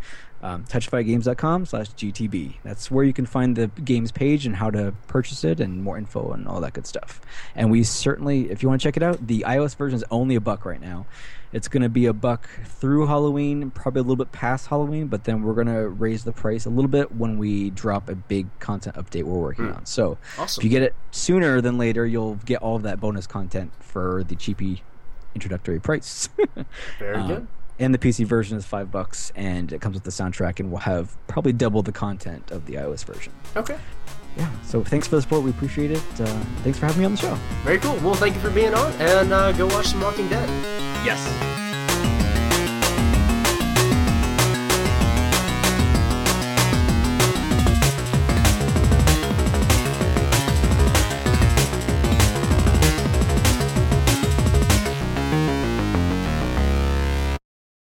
Um, 0.46 0.62
touchfightgames.com 0.64 1.66
slash 1.66 1.88
GTB. 1.90 2.58
That's 2.62 2.88
where 2.88 3.04
you 3.04 3.12
can 3.12 3.26
find 3.26 3.56
the 3.56 3.66
games 3.82 4.12
page 4.12 4.46
and 4.46 4.54
how 4.54 4.70
to 4.70 4.94
purchase 5.08 5.42
it 5.42 5.58
and 5.58 5.82
more 5.82 5.98
info 5.98 6.30
and 6.30 6.46
all 6.46 6.60
that 6.60 6.72
good 6.72 6.86
stuff. 6.86 7.20
And 7.56 7.68
we 7.68 7.82
certainly, 7.82 8.48
if 8.48 8.62
you 8.62 8.68
want 8.68 8.80
to 8.80 8.86
check 8.86 8.96
it 8.96 9.02
out, 9.02 9.26
the 9.26 9.44
iOS 9.46 9.74
version 9.74 9.96
is 9.96 10.04
only 10.08 10.36
a 10.36 10.40
buck 10.40 10.64
right 10.64 10.80
now. 10.80 11.04
It's 11.52 11.66
going 11.66 11.82
to 11.82 11.88
be 11.88 12.06
a 12.06 12.12
buck 12.12 12.48
through 12.64 13.08
Halloween, 13.08 13.72
probably 13.72 14.00
a 14.00 14.02
little 14.04 14.14
bit 14.24 14.30
past 14.30 14.68
Halloween, 14.68 15.08
but 15.08 15.24
then 15.24 15.42
we're 15.42 15.54
going 15.54 15.66
to 15.66 15.88
raise 15.88 16.22
the 16.22 16.32
price 16.32 16.64
a 16.64 16.70
little 16.70 16.90
bit 16.90 17.12
when 17.16 17.38
we 17.38 17.70
drop 17.70 18.08
a 18.08 18.14
big 18.14 18.46
content 18.60 18.94
update 18.94 19.24
we're 19.24 19.40
working 19.40 19.72
on. 19.72 19.84
So 19.84 20.16
Awesome. 20.38 20.60
if 20.60 20.64
you 20.64 20.70
get 20.70 20.82
it 20.82 20.94
sooner 21.10 21.60
than 21.60 21.76
later, 21.76 22.06
you'll 22.06 22.36
get 22.44 22.62
all 22.62 22.76
of 22.76 22.84
that 22.84 23.00
bonus 23.00 23.26
content 23.26 23.72
for 23.80 24.22
the 24.22 24.36
cheapy 24.36 24.84
introductory 25.34 25.80
price. 25.80 26.28
Very 27.00 27.16
Um, 27.16 27.26
good. 27.26 27.46
And 27.78 27.92
the 27.92 27.98
PC 27.98 28.24
version 28.24 28.56
is 28.56 28.64
five 28.64 28.90
bucks, 28.90 29.32
and 29.36 29.72
it 29.72 29.80
comes 29.80 29.94
with 29.94 30.04
the 30.04 30.10
soundtrack, 30.10 30.60
and 30.60 30.70
will 30.70 30.78
have 30.78 31.16
probably 31.26 31.52
double 31.52 31.82
the 31.82 31.92
content 31.92 32.50
of 32.50 32.64
the 32.66 32.74
iOS 32.74 33.04
version. 33.04 33.32
Okay. 33.54 33.78
Yeah. 34.36 34.50
So 34.62 34.82
thanks 34.84 35.06
for 35.06 35.16
the 35.16 35.22
support. 35.22 35.42
We 35.42 35.50
appreciate 35.50 35.90
it. 35.90 36.02
Uh, 36.18 36.26
thanks 36.62 36.78
for 36.78 36.86
having 36.86 37.00
me 37.00 37.04
on 37.06 37.12
the 37.12 37.18
show. 37.18 37.34
Very 37.64 37.78
cool. 37.78 37.96
Well, 37.96 38.14
thank 38.14 38.34
you 38.34 38.40
for 38.40 38.50
being 38.50 38.74
on, 38.74 38.92
and 38.94 39.32
uh, 39.32 39.52
go 39.52 39.66
watch 39.66 39.88
some 39.88 40.00
Walking 40.00 40.28
Dead. 40.28 40.48
Yes. 41.04 41.65